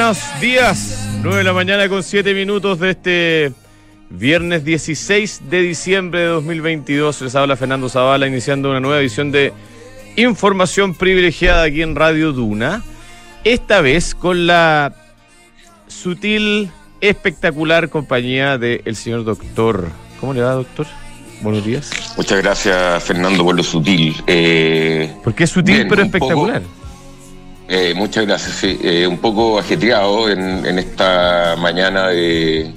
buenos 0.00 0.40
días. 0.40 1.08
9 1.20 1.36
de 1.36 1.44
la 1.44 1.52
mañana 1.52 1.86
con 1.86 2.02
7 2.02 2.32
minutos 2.32 2.80
de 2.80 2.90
este 2.90 3.52
viernes 4.08 4.64
16 4.64 5.42
de 5.50 5.60
diciembre 5.60 6.20
de 6.20 6.26
2022. 6.26 7.20
Les 7.20 7.34
habla 7.34 7.54
Fernando 7.54 7.86
Zavala 7.90 8.26
iniciando 8.26 8.70
una 8.70 8.80
nueva 8.80 8.98
edición 8.98 9.30
de 9.30 9.52
Información 10.16 10.94
Privilegiada 10.94 11.64
aquí 11.64 11.82
en 11.82 11.96
Radio 11.96 12.32
Duna. 12.32 12.82
Esta 13.44 13.82
vez 13.82 14.14
con 14.14 14.46
la 14.46 14.94
sutil, 15.86 16.70
espectacular 17.02 17.90
compañía 17.90 18.56
del 18.56 18.96
señor 18.96 19.24
doctor. 19.24 19.90
¿Cómo 20.18 20.32
le 20.32 20.40
va, 20.40 20.52
doctor? 20.52 20.86
Buenos 21.42 21.62
días. 21.62 21.90
Muchas 22.16 22.40
gracias, 22.42 23.04
Fernando, 23.04 23.44
por 23.44 23.54
lo 23.54 23.62
sutil. 23.62 24.16
Eh, 24.26 25.14
Porque 25.22 25.44
es 25.44 25.50
sutil 25.50 25.86
pero 25.90 26.04
espectacular. 26.04 26.62
Eh, 27.72 27.94
muchas 27.94 28.26
gracias. 28.26 28.56
Sí. 28.56 28.80
Eh, 28.82 29.06
un 29.06 29.18
poco 29.18 29.60
ajetreado 29.60 30.28
en, 30.28 30.76
esta 30.76 31.54
mañana 31.56 32.08
de, 32.08 32.72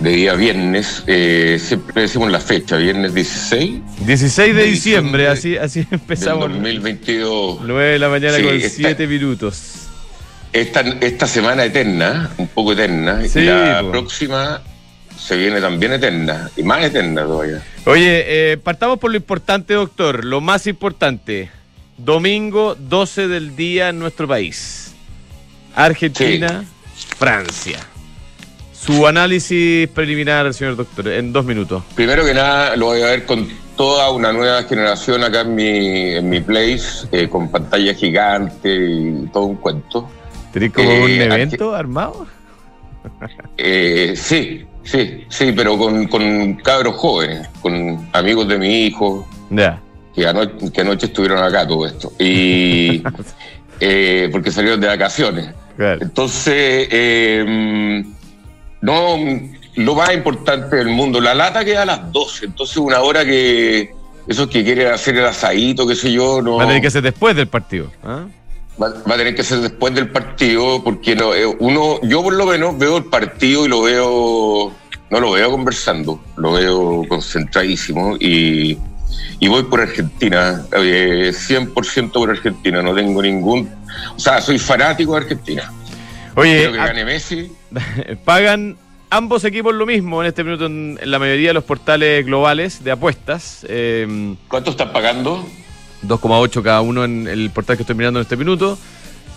día 0.00 0.34
viernes. 0.34 1.04
Eh, 1.06 1.60
siempre 1.64 2.02
decimos 2.02 2.32
la 2.32 2.40
fecha, 2.40 2.76
viernes 2.76 3.14
16. 3.14 3.82
16 4.04 4.56
de, 4.56 4.64
diciembre, 4.64 5.28
así, 5.28 5.56
así 5.56 5.86
empezamos. 5.92 6.50
2022. 6.50 7.60
9 7.62 7.92
de 7.92 7.98
la 8.00 8.08
mañana 8.08 8.42
con 8.42 8.60
7 8.60 9.06
minutos. 9.06 9.86
Esta, 10.52 10.80
esta 10.80 11.28
semana 11.28 11.64
eterna, 11.64 12.30
un 12.36 12.48
poco 12.48 12.72
eterna, 12.72 13.22
y 13.24 13.40
la 13.42 13.84
próxima 13.88 14.60
se 15.16 15.36
viene 15.36 15.60
también 15.60 15.92
eterna, 15.92 16.50
y 16.56 16.64
más 16.64 16.82
eterna 16.82 17.22
todavía. 17.22 17.62
Oye, 17.86 18.58
partamos 18.62 18.98
por 18.98 19.12
lo 19.12 19.16
importante, 19.16 19.74
doctor, 19.74 20.24
lo 20.24 20.40
más 20.40 20.66
importante. 20.66 21.50
Domingo 21.96 22.74
12 22.74 23.28
del 23.28 23.54
día 23.54 23.90
en 23.90 23.98
nuestro 23.98 24.26
país. 24.26 24.94
Argentina, 25.74 26.64
Francia. 27.18 27.78
Su 28.72 29.06
análisis 29.06 29.88
preliminar, 29.88 30.52
señor 30.52 30.76
doctor, 30.76 31.08
en 31.08 31.32
dos 31.32 31.44
minutos. 31.44 31.82
Primero 31.94 32.24
que 32.24 32.34
nada, 32.34 32.76
lo 32.76 32.86
voy 32.86 33.00
a 33.00 33.06
ver 33.06 33.24
con 33.24 33.48
toda 33.76 34.10
una 34.10 34.32
nueva 34.32 34.62
generación 34.64 35.24
acá 35.24 35.40
en 35.42 35.54
mi, 35.54 36.14
en 36.14 36.28
mi 36.28 36.40
place, 36.40 37.06
eh, 37.12 37.28
con 37.28 37.48
pantalla 37.48 37.94
gigante 37.94 38.74
y 38.74 39.26
todo 39.32 39.44
un 39.44 39.56
cuento. 39.56 40.08
¿Tenés 40.52 40.72
como 40.72 40.88
un 40.88 41.10
eh, 41.10 41.24
evento 41.24 41.74
armado? 41.74 42.26
Eh, 43.58 44.14
sí, 44.16 44.64
sí, 44.82 45.24
sí, 45.28 45.52
pero 45.54 45.76
con, 45.76 46.08
con 46.08 46.54
cabros 46.54 46.96
jóvenes, 46.96 47.48
con 47.60 48.08
amigos 48.14 48.48
de 48.48 48.58
mi 48.58 48.86
hijo. 48.86 49.28
Ya 49.50 49.78
que 50.14 50.26
anoche, 50.26 51.06
estuvieron 51.06 51.42
acá 51.42 51.66
todo 51.66 51.86
esto. 51.86 52.12
Y 52.18 53.02
eh, 53.80 54.28
porque 54.30 54.50
salieron 54.50 54.80
de 54.80 54.86
vacaciones. 54.86 55.50
Entonces, 55.76 56.88
eh, 56.90 58.04
no, 58.80 59.16
lo 59.76 59.94
más 59.94 60.14
importante 60.14 60.76
del 60.76 60.88
mundo, 60.88 61.20
la 61.20 61.34
lata 61.34 61.64
queda 61.64 61.82
a 61.82 61.86
las 61.86 62.12
12, 62.12 62.46
entonces 62.46 62.76
una 62.76 63.00
hora 63.00 63.24
que 63.24 63.92
esos 64.26 64.48
que 64.48 64.64
quieren 64.64 64.88
hacer 64.88 65.16
el 65.16 65.26
asadito, 65.26 65.86
qué 65.86 65.96
sé 65.96 66.12
yo, 66.12 66.40
no. 66.40 66.56
Va 66.56 66.64
a 66.64 66.66
tener 66.66 66.82
que 66.82 66.90
ser 66.90 67.02
después 67.02 67.34
del 67.34 67.48
partido. 67.48 67.90
¿ah? 68.04 68.26
Va, 68.80 68.88
a 68.88 69.16
tener 69.16 69.34
que 69.34 69.42
ser 69.42 69.58
después 69.60 69.94
del 69.94 70.10
partido, 70.10 70.82
porque 70.82 71.14
no, 71.14 71.34
eh, 71.34 71.46
uno, 71.46 72.00
yo 72.02 72.22
por 72.22 72.34
lo 72.34 72.46
menos 72.46 72.78
veo 72.78 72.96
el 72.98 73.04
partido 73.04 73.66
y 73.66 73.68
lo 73.68 73.82
veo, 73.82 74.72
no 75.10 75.20
lo 75.20 75.32
veo 75.32 75.50
conversando, 75.50 76.20
lo 76.36 76.52
veo 76.52 77.04
concentradísimo 77.08 78.16
y 78.18 78.78
y 79.40 79.48
voy 79.48 79.64
por 79.64 79.80
Argentina, 79.80 80.64
100% 80.70 82.12
por 82.12 82.30
Argentina, 82.30 82.82
no 82.82 82.94
tengo 82.94 83.22
ningún... 83.22 83.70
O 84.16 84.18
sea, 84.18 84.40
soy 84.40 84.58
fanático 84.58 85.12
de 85.12 85.18
Argentina. 85.18 85.72
Oye, 86.34 86.70
que 86.70 86.76
gane 86.76 87.04
Messi. 87.04 87.52
Pagan 88.24 88.76
ambos 89.10 89.44
equipos 89.44 89.74
lo 89.74 89.86
mismo 89.86 90.22
en 90.22 90.28
este 90.28 90.42
minuto 90.42 90.66
en, 90.66 90.98
la 91.04 91.18
mayoría 91.18 91.50
de 91.50 91.54
los 91.54 91.64
portales 91.64 92.26
globales 92.26 92.82
de 92.82 92.90
apuestas. 92.90 93.64
Eh, 93.68 94.34
¿Cuánto 94.48 94.70
están 94.70 94.92
pagando? 94.92 95.46
2,8 96.02 96.62
cada 96.62 96.80
uno 96.80 97.04
en 97.04 97.28
el 97.28 97.50
portal 97.50 97.76
que 97.76 97.82
estoy 97.82 97.96
mirando 97.96 98.18
en 98.18 98.22
este 98.22 98.36
minuto. 98.36 98.78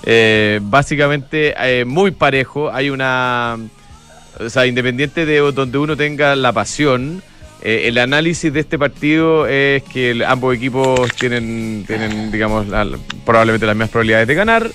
Eh, 0.04 0.60
básicamente 0.64 1.54
eh, 1.60 1.86
muy 1.86 2.12
parejo. 2.12 2.72
Hay 2.72 2.90
una... 2.90 3.58
O 4.40 4.50
sea, 4.50 4.68
independiente 4.68 5.26
de 5.26 5.40
donde 5.40 5.78
uno 5.80 5.98
tenga 5.98 6.36
la 6.36 6.54
pasión, 6.54 7.24
eh, 7.70 7.90
el 7.90 7.98
análisis 7.98 8.54
de 8.54 8.62
este 8.62 8.80
partido 8.80 9.46
es 9.46 9.84
que 9.84 10.24
ambos 10.26 10.56
equipos 10.56 11.12
tienen, 11.20 11.84
tienen 11.86 12.32
digamos, 12.32 12.66
probablemente 13.26 13.66
las 13.66 13.76
mismas 13.76 13.90
probabilidades 13.90 14.26
de 14.26 14.36
ganar. 14.36 14.72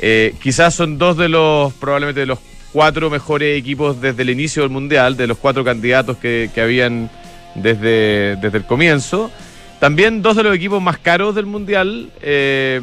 Eh, 0.00 0.34
quizás 0.42 0.74
son 0.74 0.98
dos 0.98 1.16
de 1.16 1.28
los, 1.28 1.72
probablemente 1.74 2.18
de 2.18 2.26
los 2.26 2.40
cuatro 2.72 3.10
mejores 3.10 3.56
equipos 3.56 4.00
desde 4.00 4.22
el 4.22 4.30
inicio 4.30 4.62
del 4.62 4.72
Mundial, 4.72 5.16
de 5.16 5.28
los 5.28 5.38
cuatro 5.38 5.62
candidatos 5.62 6.16
que, 6.16 6.50
habían 6.56 7.12
desde, 7.54 8.34
desde 8.34 8.58
el 8.58 8.64
comienzo. 8.64 9.30
También 9.78 10.20
dos 10.20 10.34
de 10.34 10.42
los 10.42 10.56
equipos 10.56 10.82
más 10.82 10.98
caros 10.98 11.36
del 11.36 11.46
Mundial. 11.46 12.10
Eh, 12.22 12.80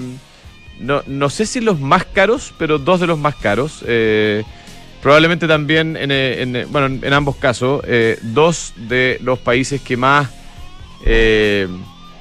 no, 0.80 1.04
no 1.06 1.30
sé 1.30 1.46
si 1.46 1.60
los 1.60 1.82
más 1.82 2.06
caros, 2.06 2.54
pero 2.58 2.80
dos 2.80 3.02
de 3.02 3.08
los 3.08 3.20
más 3.20 3.36
caros. 3.36 3.84
Probablemente 5.02 5.48
también, 5.48 5.96
en, 5.96 6.12
eh, 6.12 6.66
bueno, 6.70 7.00
en 7.02 7.14
ambos 7.14 7.38
casos, 7.38 7.82
eh, 7.88 8.20
dos 8.22 8.74
de 8.76 9.18
los 9.22 9.40
países 9.40 9.82
que 9.82 9.96
más 9.96 10.30
eh, 11.06 11.68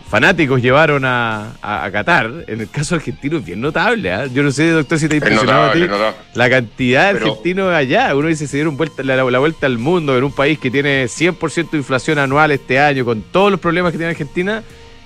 fanáticos 0.08 0.62
llevaron 0.62 1.04
a, 1.04 1.56
a, 1.60 1.90
Qatar, 1.90 2.44
en 2.46 2.60
el 2.60 2.70
caso 2.70 2.94
argentino 2.94 3.38
es 3.38 3.44
bien 3.44 3.60
notable. 3.60 4.12
¿ah? 4.12 4.26
Yo 4.26 4.44
no 4.44 4.52
sé, 4.52 4.70
doctor, 4.70 4.98
si 4.98 5.08
te 5.08 5.16
ha 5.16 5.18
impresionado 5.18 5.70
a 5.70 5.72
ti 5.72 5.86
la 6.34 6.50
cantidad 6.50 7.12
de 7.12 7.18
argentinos 7.18 7.74
allá. 7.74 8.14
Uno 8.14 8.28
dice, 8.28 8.46
se 8.46 8.56
dieron 8.56 8.76
vuelta, 8.76 9.02
la, 9.02 9.16
la, 9.16 9.38
vuelta 9.40 9.66
al 9.66 9.78
mundo 9.78 10.16
en 10.16 10.22
un 10.22 10.32
país 10.32 10.58
que 10.60 10.70
tiene 10.70 11.06
100% 11.06 11.70
de 11.70 11.78
inflación 11.78 12.18
anual 12.18 12.52
este 12.52 12.78
año, 12.78 13.04
con 13.04 13.22
todos 13.22 13.50
los 13.50 13.58
problemas 13.58 13.90
que 13.90 13.98
tiene 13.98 14.10
Argentina 14.12 14.62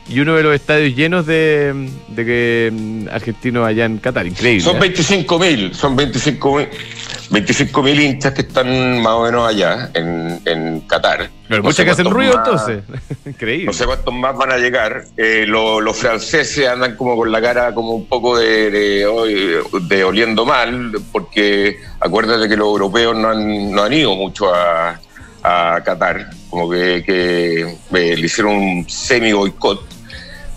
y 0.09 0.21
uno 0.21 0.35
de 0.35 0.43
los 0.43 0.55
estadios 0.55 0.95
llenos 0.97 1.27
de, 1.27 1.89
de 2.09 2.25
que 2.25 2.71
mm, 2.73 3.09
argentinos 3.11 3.67
allá 3.67 3.85
en 3.85 3.99
Qatar. 3.99 4.27
Increíble. 4.27 4.63
Son 4.63 4.79
25 4.79 5.39
mil, 5.39 5.75
son 5.75 5.97
25 5.97 6.57
mil 6.57 6.69
25 7.33 7.83
mil 7.83 7.99
hinchas 7.99 8.35
que 8.35 8.43
están 8.43 9.01
más 9.01 9.15
o 9.15 9.23
menos 9.23 9.49
allá 9.49 9.91
en, 9.95 10.39
en 10.45 10.81
Qatar. 10.83 11.31
Pero 11.49 11.63
muchas 11.63 11.85
que 11.87 11.91
hacen 11.91 12.11
ruido 12.11 12.35
entonces. 12.37 12.83
Increíble. 13.27 13.67
No 13.67 13.73
sé 13.73 13.87
cuántos 13.87 14.13
más 14.13 14.37
van 14.37 14.53
a 14.53 14.59
llegar. 14.59 15.05
Eh, 15.17 15.47
los 15.47 15.97
franceses 15.97 16.69
andan 16.69 16.95
como 16.95 17.17
con 17.17 17.33
la 17.33 17.41
cara 17.41 17.75
como 17.75 17.93
un 17.93 18.07
poco 18.07 18.37
de, 18.39 18.71
de, 18.71 20.05
oliendo 20.05 20.45
mal, 20.45 20.93
porque 21.11 21.79
acuérdate 22.01 22.51
que 22.51 22.57
los 22.57 22.67
europeos 22.67 23.17
no 23.17 23.31
han, 23.31 23.73
no 23.73 23.83
han 23.83 23.93
ido 23.95 24.15
mucho 24.15 24.55
a, 24.55 25.01
a 25.43 25.81
Qatar, 25.83 26.29
como 26.51 26.69
que, 26.69 27.03
que 27.05 27.63
eh, 27.63 28.17
le 28.17 28.27
hicieron 28.27 28.57
un 28.57 28.89
semi 28.89 29.33
boicot. 29.33 29.92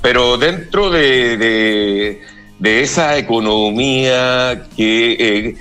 Pero 0.05 0.37
dentro 0.37 0.91
de, 0.91 2.21
de, 2.59 2.81
esa 2.81 3.17
economía 3.17 4.67
que... 4.77 5.17
Eh, 5.19 5.55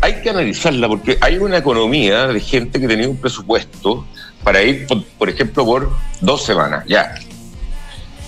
hay, 0.00 0.14
que 0.22 0.30
analizarla 0.30 0.88
porque 0.88 1.18
hay 1.20 1.36
una 1.36 1.58
economía 1.58 2.28
de 2.28 2.40
gente 2.40 2.80
que 2.80 2.88
tenía 2.88 3.06
un 3.06 3.18
presupuesto 3.18 4.06
para 4.42 4.62
ir, 4.62 4.86
por, 5.18 5.28
ejemplo, 5.28 5.66
por 5.66 5.92
dos 6.22 6.46
semanas, 6.46 6.86
ya. 6.88 7.14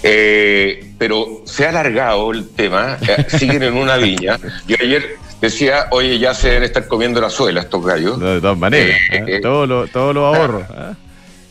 Eh, 0.03 0.93
pero 0.99 1.41
se 1.47 1.65
ha 1.65 1.71
alargado 1.71 2.33
el 2.33 2.51
tema, 2.51 2.99
eh, 3.09 3.25
siguen 3.39 3.63
en 3.63 3.79
una 3.79 3.97
viña. 3.97 4.39
Yo 4.69 4.77
ayer 4.79 5.17
decía, 5.41 5.87
oye, 5.91 6.19
ya 6.19 6.35
se 6.35 6.49
deben 6.49 6.65
estar 6.65 6.87
comiendo 6.87 7.19
la 7.19 7.31
suela 7.31 7.63
estos 7.63 7.83
gallos. 7.83 8.21
de 8.21 8.43
todas 8.43 8.59
maneras, 8.59 9.01
eh, 9.11 9.41
todo 9.41 9.67
lo, 9.67 9.87
todo 9.89 10.13
lo 10.13 10.27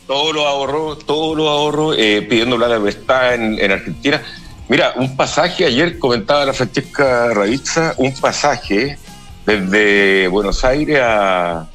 ahorro. 0.09 0.23
Todo 0.23 0.33
lo 0.33 0.47
ahorro, 0.47 0.97
todo 0.97 1.35
lo 1.35 1.49
ahorro, 1.49 1.95
pidiendo 1.95 2.57
la 2.57 2.67
de 2.67 2.97
en, 3.35 3.59
en 3.59 3.71
Argentina. 3.71 4.21
Mira, 4.67 4.93
un 4.97 5.15
pasaje, 5.15 5.65
ayer 5.65 5.97
comentaba 5.97 6.45
la 6.45 6.53
Francesca 6.53 7.33
Ravizza, 7.33 7.95
un 7.97 8.13
pasaje 8.13 8.97
desde 9.45 10.27
Buenos 10.27 10.63
Aires 10.63 10.99
a, 11.01 11.67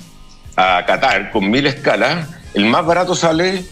a 0.56 0.86
Qatar 0.86 1.32
con 1.32 1.50
mil 1.50 1.66
escalas, 1.66 2.28
el 2.54 2.66
más 2.66 2.86
barato 2.86 3.16
sale 3.16 3.64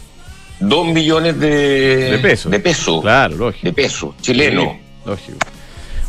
dos 0.59 0.87
millones 0.87 1.39
de, 1.39 2.11
de 2.11 2.19
pesos. 2.19 2.51
De 2.51 2.59
peso. 2.59 3.01
Claro, 3.01 3.37
lógico. 3.37 3.65
De 3.67 3.73
peso, 3.73 4.15
chileno. 4.21 4.79
lógico. 5.05 5.39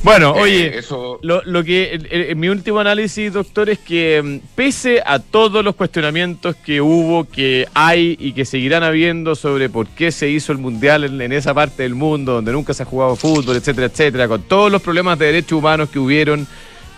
Bueno, 0.04 0.36
eh, 0.36 0.42
oye, 0.42 0.82
lo, 1.22 1.64
que 1.64 1.98
en 2.10 2.38
mi 2.38 2.50
último 2.50 2.80
análisis, 2.80 3.32
doctor, 3.32 3.70
es 3.70 3.80
que 3.80 4.22
mm, 4.22 4.48
pese 4.54 5.02
a 5.06 5.20
todos 5.20 5.64
los 5.64 5.76
cuestionamientos 5.76 6.58
que 6.58 6.82
hubo, 6.82 7.24
que 7.24 7.68
hay 7.74 8.18
y 8.20 8.34
que 8.34 8.44
seguirán 8.44 8.84
habiendo 8.84 9.34
sobre 9.36 9.70
por 9.70 9.88
qué 9.88 10.12
se 10.12 10.30
hizo 10.30 10.52
el 10.52 10.58
mundial 10.58 11.06
en, 11.06 11.22
en, 11.22 11.32
esa 11.32 11.54
parte 11.54 11.84
del 11.84 11.96
mundo 11.96 12.34
donde 12.34 12.52
nunca 12.52 12.74
se 12.74 12.84
ha 12.84 12.86
jugado 12.86 13.16
fútbol, 13.16 13.56
etcétera, 13.56 13.88
etcétera, 13.88 14.28
con 14.28 14.42
todos 14.42 14.70
los 14.70 14.82
problemas 14.82 15.18
de 15.18 15.28
derechos 15.28 15.60
humanos 15.60 15.90
que 15.90 16.00
hubieron, 16.00 16.48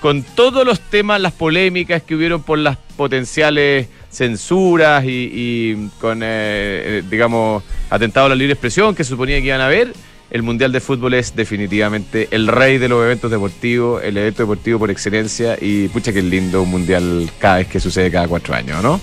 con 0.02 0.24
todos 0.24 0.66
los 0.66 0.80
temas, 0.80 1.22
las 1.22 1.34
polémicas 1.34 2.02
que 2.02 2.16
hubieron 2.16 2.42
por 2.42 2.58
las 2.58 2.78
potenciales 2.98 3.88
censuras 4.10 5.04
y, 5.06 5.90
con, 6.02 6.24
eh, 6.24 6.26
eh, 6.26 7.04
digamos, 7.08 7.64
atentado 7.90 8.26
a 8.26 8.30
la 8.30 8.36
libre 8.36 8.54
expresión 8.54 8.96
que 8.96 9.04
suponía 9.04 9.40
que 9.42 9.48
iban 9.48 9.62
a 9.62 9.68
haber, 9.68 9.94
el 10.32 10.44
Mundial 10.44 10.72
de 10.72 10.80
Fútbol 10.80 11.14
es 11.14 11.36
definitivamente 11.36 12.28
el 12.32 12.48
rey 12.48 12.78
de 12.78 12.90
los 12.90 13.04
eventos 13.04 13.30
deportivos, 13.30 14.04
el 14.04 14.18
evento 14.18 14.44
deportivo 14.44 14.80
por 14.80 14.92
excelencia 14.92 15.58
y 15.60 15.88
pucha 15.90 16.12
que 16.12 16.22
lindo 16.22 16.64
un 16.64 16.72
Mundial 16.72 17.30
cada 17.40 17.58
vez 17.58 17.68
que 17.68 17.80
sucede 17.80 18.10
cada 18.10 18.28
cuatro 18.28 18.54
años, 18.56 18.82
¿no? 18.82 19.00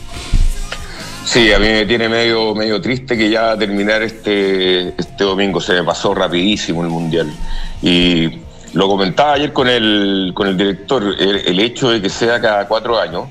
Sí, 1.24 1.52
a 1.52 1.58
mí 1.58 1.66
me 1.66 1.86
tiene 1.86 2.08
medio, 2.08 2.54
medio 2.54 2.80
triste 2.80 3.16
que 3.16 3.30
ya 3.30 3.56
terminar 3.56 4.02
este, 4.02 4.88
este 4.88 5.24
domingo 5.24 5.60
se 5.60 5.74
me 5.74 5.84
pasó 5.84 6.12
rapidísimo 6.12 6.82
el 6.82 6.88
Mundial. 6.88 7.32
Y 7.80 8.40
lo 8.72 8.88
comentaba 8.88 9.34
ayer 9.34 9.52
con 9.52 9.68
el, 9.68 10.32
con 10.34 10.48
el 10.48 10.56
director, 10.56 11.14
el, 11.18 11.60
hecho 11.60 11.90
de 11.90 12.02
que 12.02 12.08
sea 12.08 12.40
cada 12.40 12.66
cuatro 12.66 12.98
años 12.98 13.28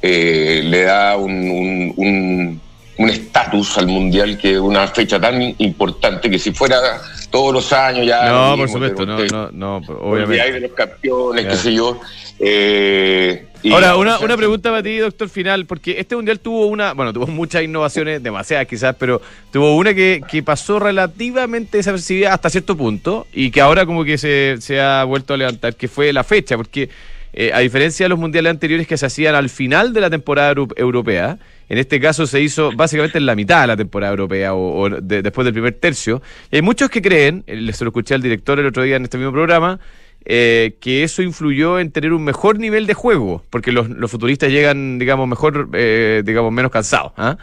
eh, 0.00 0.62
le 0.64 0.82
da 0.84 1.16
un 1.16 2.60
estatus 3.06 3.78
al 3.78 3.86
mundial 3.86 4.36
que 4.36 4.52
es 4.54 4.58
una 4.58 4.86
fecha 4.88 5.20
tan 5.20 5.40
importante 5.58 6.28
que 6.28 6.38
si 6.38 6.52
fuera 6.52 7.00
todos 7.30 7.52
los 7.52 7.72
años 7.72 8.06
ya 8.06 8.28
no 8.28 8.56
por 8.56 8.68
supuesto 8.68 9.06
no, 9.06 9.18
no 9.18 9.50
no 9.52 9.76
obviamente. 10.00 10.40
hay 10.42 10.52
de 10.52 10.60
los 10.60 10.72
campeones 10.72 11.46
qué 11.46 11.56
sé 11.56 11.74
yo 11.74 12.00
eh, 12.40 13.46
ahora 13.70 13.96
una, 13.96 14.18
una 14.18 14.36
pregunta 14.36 14.70
para 14.70 14.82
ti 14.82 14.96
doctor 14.98 15.28
final 15.28 15.66
porque 15.66 16.00
este 16.00 16.16
mundial 16.16 16.40
tuvo 16.40 16.66
una 16.66 16.92
bueno 16.94 17.12
tuvo 17.12 17.26
muchas 17.28 17.62
innovaciones 17.62 18.22
demasiadas 18.22 18.66
quizás 18.66 18.96
pero 18.98 19.22
tuvo 19.52 19.76
una 19.76 19.94
que, 19.94 20.20
que 20.28 20.42
pasó 20.42 20.78
relativamente 20.80 21.76
desapercibida 21.76 22.34
hasta 22.34 22.50
cierto 22.50 22.76
punto 22.76 23.26
y 23.32 23.50
que 23.50 23.60
ahora 23.60 23.86
como 23.86 24.04
que 24.04 24.18
se, 24.18 24.56
se 24.60 24.80
ha 24.80 25.04
vuelto 25.04 25.34
a 25.34 25.36
levantar 25.36 25.76
que 25.76 25.86
fue 25.86 26.12
la 26.12 26.24
fecha 26.24 26.56
porque 26.56 26.88
eh, 27.32 27.52
a 27.52 27.58
diferencia 27.60 28.04
de 28.04 28.08
los 28.08 28.18
mundiales 28.18 28.50
anteriores 28.50 28.86
que 28.86 28.96
se 28.96 29.06
hacían 29.06 29.34
al 29.34 29.50
final 29.50 29.92
de 29.92 30.00
la 30.00 30.10
temporada 30.10 30.54
europea, 30.76 31.38
en 31.68 31.78
este 31.78 32.00
caso 32.00 32.26
se 32.26 32.40
hizo 32.40 32.72
básicamente 32.72 33.18
en 33.18 33.26
la 33.26 33.34
mitad 33.34 33.62
de 33.62 33.66
la 33.66 33.76
temporada 33.76 34.12
europea 34.12 34.54
o, 34.54 34.88
después 34.88 35.44
del 35.44 35.52
primer 35.54 35.74
tercio. 35.74 36.22
Y 36.50 36.56
hay 36.56 36.62
muchos 36.62 36.90
que 36.90 37.02
creen, 37.02 37.44
eh, 37.46 37.56
les 37.56 37.80
lo 37.80 37.88
escuché 37.88 38.14
al 38.14 38.22
director 38.22 38.58
el 38.58 38.66
otro 38.66 38.82
día 38.82 38.96
en 38.96 39.04
este 39.04 39.18
mismo 39.18 39.32
programa, 39.32 39.80
eh, 40.24 40.76
que 40.80 41.04
eso 41.04 41.22
influyó 41.22 41.78
en 41.78 41.90
tener 41.90 42.12
un 42.12 42.24
mejor 42.24 42.58
nivel 42.58 42.86
de 42.86 42.94
juego, 42.94 43.44
porque 43.50 43.72
los, 43.72 43.88
futuristas 44.10 44.50
llegan, 44.50 44.98
digamos, 44.98 45.28
mejor, 45.28 45.70
digamos, 45.70 46.52
menos 46.52 46.70
cansados. 46.70 47.12
¿ah? 47.16 47.36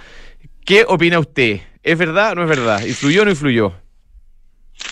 ¿Qué 0.65 0.85
opina 0.87 1.19
usted? 1.19 1.61
¿Es 1.83 1.97
verdad 1.97 2.31
o 2.31 2.35
no 2.35 2.43
es 2.43 2.49
verdad? 2.49 2.85
¿Influyó 2.85 3.21
o 3.21 3.25
no 3.25 3.31
influyó? 3.31 3.84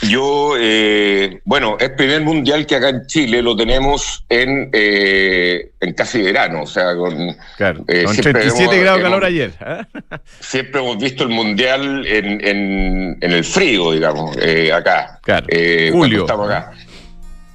Yo, 0.09 0.55
eh, 0.59 1.41
bueno, 1.45 1.77
es 1.79 1.89
primer 1.91 2.21
mundial 2.21 2.65
que 2.65 2.75
acá 2.75 2.89
en 2.89 3.05
Chile 3.07 3.41
lo 3.41 3.55
tenemos 3.55 4.25
en, 4.29 4.69
eh, 4.73 5.71
en 5.79 5.93
casi 5.93 6.21
verano, 6.21 6.63
o 6.63 6.67
sea, 6.67 6.95
con, 6.95 7.35
claro, 7.57 7.83
eh, 7.87 8.05
37 8.05 8.79
grados 8.79 8.99
de 8.99 9.03
calor 9.03 9.25
ayer. 9.25 9.51
¿eh? 9.59 9.81
Siempre 10.39 10.81
hemos 10.81 10.97
visto 10.97 11.23
el 11.23 11.29
mundial 11.29 12.05
en, 12.05 12.45
en, 12.45 13.17
en 13.21 13.31
el 13.31 13.43
frío, 13.43 13.91
digamos, 13.91 14.35
eh, 14.41 14.71
acá. 14.71 15.19
Claro, 15.23 15.47
julio. 15.91 16.21
Estamos 16.21 16.49
acá. 16.49 16.71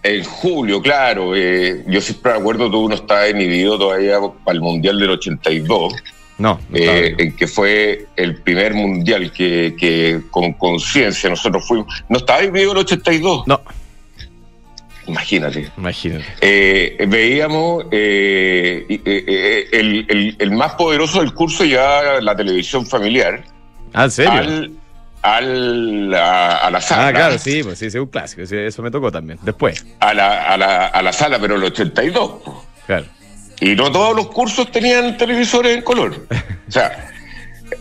En 0.02 0.24
julio, 0.24 0.80
claro. 0.80 1.34
yo 1.34 2.00
siempre 2.00 2.32
me 2.32 2.38
acuerdo 2.38 2.70
que 2.70 2.76
uno 2.76 2.94
estaba 2.94 3.28
inhibido 3.28 3.78
todavía 3.78 4.18
para 4.44 4.54
el 4.54 4.60
mundial 4.60 4.98
del 4.98 5.10
82 5.10 5.92
no. 6.38 6.60
Eh, 6.72 7.34
que 7.36 7.46
fue 7.48 8.06
el 8.14 8.36
primer 8.36 8.72
mundial 8.72 9.32
que, 9.32 10.22
con 10.30 10.52
conciencia 10.52 11.28
nosotros 11.28 11.66
fuimos. 11.66 12.04
¿No 12.08 12.18
estaba 12.18 12.40
vivo 12.42 12.72
el 12.72 12.78
82? 12.78 13.46
No. 13.46 13.60
Imagínate. 15.08 15.70
Imagínate. 15.76 16.24
Eh, 16.40 17.06
veíamos 17.08 17.86
eh, 17.90 18.86
el, 20.38 20.50
más 20.52 20.74
poderoso 20.74 21.20
del 21.20 21.34
curso 21.34 21.64
ya 21.64 22.20
la 22.20 22.36
televisión 22.36 22.86
familiar. 22.86 23.42
Ah, 23.92 24.04
¿en 24.04 24.10
serio? 24.10 24.70
Al, 25.20 26.14
a, 26.14 26.70
la 26.70 26.80
sala. 26.80 27.08
Ah, 27.08 27.12
claro, 27.12 27.38
sí, 27.38 27.64
pues 27.64 27.80
sí, 27.80 27.86
es 27.86 27.94
un 27.96 28.06
clásico. 28.06 28.42
Eso 28.42 28.82
me 28.82 28.90
tocó 28.90 29.10
también. 29.10 29.40
Después. 29.42 29.84
A 29.98 30.14
la, 30.14 30.52
a 30.52 30.56
la, 30.56 30.86
a 30.86 31.02
la 31.02 31.12
sala, 31.12 31.40
pero 31.40 31.56
el 31.56 31.64
82. 31.64 32.30
Claro. 32.86 33.06
Y 33.60 33.74
no 33.74 33.90
todos 33.90 34.14
los 34.14 34.28
cursos 34.28 34.70
tenían 34.70 35.16
televisores 35.16 35.76
en 35.76 35.82
color. 35.82 36.26
O 36.68 36.70
sea, 36.70 37.10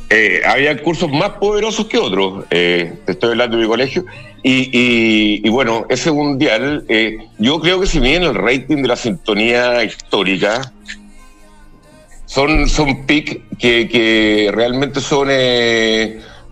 eh, 0.10 0.42
había 0.46 0.82
cursos 0.82 1.12
más 1.12 1.32
poderosos 1.32 1.86
que 1.88 1.98
otros. 1.98 2.46
Eh, 2.50 2.94
te 3.06 3.12
estoy 3.12 3.32
hablando 3.32 3.58
de 3.58 3.64
mi 3.64 3.70
colegio. 3.70 4.06
Y, 4.44 5.48
bueno, 5.50 5.86
ese 5.90 6.12
mundial, 6.12 6.86
eh, 6.88 7.18
yo 7.38 7.60
creo 7.60 7.82
que 7.82 7.88
si 7.88 8.00
bien 8.00 8.24
el 8.24 8.34
rating 8.34 8.78
de 8.78 8.88
la 8.88 8.96
sintonía 8.96 9.84
histórica 9.84 10.72
son, 12.26 12.70
son 12.70 13.06
pic 13.06 13.42
que, 13.58 14.50
realmente 14.54 15.02
son 15.02 15.28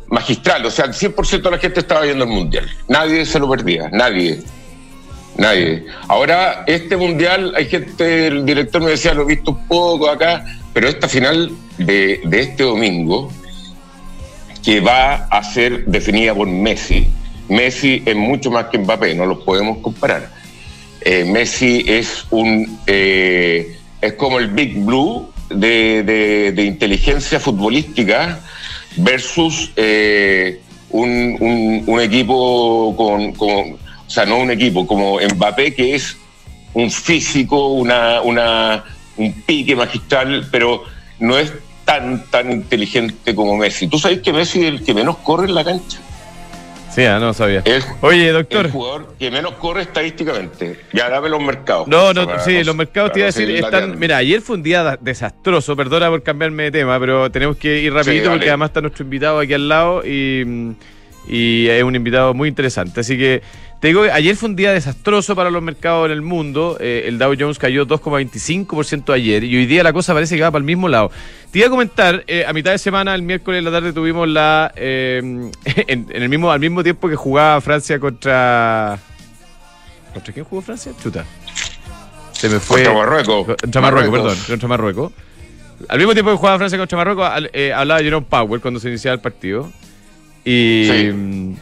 magistrales. 0.07 0.68
O 0.68 0.72
sea, 0.72 0.86
el 0.86 0.94
100% 0.94 1.42
de 1.42 1.51
la 1.51 1.57
gente 1.57 1.80
estaba 1.80 2.01
viendo 2.01 2.25
el 2.25 2.30
mundial. 2.30 2.69
Nadie 2.89 3.25
se 3.25 3.39
lo 3.39 3.50
perdía, 3.50 3.89
nadie. 3.94 4.42
Nadie. 5.37 5.85
Ahora, 6.07 6.63
este 6.65 6.95
mundial, 6.95 7.53
hay 7.55 7.65
gente, 7.65 8.27
el 8.27 8.45
director 8.45 8.81
me 8.81 8.91
decía, 8.91 9.13
lo 9.13 9.23
he 9.23 9.35
visto 9.35 9.51
un 9.51 9.67
poco 9.67 10.09
acá, 10.09 10.45
pero 10.73 10.87
esta 10.87 11.09
final 11.09 11.51
de, 11.77 12.21
este 12.31 12.63
domingo, 12.63 13.31
que 14.63 14.79
va 14.79 15.27
a 15.29 15.43
ser 15.43 15.85
definida 15.85 16.33
por 16.33 16.47
Messi, 16.47 17.07
Messi 17.49 18.01
es 18.05 18.15
mucho 18.15 18.49
más 18.49 18.65
que 18.67 18.77
Mbappé, 18.77 19.13
no 19.13 19.25
los 19.25 19.39
podemos 19.39 19.79
comparar. 19.79 20.29
Eh, 21.01 21.25
Messi 21.25 21.83
es 21.85 22.25
un 22.31 22.79
eh, 22.88 23.77
es 24.01 24.13
como 24.13 24.39
el 24.39 24.47
Big 24.47 24.79
Blue 24.79 25.29
de, 25.49 26.53
inteligencia 26.57 27.39
futbolística 27.39 28.39
versus 28.97 29.71
eh, 29.75 30.61
un, 30.89 31.99
equipo 32.01 32.95
con 32.97 33.84
o 34.07 34.09
sea, 34.09 34.25
no 34.25 34.37
un 34.37 34.51
equipo 34.51 34.85
como 34.85 35.19
Mbappé, 35.19 35.73
que 35.73 35.95
es 35.95 36.17
un 36.73 36.91
físico, 36.91 37.69
una, 37.69 38.21
una, 38.21 38.83
un 39.17 39.33
pique 39.41 39.75
magistral, 39.75 40.47
pero 40.51 40.83
no 41.19 41.37
es 41.37 41.53
tan, 41.85 42.25
tan 42.29 42.51
inteligente 42.51 43.33
como 43.33 43.55
Messi. 43.55 43.87
¿Tú 43.87 43.97
sabes 43.97 44.21
que 44.21 44.33
Messi 44.33 44.61
es 44.61 44.67
el 44.67 44.83
que 44.83 44.93
menos 44.93 45.17
corre 45.17 45.47
en 45.47 45.55
la 45.55 45.63
cancha? 45.63 45.99
Sí, 46.95 47.03
ah, 47.03 47.19
no 47.19 47.33
sabía. 47.33 47.61
Oye, 47.99 48.31
doctor. 48.31 48.67
El 48.67 48.71
jugador 48.71 49.15
que 49.19 49.29
menos 49.29 49.55
corre 49.55 49.81
estadísticamente. 49.81 50.79
Ya 50.93 51.09
dame 51.09 51.27
los 51.27 51.41
mercados. 51.41 51.89
No, 51.89 52.13
no, 52.13 52.25
sí, 52.39 52.63
los 52.63 52.73
mercados 52.73 53.11
te 53.11 53.19
iba 53.19 53.25
a 53.25 53.31
decir, 53.31 53.49
están. 53.51 53.99
Mira, 53.99 54.15
ayer 54.15 54.39
fue 54.39 54.55
un 54.55 54.63
día 54.63 54.97
desastroso, 55.01 55.75
perdona 55.75 56.09
por 56.09 56.23
cambiarme 56.23 56.63
de 56.63 56.71
tema, 56.71 56.97
pero 56.97 57.29
tenemos 57.29 57.57
que 57.57 57.81
ir 57.81 57.93
rapidito 57.93 58.29
porque 58.29 58.47
además 58.47 58.69
está 58.69 58.79
nuestro 58.79 59.03
invitado 59.03 59.39
aquí 59.39 59.53
al 59.53 59.67
lado 59.67 60.03
y, 60.05 60.73
y 61.27 61.67
es 61.67 61.83
un 61.83 61.95
invitado 61.95 62.33
muy 62.33 62.47
interesante. 62.47 63.01
Así 63.01 63.17
que 63.17 63.41
te 63.79 63.89
digo 63.89 64.03
que 64.03 64.12
ayer 64.12 64.36
fue 64.36 64.50
un 64.50 64.55
día 64.55 64.72
desastroso 64.72 65.36
para 65.36 65.50
los 65.50 65.62
mercados 65.62 66.05
en 66.05 66.12
el 66.13 66.22
mundo. 66.22 66.77
Eh, 66.79 67.03
el 67.08 67.17
Dow 67.17 67.36
Jones 67.38 67.60
cayó 67.60 67.86
2,25% 67.86 69.13
ayer 69.13 69.44
y 69.44 69.58
hoy 69.58 69.65
día 69.65 69.84
la 69.84 69.94
cosa 69.94 70.13
parece 70.13 70.36
que 70.36 70.41
va 70.41 70.50
para 70.50 70.60
el 70.60 70.65
mismo 70.65 70.88
lado. 70.88 71.12
Te 71.51 71.60
iba 71.60 71.67
a 71.67 71.70
comentar, 71.70 72.24
eh, 72.27 72.46
a 72.48 72.53
mitad 72.53 72.72
de 72.72 72.77
semana, 72.77 73.13
el 73.13 73.22
miércoles 73.22 73.60
en 73.60 73.65
la 73.65 73.72
tarde 73.72 73.94
tuvimos 73.94 74.27
la. 74.27 74.72
Eh, 74.75 75.20
en, 75.88 76.08
el 76.10 76.29
mismo, 76.29 76.51
al 76.51 76.60
mismo 76.60 76.84
tiempo 76.84 77.10
que 77.10 77.15
jugaba 77.15 77.60
Francia 77.62 78.00
contra. 78.00 78.98
¿Contra 80.13 80.34
quién 80.34 80.46
jugó 80.46 80.62
Francia? 80.62 80.94
Chuta. 81.01 81.25
Se 82.32 82.50
me 82.50 82.60
fue. 82.60 82.84
Contra 82.84 82.94
Marruecos. 82.94 83.55
Contra 83.62 83.82
Marruecos, 83.82 84.12
perdón. 84.12 84.38
Contra 84.48 84.67
Marruecos. 84.70 85.12
Al 85.89 85.98
mismo 85.98 86.13
tiempo 86.13 86.32
que 86.32 86.38
jugaba 86.38 86.58
Francia 86.58 86.77
contra 86.77 86.98
Marruecos, 86.98 87.29
hablaba 87.75 88.00
Jerome 88.00 88.25
Powell 88.29 88.62
cuando 88.62 88.79
se 88.79 88.88
iniciaba 88.89 89.15
el 89.15 89.22
partido. 89.22 89.70
Y. 90.46 90.88
Sí. 90.89 91.55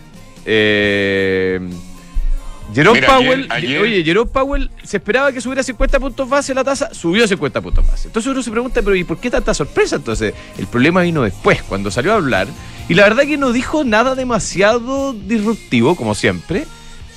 Jerome 2.74 3.02
Powell, 3.04 3.50
oye, 3.52 4.04
Jerome 4.04 4.32
Powell 4.32 4.70
se 4.84 4.98
esperaba 4.98 5.32
que 5.32 5.42
subiera 5.42 5.62
50 5.62 6.00
puntos 6.00 6.28
base 6.28 6.54
la 6.54 6.64
tasa, 6.64 6.94
subió 6.94 7.28
50 7.28 7.62
puntos 7.62 7.86
base. 7.86 8.08
Entonces 8.08 8.32
uno 8.32 8.42
se 8.42 8.52
pregunta, 8.52 8.82
pero 8.82 8.96
¿y 8.96 9.04
por 9.04 9.20
qué 9.20 9.30
tanta 9.30 9.54
sorpresa? 9.54 9.98
Entonces, 9.98 10.34
el 10.58 10.68
problema 10.68 11.02
vino 11.02 11.22
después, 11.22 11.62
cuando 11.64 11.92
salió 11.92 12.14
a 12.14 12.16
hablar, 12.16 12.48
y 12.90 12.96
la 12.96 13.04
verdad 13.04 13.24
que 13.24 13.38
no 13.38 13.52
dijo 13.52 13.84
nada 13.84 14.16
demasiado 14.16 15.14
disruptivo, 15.14 15.96
como 15.96 16.16
siempre, 16.16 16.66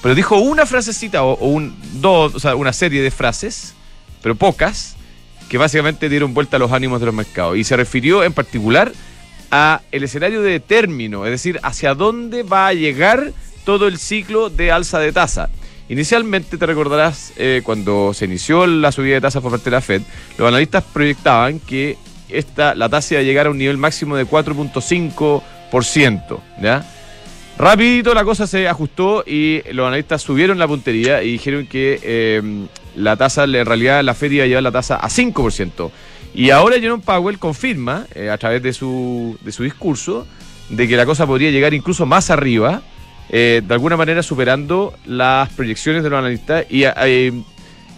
pero 0.02 0.14
dijo 0.14 0.36
una 0.36 0.66
frasecita 0.66 1.22
o, 1.22 1.34
un, 1.46 1.74
dos, 1.94 2.34
o 2.34 2.40
sea, 2.40 2.54
una 2.54 2.72
serie 2.72 3.02
de 3.02 3.10
frases, 3.10 3.74
pero 4.22 4.34
pocas, 4.34 4.96
que 5.48 5.58
básicamente 5.58 6.08
dieron 6.08 6.34
vuelta 6.34 6.56
a 6.56 6.60
los 6.60 6.72
ánimos 6.72 7.00
de 7.00 7.06
los 7.06 7.14
mercados. 7.14 7.56
Y 7.56 7.64
se 7.64 7.76
refirió 7.76 8.24
en 8.24 8.32
particular 8.32 8.92
a 9.50 9.80
el 9.92 10.04
escenario 10.04 10.42
de 10.42 10.60
término, 10.60 11.24
es 11.24 11.30
decir, 11.30 11.60
hacia 11.62 11.94
dónde 11.94 12.42
va 12.42 12.68
a 12.68 12.74
llegar 12.74 13.32
todo 13.66 13.86
el 13.88 13.98
ciclo 13.98 14.48
de 14.48 14.70
alza 14.70 15.00
de 15.00 15.12
tasa. 15.12 15.50
Inicialmente 15.88 16.56
te 16.56 16.66
recordarás 16.66 17.32
eh, 17.36 17.60
cuando 17.64 18.14
se 18.14 18.24
inició 18.24 18.66
la 18.66 18.90
subida 18.92 19.16
de 19.16 19.20
tasas 19.20 19.42
por 19.42 19.50
parte 19.50 19.66
de 19.66 19.76
la 19.76 19.82
Fed, 19.82 20.00
los 20.38 20.48
analistas 20.48 20.84
proyectaban 20.84 21.60
que 21.60 21.98
esta, 22.28 22.76
la 22.76 22.88
tasa 22.88 23.14
iba 23.14 23.20
a 23.20 23.24
llegar 23.24 23.48
a 23.48 23.50
un 23.50 23.58
nivel 23.58 23.76
máximo 23.76 24.16
de 24.16 24.26
4.5%. 24.26 26.38
¿ya? 26.62 26.88
Rapidito 27.58 28.14
la 28.14 28.24
cosa 28.24 28.46
se 28.46 28.68
ajustó 28.68 29.24
y 29.26 29.62
los 29.72 29.86
analistas 29.86 30.22
subieron 30.22 30.58
la 30.58 30.68
puntería 30.68 31.22
y 31.24 31.32
dijeron 31.32 31.66
que 31.66 31.98
eh, 32.02 32.66
la 32.94 33.16
tasa, 33.16 33.44
en 33.44 33.66
realidad 33.66 34.04
la 34.04 34.14
Fed 34.14 34.30
iba 34.30 34.44
a 34.44 34.46
llevar 34.46 34.62
la 34.62 34.72
tasa 34.72 34.96
a 34.96 35.08
5%. 35.08 35.90
Y 36.34 36.50
ahora 36.50 36.78
Jerome 36.78 37.02
Powell 37.04 37.40
confirma, 37.40 38.06
eh, 38.14 38.30
a 38.30 38.38
través 38.38 38.62
de 38.62 38.72
su, 38.72 39.36
de 39.40 39.50
su 39.50 39.64
discurso, 39.64 40.24
de 40.68 40.86
que 40.86 40.96
la 40.96 41.06
cosa 41.06 41.26
podría 41.26 41.50
llegar 41.50 41.74
incluso 41.74 42.06
más 42.06 42.30
arriba 42.30 42.82
de 43.28 43.64
alguna 43.70 43.96
manera 43.96 44.22
superando 44.22 44.94
las 45.04 45.48
proyecciones 45.50 46.02
de 46.02 46.10
los 46.10 46.18
analistas 46.18 46.64
y 46.70 46.84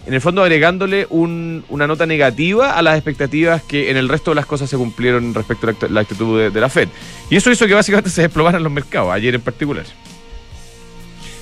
en 0.09 0.15
el 0.15 0.21
fondo 0.21 0.41
agregándole 0.41 1.05
una 1.09 1.85
nota 1.85 2.07
negativa 2.07 2.71
a 2.71 2.81
las 2.81 2.95
expectativas 2.95 3.61
que 3.61 3.91
en 3.91 3.97
el 3.97 4.09
resto 4.09 4.31
de 4.31 4.35
las 4.35 4.47
cosas 4.47 4.67
se 4.67 4.75
cumplieron 4.75 5.35
respecto 5.35 5.67
a 5.67 5.89
la, 5.89 6.01
actitud 6.01 6.51
de, 6.51 6.59
la 6.59 6.67
Fed. 6.67 6.89
Y 7.29 7.35
eso 7.35 7.51
hizo 7.51 7.67
que 7.67 7.75
básicamente 7.75 8.09
se 8.09 8.23
desplomaran 8.23 8.63
los 8.63 8.71
mercados, 8.71 9.11
ayer 9.13 9.35
en 9.35 9.41
particular. 9.41 9.85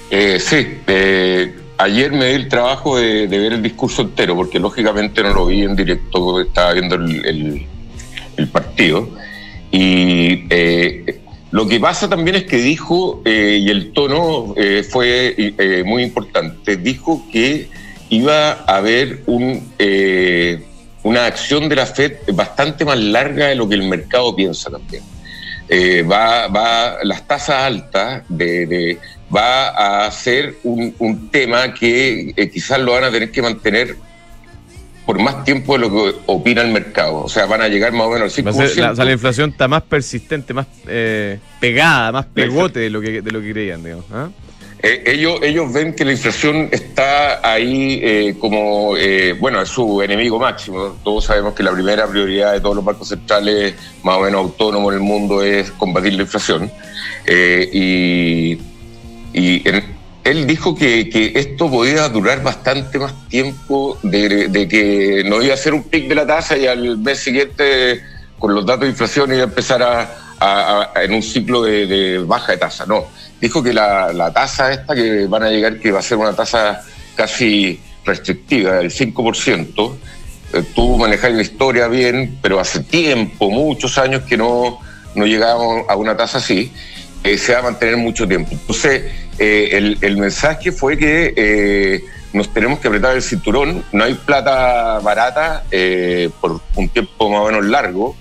Eh, 0.10 0.38
sí, 0.40 0.80
eh, 0.86 1.56
ayer 1.78 2.12
me 2.12 2.26
di 2.28 2.34
el 2.34 2.50
trabajo 2.50 2.98
de, 2.98 3.28
ver 3.28 3.54
el 3.54 3.62
discurso 3.62 4.02
entero, 4.02 4.36
porque 4.36 4.60
lógicamente 4.60 5.24
no 5.24 5.34
lo 5.34 5.46
vi 5.46 5.64
en 5.64 5.76
directo, 5.76 6.42
estaba 6.42 6.74
viendo 6.74 6.96
el, 6.96 7.66
partido. 8.52 9.10
Y 9.72 10.46
eh, 10.50 11.22
lo 11.52 11.68
que 11.68 11.80
pasa 11.80 12.10
también 12.10 12.36
es 12.36 12.44
que 12.46 12.58
dijo, 12.58 13.22
y 13.26 13.70
el 13.70 13.94
tono 13.94 14.54
fue 14.90 15.84
muy 15.86 16.04
importante, 16.04 16.78
dijo 16.78 17.26
que 17.32 17.70
iba 18.10 18.52
a 18.52 18.78
haber 18.78 19.24
un, 19.26 19.74
eh, 19.80 20.64
una 21.04 21.26
acción 21.26 21.70
de 21.70 21.76
la 21.76 21.86
Fed 21.86 22.14
bastante 22.34 22.86
más 22.86 22.98
larga 22.98 23.48
de 23.48 23.56
lo 23.56 23.68
que 23.68 23.76
el 23.76 23.84
mercado 23.84 24.36
piensa 24.36 24.70
también. 24.70 25.04
Eh, 25.70 26.02
va, 26.04 26.48
va, 26.48 26.98
las 27.04 27.28
tasas 27.28 27.64
altas 27.64 28.24
de, 28.30 28.98
va 29.36 30.06
a 30.06 30.12
ser 30.12 30.56
un, 30.64 30.96
un 31.00 31.30
tema 31.30 31.74
que 31.74 32.34
eh, 32.36 32.50
quizás 32.50 32.80
lo 32.80 32.94
van 32.94 33.04
a 33.04 33.12
tener 33.12 33.32
que 33.32 33.42
mantener 33.42 33.98
por 35.08 35.20
más 35.20 35.44
tiempo 35.44 35.74
de 35.74 35.80
lo 35.80 35.90
que 35.90 36.16
opina 36.28 36.62
el 36.62 36.72
mercado. 36.72 37.24
O 37.24 37.30
sea, 37.30 37.48
van 37.48 37.62
a 37.62 37.68
llegar 37.68 37.94
más 37.94 38.08
o 38.08 38.12
menos 38.12 38.38
al 38.38 38.46
5%. 38.46 38.76
La, 38.76 38.92
o 38.92 38.96
sea, 38.96 39.06
la 39.06 39.14
inflación 39.14 39.50
está 39.50 39.68
más 39.68 39.82
persistente, 39.82 40.54
más 40.54 40.68
pegada, 41.60 42.12
más 42.12 42.26
pegote 42.26 42.82
de 42.82 42.90
lo 42.90 43.02
que, 43.02 43.24
de 43.24 43.32
lo 43.32 43.42
que 43.42 43.52
creían, 43.52 43.84
digamos. 43.84 44.06
¿ah? 44.12 44.30
Eh, 44.84 45.04
ellos, 45.08 45.40
ellos 45.42 45.74
ven 45.74 45.94
que 45.96 46.06
la 46.06 46.12
inflación 46.12 46.70
está 46.72 47.40
ahí 47.50 48.00
eh, 48.04 48.36
como, 48.40 48.96
eh, 48.96 49.34
bueno, 49.34 49.62
es 49.62 49.70
su 49.70 50.02
enemigo 50.04 50.38
máximo. 50.38 50.98
Todos 51.04 51.26
sabemos 51.26 51.54
que 51.56 51.64
la 51.64 51.72
primera 51.72 52.06
prioridad 52.08 52.54
de 52.54 52.62
todos 52.62 52.76
los 52.76 52.86
bancos 52.86 53.08
centrales 53.08 53.74
más 54.04 54.18
o 54.18 54.22
menos 54.22 54.42
autónomos 54.42 54.94
en 54.94 55.00
el 55.00 55.04
mundo 55.04 55.42
es 55.42 55.72
combatir 55.72 56.14
la 56.14 56.24
inflación. 56.24 56.72
y, 57.74 58.60
él 60.30 60.46
dijo 60.46 60.76
que, 60.76 61.32
esto 61.36 61.70
podía 61.70 62.10
durar 62.10 62.44
bastante 62.44 63.00
más 63.00 63.14
tiempo, 63.30 63.98
de, 64.04 64.68
que 64.70 65.24
no 65.26 65.42
iba 65.42 65.54
a 65.54 65.58
ser 65.58 65.74
un 65.74 65.84
pic 65.84 66.08
de 66.10 66.16
la 66.16 66.28
tasa 66.28 66.58
y 66.58 66.68
al 66.68 66.98
mes 66.98 67.20
siguiente, 67.20 68.02
con 68.38 68.54
los 68.54 68.66
datos 68.66 68.82
de 68.82 68.90
inflación, 68.90 69.32
iba 69.32 69.42
a 69.42 69.46
empezar 69.46 69.82
a, 69.82 70.92
en 71.02 71.14
un 71.14 71.24
ciclo 71.24 71.62
de, 71.64 72.24
baja 72.26 72.52
de 72.52 72.58
tasa. 72.58 72.86
No 72.86 73.06
dijo 73.40 73.64
que 73.64 73.72
la, 73.72 74.12
la 74.14 74.34
tasa 74.34 74.72
esta 74.72 74.96
que 74.96 75.28
van 75.28 75.44
a 75.44 75.50
llegar, 75.50 75.80
que 75.80 75.92
va 75.92 76.00
a 76.00 76.04
ser 76.04 76.18
una 76.18 76.34
tasa 76.34 76.82
casi 77.16 77.80
restrictiva, 78.04 78.78
del 78.78 78.92
5%, 78.92 79.96
eh, 80.54 80.64
tú 80.76 80.98
manejas 80.98 81.32
la 81.32 81.42
historia 81.42 81.88
bien, 81.88 82.38
pero 82.42 82.60
hace 82.60 82.82
tiempo, 82.82 83.50
muchos 83.50 83.98
años 83.98 84.24
que 84.24 84.36
no, 84.36 84.80
no 85.16 85.26
llegábamos 85.26 85.86
a 85.88 85.96
una 85.96 86.18
tasa 86.18 86.40
así, 86.40 86.72
eh, 87.24 87.38
se 87.38 87.54
va 87.54 87.60
a 87.60 87.64
mantener 87.64 87.98
mucho 87.98 88.28
tiempo. 88.28 88.52
Entonces, 88.52 89.04
eh, 89.40 89.98
el, 90.02 90.18
mensaje 90.18 90.72
fue 90.72 90.98
que 90.98 92.02
nos 92.34 92.54
tenemos 92.54 92.80
que 92.80 92.88
apretar 92.88 93.16
el 93.16 93.22
cinturón, 93.22 93.84
no 93.92 94.04
hay 94.04 94.14
plata 94.14 95.00
barata 95.00 95.64
por 96.42 96.60
un 96.76 96.90
tiempo 96.90 97.30
más 97.30 97.42
o 97.42 97.46
menos 97.48 97.66
largo, 97.66 98.16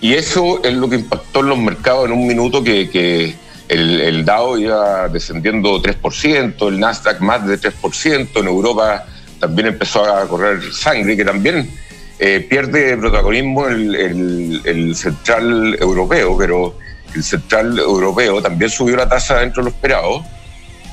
y 0.00 0.14
eso 0.14 0.62
es 0.62 0.74
lo 0.74 0.88
que 0.88 0.96
impactó 0.96 1.40
en 1.40 1.48
los 1.48 1.58
mercados 1.58 2.06
en 2.06 2.12
un 2.12 2.26
minuto 2.26 2.62
que, 2.62 3.34
el, 3.68 4.00
el, 4.00 4.24
Dow 4.24 4.58
iba 4.58 5.08
descendiendo 5.08 5.80
3%, 5.82 6.68
el 6.68 6.78
Nasdaq 6.78 7.20
más 7.20 7.46
de 7.46 7.58
3%, 7.58 8.28
en 8.34 8.46
Europa 8.46 9.06
también 9.40 9.68
empezó 9.68 10.04
a 10.04 10.28
correr 10.28 10.62
sangre, 10.72 11.16
que 11.16 11.24
también 11.24 11.70
eh, 12.18 12.46
pierde 12.48 12.96
protagonismo 12.96 13.66
el, 13.66 14.60
el, 14.64 14.94
central 14.94 15.76
europeo, 15.80 16.36
pero 16.36 16.76
el 17.14 17.22
central 17.22 17.78
europeo 17.78 18.42
también 18.42 18.70
subió 18.70 18.96
la 18.96 19.08
tasa 19.08 19.40
dentro 19.40 19.62
de 19.62 19.70
lo 19.70 19.74
esperado, 19.76 20.24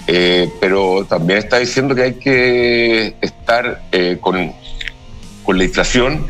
eh, 0.08 0.50
pero 0.60 1.06
también 1.06 1.40
está 1.40 1.60
diciendo 1.60 1.96
que 1.96 2.02
hay 2.02 2.14
que 2.14 3.16
estar 3.22 3.82
eh, 3.92 4.18
con, 4.20 4.54
con 5.44 5.58
la 5.58 5.64
inflación, 5.64 6.28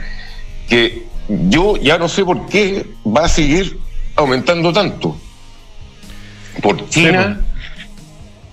que 0.68 1.04
yo 1.50 1.78
ya 1.78 1.98
no 1.98 2.08
sé 2.08 2.26
por 2.26 2.46
qué 2.48 2.86
va 3.06 3.26
a 3.26 3.30
seguir 3.30 3.78
aumentando 4.16 4.74
tanto. 4.74 5.18
Por 6.62 6.90
China, 6.90 7.40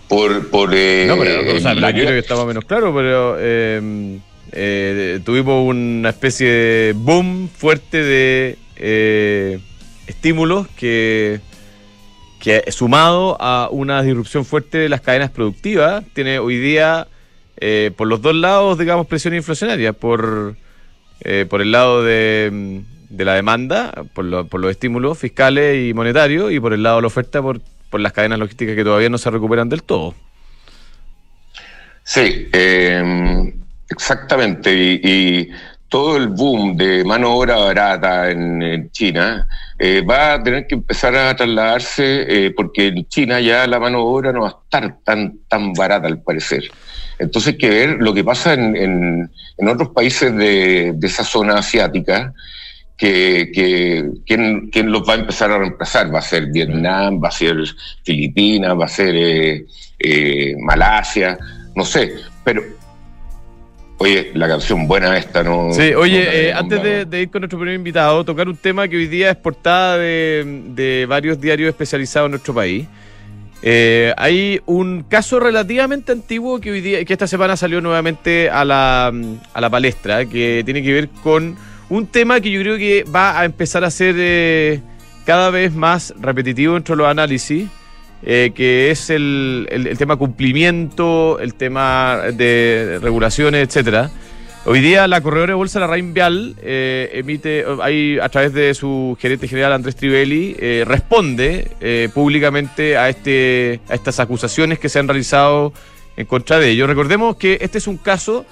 por... 0.07 0.51
por 0.51 0.71
eh, 0.73 1.05
no, 1.07 1.19
pero, 1.19 1.57
o 1.57 1.61
sea, 1.61 1.75
yo 1.75 1.81
creo 1.81 2.09
que 2.09 2.19
estaba 2.19 2.47
menos 2.47 2.65
claro, 2.65 2.95
pero 2.95 3.37
eh, 3.39 4.19
eh, 4.53 5.21
tuvimos 5.25 5.69
una 5.69 6.11
especie 6.11 6.49
de 6.49 6.93
boom 6.97 7.49
fuerte 7.49 8.03
de 8.03 9.61
estímulos 10.09 10.67
que, 10.69 11.41
que 12.41 12.65
sumado 12.73 13.37
a 13.41 13.69
una 13.71 14.03
disrupción 14.03 14.45
fuerte 14.45 14.79
de 14.79 14.89
las 14.89 15.01
cadenas 15.01 15.31
productivas, 15.31 16.05
tiene 16.15 16.39
hoy 16.39 16.59
día 16.59 17.07
por 17.97 18.07
los 18.07 18.23
dos 18.23 18.35
lados, 18.35 18.79
digamos, 18.79 19.07
presión 19.07 19.35
inflacionaria, 19.35 19.93
por, 19.93 20.57
por 21.49 21.61
el 21.61 21.73
lado 21.73 22.05
de, 22.05 22.83
de 23.09 23.25
la 23.25 23.35
demanda, 23.35 23.93
por, 24.15 24.49
por 24.49 24.61
los 24.61 24.71
estímulos 24.71 25.19
fiscales 25.19 25.91
y 25.91 25.93
monetarios, 25.93 26.53
y 26.53 26.61
por 26.61 26.73
el 26.73 26.85
lado 26.85 26.97
de 26.97 27.03
la 27.03 27.09
oferta, 27.09 27.43
por 27.43 27.61
por 27.91 28.01
las 28.01 28.13
cadenas 28.13 28.39
logísticas 28.39 28.75
que 28.77 28.85
todavía 28.85 29.09
no 29.09 29.19
se 29.19 29.31
recuperan 29.31 29.69
del 29.69 29.83
todo. 29.83 30.15
Sí, 32.03 32.49
eh, 32.53 33.53
exactamente. 33.89 34.73
Y, 34.75 35.51
todo 35.89 36.17
el 36.17 36.29
boom 36.29 36.77
de 36.77 37.05
mano 37.05 37.35
obra 37.35 37.57
barata 37.57 38.31
en, 38.31 38.91
China 38.91 39.47
eh, 39.79 40.03
va 40.03 40.35
a 40.35 40.43
tener 40.43 40.67
que 40.67 40.75
empezar 40.75 41.17
a 41.17 41.35
trasladarse 41.35 42.27
eh, 42.29 42.51
porque 42.51 42.89
en 42.89 43.07
China 43.09 43.41
ya 43.41 43.67
la 43.67 43.81
mano 43.81 44.05
obra 44.05 44.33
no 44.33 44.43
va 44.43 44.49
a 44.49 44.59
estar 44.65 44.99
tan, 45.05 45.39
tan 45.49 45.73
barata 45.73 46.07
al 46.07 46.21
parecer. 46.23 46.65
Entonces 47.19 47.55
hay 47.55 47.59
que 47.59 47.71
ver 47.71 47.97
lo 48.01 48.15
que 48.15 48.23
pasa 48.23 48.55
en, 48.55 48.77
en, 48.77 49.69
otros 49.69 49.89
países 49.91 50.35
de, 50.37 50.93
de 50.95 51.07
esa 51.07 51.25
zona 51.25 51.55
asiática 51.55 52.33
que, 52.99 53.51
que 53.55 54.11
¿quién, 54.27 54.69
¿quién, 54.71 54.91
los 54.91 55.09
va 55.09 55.15
a 55.15 55.19
empezar 55.19 55.51
a 55.53 55.59
reemplazar. 55.59 56.13
Va 56.13 56.19
a 56.19 56.23
ser 56.23 56.47
Vietnam, 56.47 57.21
va 57.23 57.29
a 57.29 57.33
ser 57.33 57.57
Filipinas, 58.05 58.79
va 58.79 58.85
a 58.85 58.89
ser 58.89 59.15
eh, 59.17 59.67
eh, 59.99 60.55
Malasia, 60.59 61.39
no 61.75 61.85
sé, 61.85 62.13
pero 62.45 62.63
Oye, 63.99 64.31
la 64.35 64.49
canción 64.49 64.87
buena 64.87 65.17
esta, 65.17 65.43
¿no? 65.43 65.73
Sí, 65.73 65.93
oye, 65.95 66.49
eh, 66.49 66.53
antes 66.53 67.11
de, 67.11 67.21
ir 67.21 67.31
con 67.31 67.41
nuestro 67.41 67.59
primer 67.59 67.75
invitado, 67.75 68.25
tocar 68.25 68.49
un 68.49 68.57
tema 68.57 68.87
que 68.87 68.97
hoy 68.97 69.09
día 69.09 69.31
es 69.31 69.37
portada 69.37 69.99
de, 69.99 70.63
de 70.75 71.07
varios 71.07 71.41
diarios 71.41 71.69
especializados 71.69 72.27
en 72.27 72.31
nuestro 72.33 72.55
país. 72.55 72.87
hay 74.17 74.61
un 74.67 75.03
caso 75.03 75.41
relativamente 75.41 76.13
antiguo 76.13 76.61
que 76.61 76.71
hoy 76.71 76.81
día, 76.81 77.05
que 77.05 77.13
esta 77.13 77.27
semana 77.27 77.57
salió 77.57 77.81
nuevamente 77.81 78.49
a 78.49 78.65
la, 78.65 79.13
a 79.53 79.61
la 79.61 79.71
palestra, 79.71 80.27
que 80.27 80.63
tiene 80.65 80.83
que 80.83 80.93
ver 80.93 81.09
con 81.23 81.57
un 81.91 82.07
tema 82.07 82.41
que 82.41 82.51
yo 82.51 82.61
creo 82.61 82.77
que 82.77 83.05
va 83.05 83.41
a 83.41 83.45
empezar 83.45 83.85
a 83.85 83.91
ser 83.91 84.15
eh, 84.19 84.81
cada 85.25 85.51
vez 85.51 85.75
más 85.75 86.15
repetitivo 86.19 86.75
dentro 86.75 86.95
de 86.95 87.03
los 87.03 87.11
análisis, 87.11 87.69
eh, 88.23 88.53
que 88.55 88.91
es 88.91 89.11
el, 89.11 89.67
el, 89.71 89.97
tema 89.99 90.17
cumplimiento, 90.17 91.39
el 91.41 91.55
tema 91.55 92.21
de 92.33 92.99
regulaciones, 93.01 93.69
etcétera. 93.69 94.11
Hoy 94.65 94.81
día 94.81 95.07
la 95.07 95.21
corredora 95.21 95.53
de 95.53 95.55
bolsa, 95.55 95.81
la 95.81 95.87
Rain 95.87 96.13
Vial, 96.13 96.57
eh, 96.61 97.11
emite, 97.15 97.65
ahí, 97.81 98.19
a 98.21 98.29
través 98.29 98.53
de 98.53 98.75
su 98.75 99.17
gerente 99.19 99.49
general 99.49 99.73
Andrés 99.73 99.97
Trivelli, 99.97 100.55
responde 100.85 102.11
públicamente 102.13 102.97
a, 102.99 103.09
este, 103.09 103.81
a 103.89 103.95
estas 103.95 104.21
acusaciones 104.21 104.79
que 104.79 104.89
se 104.89 104.99
han 104.99 105.09
realizado 105.09 105.73
en 106.17 106.27
contra 106.27 106.59
de 106.59 106.71
ellos. 106.71 106.89
Recordemos 106.89 107.37
que 107.37 107.59
este 107.61 107.79
es 107.79 107.87
un 107.87 107.97
caso 107.97 108.45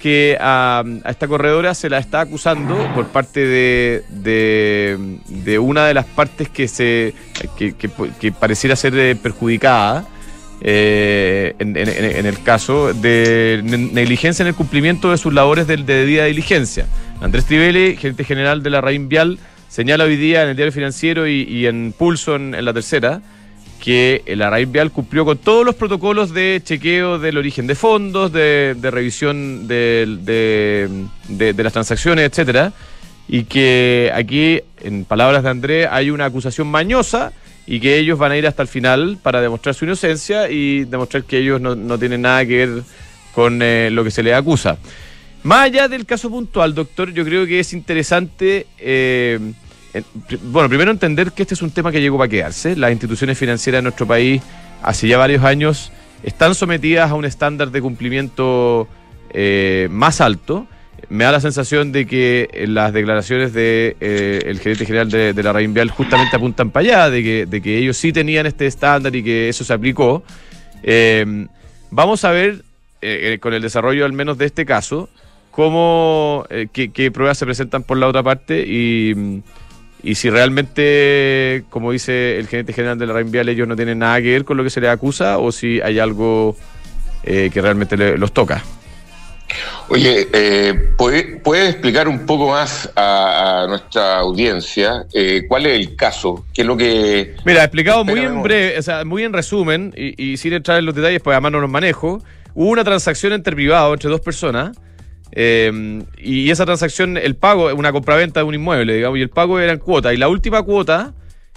que 0.00 0.36
a, 0.40 0.84
esta 1.06 1.26
corredora 1.26 1.74
se 1.74 1.90
la 1.90 1.98
está 1.98 2.20
acusando 2.20 2.76
por 2.94 3.08
parte 3.08 3.44
de, 3.46 4.04
de, 4.08 5.58
una 5.58 5.86
de 5.86 5.94
las 5.94 6.04
partes 6.06 6.48
que 6.48 6.68
se 6.68 7.14
que, 7.56 8.30
pareciera 8.30 8.76
ser 8.76 8.96
eh, 8.96 9.16
perjudicada 9.16 10.06
eh, 10.60 11.54
en, 11.58 11.76
el 11.76 12.42
caso 12.42 12.92
de 12.92 13.60
negligencia 13.64 14.42
en 14.42 14.48
el 14.48 14.54
cumplimiento 14.54 15.10
de 15.10 15.18
sus 15.18 15.32
labores 15.32 15.66
de, 15.66 15.76
de 15.76 15.94
debida 15.94 16.24
diligencia. 16.24 16.86
Andrés 17.20 17.44
Trivelli, 17.44 17.96
gerente 17.96 18.24
general 18.24 18.62
de 18.62 18.70
la 18.70 18.80
Raín 18.80 19.08
Vial, 19.08 19.38
señala 19.68 20.04
hoy 20.04 20.16
día 20.16 20.42
en 20.42 20.50
el 20.50 20.56
diario 20.56 20.72
financiero 20.72 21.28
y, 21.28 21.66
en 21.66 21.92
Pulso 21.96 22.36
en 22.36 22.64
la 22.64 22.72
tercera 22.72 23.20
que 23.82 24.22
la 24.36 24.50
RAID 24.50 24.68
Vial 24.68 24.90
cumplió 24.90 25.24
con 25.24 25.38
todos 25.38 25.64
los 25.64 25.74
protocolos 25.74 26.34
de 26.34 26.60
chequeo 26.64 27.18
del 27.18 27.38
origen 27.38 27.66
de 27.66 27.74
fondos, 27.74 28.32
de, 28.32 28.76
revisión 28.82 29.68
de, 29.68 30.98
de, 31.28 31.62
las 31.62 31.72
transacciones, 31.72 32.28
etcétera, 32.28 32.72
y 33.28 33.44
que 33.44 34.10
aquí, 34.14 34.60
en 34.80 35.04
palabras 35.04 35.42
de 35.42 35.50
Andrés, 35.50 35.88
hay 35.90 36.10
una 36.10 36.24
acusación 36.26 36.66
mañosa 36.68 37.32
y 37.66 37.80
que 37.80 37.98
ellos 37.98 38.18
van 38.18 38.32
a 38.32 38.36
ir 38.36 38.46
hasta 38.46 38.62
el 38.62 38.68
final 38.68 39.18
para 39.22 39.40
demostrar 39.40 39.74
su 39.74 39.84
inocencia 39.84 40.50
y 40.50 40.84
demostrar 40.84 41.24
que 41.24 41.38
ellos 41.38 41.60
no, 41.60 41.74
no 41.74 41.98
tienen 41.98 42.22
nada 42.22 42.44
que 42.46 42.66
ver 42.66 42.82
con 43.34 43.60
eh, 43.62 43.90
lo 43.92 44.02
que 44.02 44.10
se 44.10 44.22
les 44.22 44.34
acusa. 44.34 44.78
Más 45.42 45.66
allá 45.66 45.86
del 45.86 46.04
caso 46.04 46.30
puntual, 46.30 46.74
doctor, 46.74 47.12
yo 47.12 47.24
creo 47.24 47.46
que 47.46 47.60
es 47.60 47.72
interesante, 47.72 48.66
eh, 48.78 49.38
bueno, 50.42 50.68
primero 50.68 50.90
entender 50.90 51.32
que 51.32 51.42
este 51.42 51.54
es 51.54 51.62
un 51.62 51.70
tema 51.70 51.92
que 51.92 52.00
llegó 52.00 52.18
para 52.18 52.28
quedarse. 52.28 52.76
Las 52.76 52.90
instituciones 52.90 53.38
financieras 53.38 53.78
de 53.78 53.82
nuestro 53.82 54.06
país 54.06 54.42
hace 54.82 55.08
ya 55.08 55.18
varios 55.18 55.44
años 55.44 55.92
están 56.22 56.54
sometidas 56.54 57.10
a 57.10 57.14
un 57.14 57.24
estándar 57.24 57.70
de 57.70 57.80
cumplimiento 57.80 58.88
eh, 59.30 59.88
más 59.90 60.20
alto. 60.20 60.66
Me 61.08 61.24
da 61.24 61.32
la 61.32 61.40
sensación 61.40 61.92
de 61.92 62.06
que 62.06 62.64
las 62.66 62.92
declaraciones 62.92 63.52
del 63.52 63.96
de, 63.98 64.42
el 64.44 64.58
gerente 64.60 64.84
general 64.84 65.10
de, 65.10 65.32
de 65.32 65.42
la 65.42 65.52
Reinvial 65.52 65.90
justamente 65.90 66.36
apuntan 66.36 66.70
para 66.70 66.86
allá, 66.86 67.10
de 67.10 67.22
que, 67.22 67.46
de 67.46 67.62
que 67.62 67.78
ellos 67.78 67.96
sí 67.96 68.12
tenían 68.12 68.46
este 68.46 68.66
estándar 68.66 69.14
y 69.14 69.22
que 69.22 69.48
eso 69.48 69.64
se 69.64 69.72
aplicó. 69.72 70.22
vamos 71.90 72.24
a 72.24 72.30
ver, 72.32 72.64
con 73.40 73.54
el 73.54 73.62
desarrollo 73.62 74.04
al 74.04 74.12
menos 74.12 74.38
de 74.38 74.46
este 74.46 74.66
caso, 74.66 75.08
cómo, 75.58 76.44
eh, 76.50 76.68
qué, 76.72 77.10
pruebas 77.10 77.36
se 77.36 77.44
presentan 77.44 77.82
por 77.82 77.96
la 77.98 78.06
otra 78.06 78.22
parte 78.22 78.64
y, 78.64 79.42
y, 80.02 80.14
si 80.14 80.30
realmente, 80.30 81.64
como 81.70 81.92
dice 81.92 82.38
el 82.38 82.46
gerente 82.46 82.72
general 82.72 82.98
de 82.98 83.06
la 83.06 83.14
Reinvial, 83.14 83.48
ellos 83.48 83.66
no 83.66 83.76
tienen 83.76 83.98
nada 83.98 84.20
que 84.20 84.30
ver 84.30 84.44
con 84.44 84.56
lo 84.56 84.64
que 84.64 84.70
se 84.70 84.80
les 84.80 84.90
acusa 84.90 85.38
o 85.38 85.50
si 85.52 85.80
hay 85.80 85.98
algo 85.98 86.56
eh, 87.24 87.50
que 87.52 87.60
realmente 87.60 87.96
los 88.16 88.32
toca. 88.32 88.62
Oye, 89.88 90.28
eh, 90.32 90.74
¿puede, 90.96 91.68
explicar 91.68 92.06
un 92.06 92.26
poco 92.26 92.50
más 92.50 92.90
a, 92.94 93.64
nuestra 93.68 94.18
audiencia 94.18 95.06
eh, 95.12 95.44
cuál 95.48 95.66
es 95.66 95.80
el 95.80 95.96
caso? 95.96 96.44
¿Qué 96.52 96.60
es 96.60 96.66
lo 96.66 96.76
que...? 96.76 97.34
Mira, 97.44 97.64
explicado 97.64 98.04
muy 98.04 98.20
en 98.20 98.42
breve, 98.42 98.78
o 98.78 98.82
sea, 98.82 99.04
muy 99.04 99.24
en 99.24 99.32
resumen, 99.32 99.94
y, 99.96 100.32
y, 100.32 100.36
sin 100.36 100.52
entrar 100.52 100.78
en 100.78 100.84
los 100.84 100.94
detalles, 100.94 101.22
pues 101.22 101.34
además 101.34 101.52
no 101.52 101.60
los 101.60 101.70
manejo, 101.70 102.22
hubo 102.54 102.68
una 102.68 102.84
transacción 102.84 103.32
entre 103.32 103.56
privados, 103.56 103.94
entre 103.94 104.10
dos 104.10 104.20
personas, 104.20 104.76
eh, 105.32 106.02
y 106.18 106.50
esa 106.50 106.64
transacción, 106.64 107.16
el 107.16 107.36
pago, 107.36 107.74
una 107.74 107.92
compraventa 107.92 108.40
de 108.40 108.44
un 108.44 108.54
inmueble, 108.54 108.94
digamos, 108.94 109.18
y 109.18 109.22
el 109.22 109.30
pago 109.30 109.60
era 109.60 109.72
en 109.72 109.78
cuota. 109.78 110.12
Y 110.14 110.16
la 110.16 110.28
última 110.28 110.62
cuota, 110.62 111.14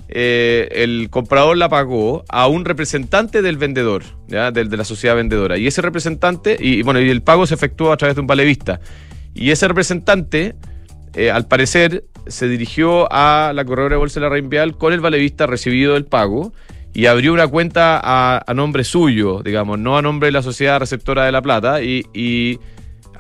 eh, 0.10 0.70
el 0.72 1.10
comprador 1.10 1.58
la 1.58 1.70
pagó 1.70 2.24
a 2.30 2.48
un 2.48 2.66
representante 2.66 3.42
del 3.42 3.58
vendedor, 3.58 4.04
¿ya? 4.28 4.52
De, 4.52 4.66
la 4.66 4.84
sociedad 4.84 5.16
vendedora. 5.16 5.58
Y 5.58 5.68
ese 5.68 5.82
representante, 5.82 6.58
y 6.60 6.82
bueno, 6.84 7.00
y 7.00 7.10
el 7.10 7.22
pago 7.22 7.46
se 7.46 7.56
efectuó 7.56 7.92
a 7.92 7.98
través 7.98 8.16
de 8.16 8.22
un 8.22 8.28
valevista. 8.28 8.80
Y 9.34 9.52
ese 9.52 9.68
representante, 9.68 10.56
eh, 11.16 11.32
al 11.32 11.48
parecer, 11.48 12.04
se 12.28 12.48
dirigió 12.48 13.12
a 13.12 13.54
la 13.56 13.66
corredora 13.66 13.96
de 13.96 14.00
bolsa 14.00 14.20
de 14.20 14.26
la 14.26 14.30
Reinvial 14.30 14.78
con 14.78 14.94
el 14.94 15.00
valevista 15.00 15.48
recibido 15.48 15.96
el 15.96 16.06
pago 16.06 16.54
y 16.94 17.06
abrió 17.06 17.34
una 17.34 17.48
cuenta 17.48 18.00
a, 18.04 18.54
nombre 18.54 18.84
suyo, 18.84 19.42
digamos, 19.44 19.80
no 19.80 19.98
a 19.98 20.02
nombre 20.02 20.28
de 20.28 20.34
la 20.34 20.44
sociedad 20.44 20.80
receptora 20.80 21.26
de 21.26 21.32
la 21.32 21.42
plata. 21.42 21.82
y 21.82 22.60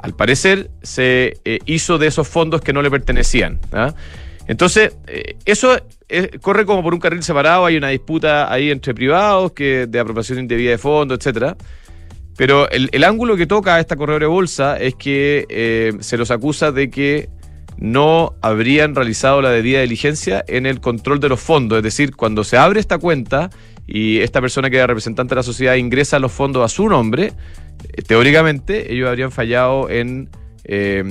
al 0.01 0.15
parecer 0.15 0.71
se 0.81 1.37
eh, 1.45 1.59
hizo 1.65 1.97
de 1.97 2.07
esos 2.07 2.27
fondos 2.27 2.61
que 2.61 2.73
no 2.73 2.81
le 2.81 2.89
pertenecían. 2.89 3.59
¿ah? 3.71 3.93
Entonces, 4.47 4.95
eh, 5.07 5.35
eso 5.45 5.77
eh, 6.09 6.39
corre 6.41 6.65
como 6.65 6.83
por 6.83 6.93
un 6.93 6.99
carril 6.99 7.23
separado, 7.23 7.65
hay 7.65 7.77
una 7.77 7.89
disputa 7.89 8.51
ahí 8.51 8.71
entre 8.71 8.93
privados 8.93 9.51
que 9.51 9.87
de 9.87 9.99
apropiación 9.99 10.39
indebida 10.39 10.71
de 10.71 10.77
fondos, 10.77 11.19
etcétera. 11.19 11.55
Pero 12.37 12.69
el, 12.69 13.03
ángulo 13.03 13.37
que 13.37 13.45
toca 13.45 13.75
a 13.75 13.79
esta 13.79 13.95
corredora 13.95 14.23
de 14.23 14.29
bolsa 14.29 14.77
es 14.77 14.95
que 14.95 15.93
se 15.99 16.17
los 16.17 16.31
acusa 16.31 16.71
de 16.71 16.89
que 16.89 17.29
no 17.77 18.33
habrían 18.41 18.95
realizado 18.95 19.41
la 19.41 19.51
debida 19.51 19.81
diligencia 19.81 20.43
en 20.47 20.65
el 20.65 20.79
control 20.79 21.19
de 21.19 21.29
los 21.29 21.39
fondos. 21.39 21.77
Es 21.77 21.83
decir, 21.83 22.15
cuando 22.15 22.43
se 22.43 22.57
abre 22.57 22.79
esta 22.79 22.97
cuenta 22.97 23.51
y 23.85 24.19
esta 24.19 24.41
persona 24.41 24.69
que 24.69 24.77
era 24.77 24.87
representante 24.87 25.35
de 25.35 25.39
la 25.39 25.43
sociedad 25.43 25.75
ingresa 25.75 26.17
los 26.17 26.31
fondos 26.31 26.63
a 26.63 26.69
su 26.69 26.87
nombre, 26.87 27.33
teóricamente 28.07 28.93
ellos 28.93 29.09
habrían 29.09 29.31
fallado 29.31 29.89
en 29.89 30.29
eh, 30.63 31.03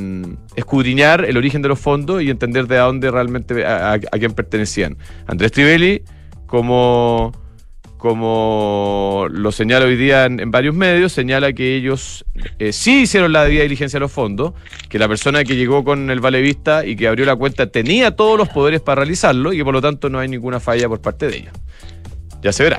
escudriñar 0.55 1.25
el 1.25 1.37
origen 1.37 1.61
de 1.63 1.69
los 1.69 1.79
fondos 1.79 2.23
y 2.23 2.31
entender 2.31 2.67
de 2.67 2.77
dónde 2.77 3.11
realmente 3.11 3.67
a, 3.67 3.99
quién 3.99 4.33
pertenecían. 4.33 4.97
Andrés 5.27 5.53
Trivelli, 5.53 6.03
como, 6.47 7.33
como 7.97 9.27
lo 9.31 9.51
señala 9.51 9.87
hoy 9.87 9.97
día 9.97 10.27
en, 10.27 10.51
varios 10.51 10.75
medios, 10.75 11.13
señala 11.13 11.53
que 11.53 11.77
ellos 11.77 12.25
eh, 12.59 12.73
sí 12.73 13.03
hicieron 13.03 13.33
la 13.33 13.45
debida 13.45 13.65
diligencia 13.65 13.99
de 13.99 14.03
los 14.03 14.13
fondos, 14.13 14.55
que 14.89 14.99
la 14.99 15.09
persona 15.09 15.43
que 15.45 15.57
llegó 15.57 15.85
con 15.85 16.11
el 16.11 16.21
vale 16.21 16.41
vista 16.41 16.87
y 16.87 16.95
que 16.95 17.09
abrió 17.09 17.27
la 17.27 17.37
cuenta 17.37 17.67
tenía 17.71 18.15
todos 18.15 18.39
los 18.39 18.49
poderes 18.49 18.81
para 18.81 19.01
realizarlo 19.03 19.53
y 19.53 19.59
que 19.59 19.65
por 19.65 19.75
lo 19.75 19.83
tanto 19.83 20.09
no 20.09 20.21
hay 20.21 20.29
ninguna 20.29 20.61
falla 20.61 20.89
por 20.89 21.01
parte 21.01 21.29
de 21.29 21.37
ellos. 21.39 21.53
Ya 22.41 22.53
se 22.53 22.63
verá. 22.63 22.79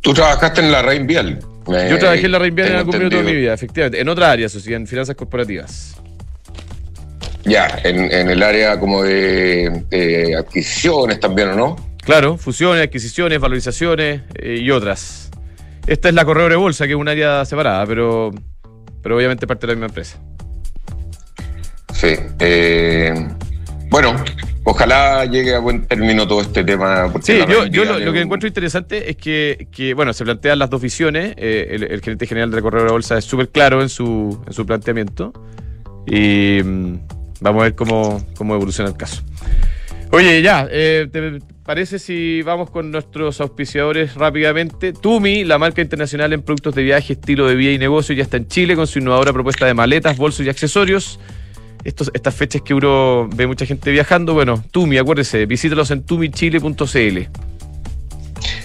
Tú 0.00 0.14
trabajaste 0.14 0.60
en 0.60 0.70
la 0.70 0.82
Reinvial. 0.82 1.40
Yo 1.66 1.98
trabajé 1.98 2.26
en 2.26 2.32
la 2.32 2.38
Reinvial 2.38 2.68
en 2.68 2.76
algún 2.76 2.98
minuto 2.98 3.16
de 3.16 3.22
mi 3.22 3.34
vida, 3.34 3.54
efectivamente. 3.54 4.00
En 4.00 4.08
otra 4.08 4.30
área, 4.30 4.48
sí, 4.48 4.72
en 4.72 4.86
finanzas 4.86 5.16
corporativas. 5.16 5.96
Ya, 7.44 7.80
en, 7.84 8.28
el 8.28 8.42
área 8.42 8.78
como 8.78 9.02
de, 9.02 10.34
adquisiciones 10.36 11.20
también, 11.20 11.50
¿o 11.50 11.54
no? 11.54 11.76
Claro, 12.04 12.36
fusiones, 12.36 12.84
adquisiciones, 12.84 13.38
valorizaciones 13.40 14.22
eh, 14.34 14.58
y 14.60 14.70
otras. 14.70 15.30
Esta 15.86 16.08
es 16.08 16.14
la 16.14 16.24
corredora 16.24 16.54
de 16.54 16.58
bolsa, 16.58 16.86
que 16.86 16.92
es 16.92 16.98
un 16.98 17.08
área 17.08 17.44
separada, 17.44 17.86
pero, 17.86 18.32
pero 19.02 19.16
obviamente 19.16 19.46
parte 19.46 19.66
de 19.66 19.72
la 19.72 19.76
misma 19.76 19.86
empresa. 19.86 20.18
Sí. 21.92 22.14
Eh, 22.40 23.14
bueno, 23.88 24.14
Ojalá 24.68 25.24
llegue 25.26 25.54
a 25.54 25.60
buen 25.60 25.86
término 25.86 26.26
todo 26.26 26.40
este 26.40 26.64
tema. 26.64 27.12
Sí, 27.22 27.38
yo, 27.70 27.84
lo, 27.84 28.12
que 28.12 28.20
encuentro 28.20 28.48
interesante 28.48 29.08
es 29.08 29.16
que, 29.16 29.94
bueno, 29.94 30.12
se 30.12 30.24
plantean 30.24 30.58
las 30.58 30.68
dos 30.68 30.82
visiones. 30.82 31.34
Eh, 31.36 31.86
el, 31.88 32.00
gerente 32.00 32.26
general 32.26 32.50
de 32.50 32.60
Correo 32.60 32.82
de 32.82 32.90
Bolsa 32.90 33.16
es 33.16 33.24
súper 33.24 33.50
claro 33.50 33.80
en 33.80 33.88
su, 33.88 34.42
en 34.44 34.52
su 34.52 34.66
planteamiento. 34.66 35.32
Y 36.04 36.60
mm, 36.64 36.94
vamos 37.42 37.60
a 37.60 37.64
ver 37.66 37.74
cómo, 37.76 38.20
cómo 38.36 38.56
evoluciona 38.56 38.90
el 38.90 38.96
caso. 38.96 39.22
Oye, 40.10 40.42
ya, 40.42 40.66
eh, 40.68 41.06
¿te 41.12 41.38
parece 41.62 42.00
si 42.00 42.42
vamos 42.42 42.68
con 42.68 42.90
nuestros 42.90 43.40
auspiciadores 43.40 44.16
rápidamente? 44.16 44.92
Tumi, 44.92 45.44
la 45.44 45.58
marca 45.58 45.80
internacional 45.80 46.32
en 46.32 46.42
productos 46.42 46.74
de 46.74 46.82
viaje, 46.82 47.12
estilo 47.12 47.46
de 47.46 47.54
vida 47.54 47.70
y 47.70 47.78
negocio, 47.78 48.16
ya 48.16 48.24
está 48.24 48.36
en 48.36 48.48
Chile 48.48 48.74
con 48.74 48.88
su 48.88 48.98
innovadora 48.98 49.32
propuesta 49.32 49.64
de 49.64 49.74
maletas, 49.74 50.16
bolsos 50.16 50.44
y 50.44 50.48
accesorios 50.48 51.20
estas 51.86 52.34
fechas 52.34 52.62
que 52.62 52.74
uno 52.74 53.28
ve 53.34 53.46
mucha 53.46 53.64
gente 53.64 53.90
viajando, 53.90 54.34
bueno, 54.34 54.62
Tumi, 54.70 54.98
acuérdese, 54.98 55.46
visítalos 55.46 55.90
en 55.90 56.02
tumichile.cl. 56.02 57.18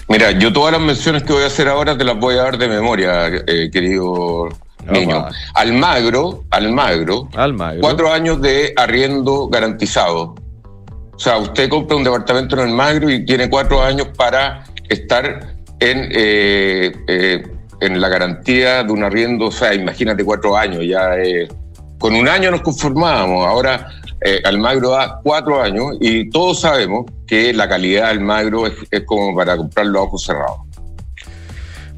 Mira, 0.08 0.32
yo 0.32 0.52
todas 0.52 0.72
las 0.72 0.80
menciones 0.80 1.22
que 1.22 1.32
voy 1.32 1.42
a 1.44 1.46
hacer 1.46 1.68
ahora 1.68 1.96
te 1.96 2.04
las 2.04 2.18
voy 2.18 2.34
a 2.34 2.42
dar 2.42 2.58
de 2.58 2.68
memoria, 2.68 3.28
eh, 3.46 3.70
querido 3.72 4.48
niño. 4.90 5.26
Almagro, 5.54 6.44
Almagro, 6.50 7.28
Almagro, 7.34 7.80
cuatro 7.80 8.12
años 8.12 8.40
de 8.42 8.74
arriendo 8.76 9.48
garantizado. 9.48 10.34
O 11.14 11.18
sea, 11.18 11.38
usted 11.38 11.68
compra 11.68 11.96
un 11.96 12.04
departamento 12.04 12.56
en 12.56 12.68
Almagro 12.68 13.08
y 13.08 13.24
tiene 13.24 13.48
cuatro 13.48 13.82
años 13.82 14.08
para 14.16 14.64
estar 14.88 15.54
en, 15.78 16.08
eh, 16.10 16.92
eh, 17.06 17.42
en 17.80 18.00
la 18.00 18.08
garantía 18.08 18.82
de 18.82 18.92
un 18.92 19.04
arriendo. 19.04 19.46
O 19.46 19.52
sea, 19.52 19.72
imagínate 19.72 20.24
cuatro 20.24 20.56
años, 20.56 20.84
ya 20.84 21.16
es 21.16 21.48
con 22.02 22.16
un 22.16 22.26
año 22.26 22.50
nos 22.50 22.62
conformábamos, 22.62 23.46
ahora 23.46 23.86
eh, 24.20 24.40
Almagro 24.44 24.90
da 24.90 25.20
cuatro 25.22 25.62
años 25.62 25.98
y 26.00 26.28
todos 26.30 26.62
sabemos 26.62 27.06
que 27.28 27.52
la 27.52 27.68
calidad 27.68 28.08
del 28.08 28.18
Almagro 28.18 28.66
es, 28.66 29.02
como 29.06 29.36
para 29.36 29.56
comprarlo 29.56 30.00
a 30.00 30.02
ojos 30.02 30.24
cerrados. 30.24 30.58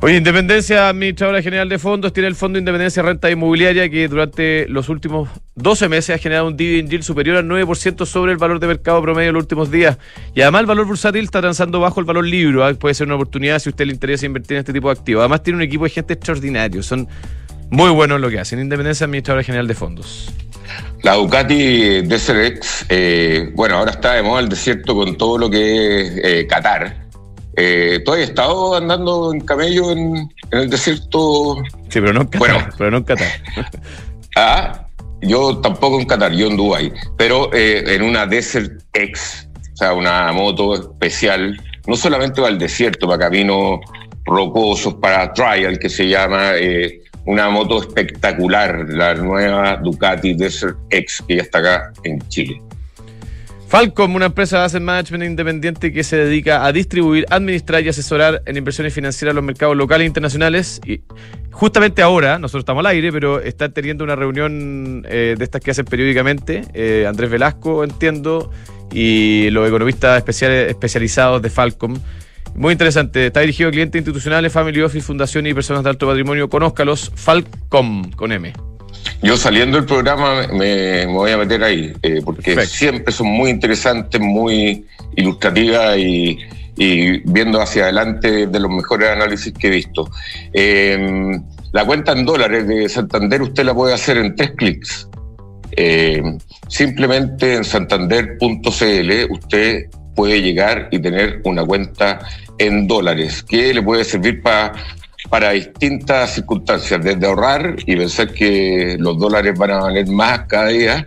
Oye, 0.02 0.18
Independencia, 0.18 0.90
administradora 0.90 1.40
general 1.40 1.70
de 1.70 1.78
fondos, 1.78 2.12
tiene 2.12 2.28
el 2.28 2.34
Fondo 2.34 2.56
de 2.56 2.60
Independencia 2.60 3.02
Renta 3.02 3.30
Inmobiliaria 3.30 3.88
que 3.88 4.06
durante 4.06 4.68
los 4.68 4.90
últimos 4.90 5.30
12 5.54 5.88
meses 5.88 6.14
ha 6.14 6.18
generado 6.18 6.48
un 6.48 6.56
dividend 6.58 6.90
yield 6.90 7.02
superior 7.02 7.38
al 7.38 7.46
9% 7.46 8.04
sobre 8.04 8.32
el 8.32 8.36
valor 8.36 8.60
de 8.60 8.66
mercado 8.66 9.00
promedio 9.00 9.30
en 9.30 9.34
los 9.36 9.44
últimos 9.44 9.70
días. 9.70 9.96
Y 10.34 10.42
además 10.42 10.60
el 10.60 10.66
valor 10.66 10.84
bursátil 10.84 11.24
está 11.24 11.40
transando 11.40 11.80
bajo 11.80 11.98
el 12.00 12.04
valor 12.04 12.26
libro. 12.26 12.62
¿ah? 12.62 12.74
Puede 12.74 12.94
ser 12.94 13.06
una 13.06 13.14
oportunidad 13.14 13.58
si 13.58 13.70
usted 13.70 13.86
le 13.86 13.94
interesa 13.94 14.26
invertir 14.26 14.58
en 14.58 14.60
este 14.60 14.74
tipo 14.74 14.88
de 14.88 14.98
activos. 14.98 15.20
Además 15.22 15.42
tiene 15.42 15.56
un 15.56 15.62
equipo 15.62 15.84
de 15.84 15.90
gente 15.90 16.12
extraordinario. 16.12 16.82
Son 16.82 17.08
muy 17.70 17.90
bueno 17.90 18.18
lo 18.18 18.30
que 18.30 18.40
hacen. 18.40 18.60
Independencia 18.60 19.04
Administradora 19.04 19.42
General 19.42 19.66
de 19.66 19.74
Fondos. 19.74 20.32
La 21.04 21.14
Ducati 21.16 22.00
Desert 22.00 22.56
X, 22.56 22.86
eh, 22.88 23.50
bueno, 23.54 23.76
ahora 23.76 23.90
está 23.90 24.14
de 24.14 24.22
moda 24.22 24.40
el 24.40 24.48
desierto 24.48 24.94
con 24.94 25.16
todo 25.18 25.36
lo 25.36 25.50
que 25.50 26.00
es 26.00 26.12
eh, 26.16 26.46
Qatar. 26.46 26.96
Eh, 27.56 28.00
¿Tú 28.04 28.12
has 28.12 28.20
estado 28.20 28.74
andando 28.74 29.34
en 29.34 29.40
camello 29.42 29.92
en, 29.92 30.32
el 30.50 30.70
desierto? 30.70 31.62
Sí, 31.90 32.00
pero 32.00 32.14
no 32.14 32.22
en 32.22 32.28
Qatar. 32.28 32.38
Bueno, 32.38 32.68
pero 32.78 32.90
no 32.90 32.96
en 32.96 33.04
Qatar. 33.04 33.28
ah, 34.36 34.86
yo 35.20 35.58
tampoco 35.58 36.00
en 36.00 36.06
Qatar, 36.06 36.32
yo 36.32 36.46
en 36.46 36.56
Dubai, 36.56 36.90
pero 37.18 37.50
en 37.52 38.02
una 38.02 38.26
Desert 38.26 38.82
X, 38.94 39.46
o 39.74 39.76
sea, 39.76 39.92
una 39.92 40.32
moto 40.32 40.74
especial, 40.74 41.60
no 41.86 41.96
solamente 41.96 42.40
para 42.40 42.52
el 42.52 42.58
desierto, 42.58 43.06
para 43.06 43.26
caminos 43.26 43.80
rocosos, 44.24 44.94
para 44.94 45.34
trial, 45.34 45.78
que 45.78 45.90
se 45.90 46.08
llama, 46.08 46.52
una 47.26 47.48
moto 47.50 47.80
espectacular, 47.80 48.86
la 48.88 49.14
nueva 49.14 49.76
Ducati 49.82 50.34
Desert 50.34 50.76
X, 50.90 51.22
que 51.26 51.36
ya 51.36 51.42
está 51.42 51.58
acá 51.58 51.92
en 52.04 52.20
Chile. 52.28 52.60
Falcom, 53.74 54.14
una 54.14 54.26
empresa 54.26 54.58
de 54.58 54.64
asset 54.66 54.82
management 54.82 55.24
independiente 55.24 55.92
que 55.92 56.04
se 56.04 56.16
dedica 56.16 56.64
a 56.64 56.70
distribuir, 56.70 57.26
administrar 57.30 57.82
y 57.82 57.88
asesorar 57.88 58.40
en 58.46 58.56
inversiones 58.56 58.94
financieras 58.94 59.34
los 59.34 59.42
mercados 59.42 59.76
locales 59.76 60.04
e 60.04 60.06
internacionales. 60.06 60.80
Y 60.86 61.00
justamente 61.50 62.00
ahora, 62.00 62.38
nosotros 62.38 62.62
estamos 62.62 62.80
al 62.80 62.86
aire, 62.86 63.10
pero 63.10 63.40
está 63.40 63.68
teniendo 63.70 64.04
una 64.04 64.14
reunión 64.14 65.04
eh, 65.08 65.34
de 65.36 65.42
estas 65.42 65.60
que 65.60 65.72
hacen 65.72 65.86
periódicamente. 65.86 66.62
Eh, 66.72 67.06
Andrés 67.08 67.30
Velasco, 67.30 67.82
entiendo, 67.82 68.52
y 68.92 69.50
los 69.50 69.66
economistas 69.66 70.18
especiales, 70.18 70.68
especializados 70.68 71.42
de 71.42 71.50
Falcom. 71.50 71.96
Muy 72.54 72.72
interesante. 72.72 73.26
Está 73.26 73.40
dirigido 73.40 73.68
a 73.68 73.72
clientes 73.72 73.98
institucionales, 73.98 74.52
family 74.52 74.80
office, 74.80 75.04
fundaciones 75.04 75.50
y 75.50 75.54
personas 75.54 75.82
de 75.82 75.90
alto 75.90 76.06
patrimonio. 76.06 76.48
Conózcalos. 76.48 77.10
Falcom 77.14 78.10
con 78.12 78.32
M. 78.32 78.52
Yo 79.22 79.36
saliendo 79.36 79.76
del 79.76 79.86
programa 79.86 80.46
me, 80.48 81.06
voy 81.06 81.30
a 81.30 81.38
meter 81.38 81.64
ahí, 81.64 81.92
eh, 82.02 82.20
porque 82.24 82.66
siempre 82.66 83.12
son 83.12 83.28
muy 83.28 83.50
interesantes, 83.50 84.20
muy 84.20 84.86
ilustrativas 85.16 85.96
y, 85.98 86.38
viendo 86.76 87.60
hacia 87.60 87.84
adelante 87.84 88.46
de 88.48 88.60
los 88.60 88.70
mejores 88.70 89.10
análisis 89.10 89.52
que 89.52 89.68
he 89.68 89.70
visto. 89.70 90.10
Em, 90.52 91.42
la 91.72 91.84
cuenta 91.84 92.12
en 92.12 92.24
dólares 92.24 92.66
de 92.66 92.88
Santander 92.88 93.42
usted 93.42 93.64
la 93.64 93.74
puede 93.74 93.94
hacer 93.94 94.18
en 94.18 94.34
tres 94.34 94.52
clics. 94.56 95.08
Em, 95.72 96.38
simplemente 96.68 97.54
en 97.54 97.64
santander.cl 97.64 99.12
usted 99.30 99.86
puede 100.14 100.42
llegar 100.42 100.88
y 100.90 100.98
tener 100.98 101.40
una 101.44 101.64
cuenta 101.64 102.20
en 102.58 102.86
dólares 102.86 103.42
que 103.42 103.74
le 103.74 103.82
puede 103.82 104.04
servir 104.04 104.42
para 104.42 104.72
para 105.30 105.50
distintas 105.52 106.34
circunstancias, 106.34 107.02
desde 107.02 107.26
ahorrar 107.26 107.76
y 107.86 107.96
pensar 107.96 108.32
que 108.32 108.96
los 108.98 109.18
dólares 109.18 109.58
van 109.58 109.70
a 109.70 109.80
valer 109.80 110.06
más 110.08 110.40
cada 110.46 110.68
día 110.68 111.06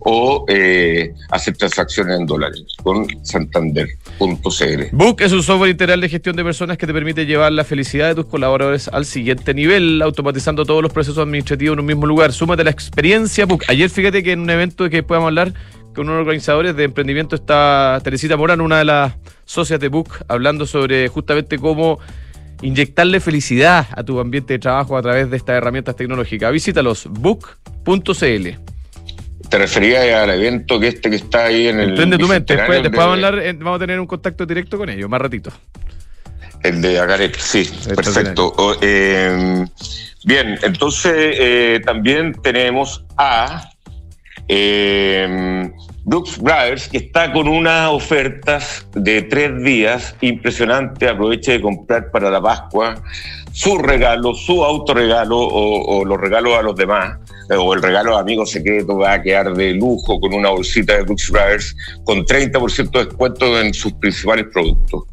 o 0.00 0.44
eh, 0.48 1.12
hacer 1.30 1.56
transacciones 1.56 2.18
en 2.18 2.26
dólares 2.26 2.64
con 2.82 3.06
santander.cl. 3.22 4.82
Book 4.92 5.20
es 5.20 5.32
un 5.32 5.42
software 5.42 5.70
integral 5.70 6.00
de 6.00 6.08
gestión 6.08 6.36
de 6.36 6.44
personas 6.44 6.78
que 6.78 6.86
te 6.86 6.94
permite 6.94 7.26
llevar 7.26 7.52
la 7.52 7.64
felicidad 7.64 8.08
de 8.08 8.14
tus 8.14 8.26
colaboradores 8.26 8.88
al 8.88 9.04
siguiente 9.04 9.54
nivel, 9.54 10.00
automatizando 10.00 10.64
todos 10.64 10.82
los 10.82 10.92
procesos 10.92 11.18
administrativos 11.18 11.74
en 11.74 11.80
un 11.80 11.86
mismo 11.86 12.06
lugar. 12.06 12.32
Súmate 12.32 12.64
la 12.64 12.70
experiencia 12.70 13.44
Book. 13.44 13.64
Ayer 13.68 13.90
fíjate 13.90 14.22
que 14.22 14.32
en 14.32 14.40
un 14.40 14.50
evento 14.50 14.88
que 14.88 15.02
podamos 15.02 15.28
hablar 15.28 15.52
con 15.98 16.08
unos 16.08 16.20
organizadores 16.20 16.76
de 16.76 16.84
emprendimiento 16.84 17.34
está 17.34 18.00
Teresita 18.04 18.36
Morán, 18.36 18.60
una 18.60 18.78
de 18.78 18.84
las 18.84 19.14
socias 19.44 19.80
de 19.80 19.88
Book, 19.88 20.10
hablando 20.28 20.64
sobre 20.64 21.08
justamente 21.08 21.58
cómo 21.58 21.98
inyectarle 22.62 23.18
felicidad 23.18 23.84
a 23.90 24.04
tu 24.04 24.20
ambiente 24.20 24.52
de 24.52 24.58
trabajo 24.60 24.96
a 24.96 25.02
través 25.02 25.28
de 25.28 25.36
estas 25.36 25.56
herramientas 25.56 25.96
tecnológicas. 25.96 26.52
Visítalos, 26.52 27.08
book.cl. 27.10 28.48
Te 29.50 29.58
refería 29.58 30.22
al 30.22 30.30
evento 30.30 30.78
que 30.78 30.86
este 30.86 31.10
que 31.10 31.16
está 31.16 31.46
ahí 31.46 31.66
en 31.66 31.80
el. 31.80 31.88
Emprende 31.90 32.16
tu 32.16 32.28
mente. 32.28 32.54
Después, 32.54 32.80
vamos, 32.92 33.24
a 33.24 33.28
eh, 33.30 33.52
vamos 33.54 33.76
a 33.76 33.78
tener 33.80 33.98
un 33.98 34.06
contacto 34.06 34.46
directo 34.46 34.78
con 34.78 34.88
ellos, 34.88 35.10
más 35.10 35.20
ratito. 35.20 35.50
El 36.62 36.80
de 36.80 37.00
Agaret, 37.00 37.36
sí, 37.36 37.68
perfecto. 37.88 38.78
Eh, 38.80 39.64
bien, 40.22 40.60
entonces 40.62 41.12
eh, 41.16 41.80
también 41.84 42.34
tenemos 42.40 43.04
a 43.16 43.68
Brooks 46.08 46.38
Brothers, 46.38 46.88
que 46.88 46.98
está 46.98 47.32
con 47.32 47.48
unas 47.48 47.90
ofertas 47.90 48.86
de 48.94 49.22
tres 49.22 49.62
días 49.62 50.16
impresionante. 50.22 51.06
Aproveche 51.06 51.52
de 51.52 51.60
comprar 51.60 52.10
para 52.10 52.30
la 52.30 52.40
Pascua 52.40 52.94
su 53.52 53.76
regalo, 53.76 54.34
su 54.34 54.64
autorregalo 54.64 55.38
o, 55.38 55.98
o 55.98 56.04
los 56.06 56.18
regalos 56.18 56.56
a 56.56 56.62
los 56.62 56.74
demás. 56.76 57.18
Eh, 57.50 57.56
o 57.56 57.74
el 57.74 57.82
regalo 57.82 58.12
de 58.12 58.20
amigos 58.20 58.50
secreto 58.50 58.96
va 58.96 59.14
a 59.14 59.22
quedar 59.22 59.52
de 59.54 59.74
lujo 59.74 60.18
con 60.18 60.32
una 60.32 60.48
bolsita 60.48 60.96
de 60.96 61.02
Brooks 61.02 61.30
Brothers 61.30 61.76
con 62.04 62.24
30% 62.24 62.90
de 62.90 63.04
descuento 63.04 63.60
en 63.60 63.74
sus 63.74 63.92
principales 63.94 64.46
productos. 64.52 65.04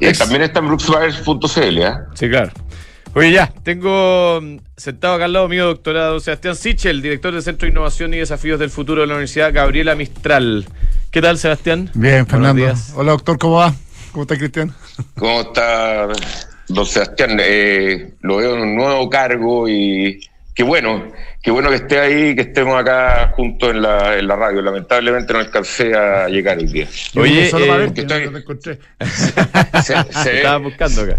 Y 0.00 0.12
también 0.12 0.42
está 0.42 0.58
en 0.58 0.66
brooksbrothers.cl. 0.66 1.78
¿eh? 1.78 1.94
Sí, 2.14 2.28
claro. 2.28 2.50
Oye, 3.12 3.32
ya, 3.32 3.52
tengo 3.64 4.40
mm, 4.40 4.58
sentado 4.76 5.14
acá 5.14 5.24
al 5.24 5.32
lado 5.32 5.48
mío 5.48 5.66
doctorado 5.66 6.20
Sebastián 6.20 6.54
Sichel, 6.54 7.02
director 7.02 7.32
del 7.32 7.42
Centro 7.42 7.66
de 7.66 7.72
Innovación 7.72 8.14
y 8.14 8.18
Desafíos 8.18 8.60
del 8.60 8.70
Futuro 8.70 9.00
de 9.00 9.08
la 9.08 9.14
Universidad 9.14 9.52
Gabriela 9.52 9.96
Mistral. 9.96 10.64
¿Qué 11.10 11.20
tal, 11.20 11.36
Sebastián? 11.36 11.90
Bien, 11.94 12.24
Fernando. 12.24 12.72
Hola, 12.94 13.10
doctor, 13.10 13.36
¿cómo 13.36 13.56
va? 13.56 13.74
¿Cómo 14.12 14.22
está, 14.22 14.38
Cristian? 14.38 14.72
¿Cómo 15.18 15.40
está, 15.40 16.06
don 16.68 16.86
Sebastián? 16.86 17.38
Eh, 17.40 18.14
lo 18.20 18.36
veo 18.36 18.54
en 18.54 18.62
un 18.62 18.76
nuevo 18.76 19.10
cargo 19.10 19.68
y 19.68 20.20
qué 20.54 20.62
bueno, 20.62 21.10
qué 21.42 21.50
bueno 21.50 21.70
que 21.70 21.76
esté 21.76 21.98
ahí, 21.98 22.34
que 22.34 22.42
estemos 22.42 22.78
acá 22.78 23.32
juntos 23.34 23.70
en 23.70 23.82
la, 23.82 24.18
en 24.18 24.26
la 24.26 24.36
radio. 24.36 24.60
Lamentablemente 24.60 25.32
no 25.32 25.38
alcancé 25.38 25.94
a 25.94 26.28
llegar 26.28 26.58
el 26.58 26.70
día. 26.70 26.86
Oye, 27.16 27.48
solo 27.48 27.80
eh, 27.80 27.84
estoy... 27.86 28.04
no 28.04 28.32
te 28.32 28.38
encontré. 28.38 28.78
se, 29.82 29.94
Estaba 30.36 30.58
buscando 30.58 31.02
acá. 31.02 31.16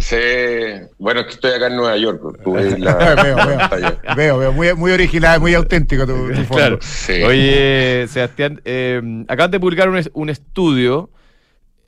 bueno, 1.00 1.22
es 1.22 1.26
que 1.26 1.34
estoy 1.34 1.52
acá 1.52 1.68
en 1.68 1.76
Nueva 1.76 1.98
York. 1.98 2.22
Pues, 2.44 2.80
la, 2.80 3.16
veo, 3.16 3.36
veo, 3.36 4.00
veo, 4.16 4.38
veo, 4.38 4.52
muy, 4.52 4.74
muy 4.76 4.92
original, 4.92 5.40
muy 5.40 5.56
auténtico 5.56 6.06
tu, 6.06 6.32
tu 6.32 6.46
claro. 6.46 6.80
Oye, 7.26 8.06
Sebastián, 8.08 8.62
eh, 8.66 9.02
acabas 9.28 9.52
de 9.52 9.60
publicar 9.60 9.90
un, 9.90 10.02
un 10.14 10.30
estudio 10.30 11.10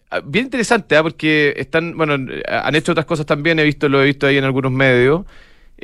ah, 0.10 0.22
bien 0.24 0.46
interesante, 0.46 0.96
¿eh? 0.96 1.02
porque 1.04 1.54
están, 1.56 1.96
bueno, 1.96 2.16
han 2.48 2.76
hecho 2.76 2.94
otras 2.94 3.06
cosas 3.06 3.28
también, 3.28 3.60
he 3.60 3.64
visto, 3.64 3.88
lo 3.90 4.02
he 4.02 4.06
visto 4.06 4.26
ahí 4.26 4.38
en 4.38 4.44
algunos 4.44 4.72
medios. 4.72 5.22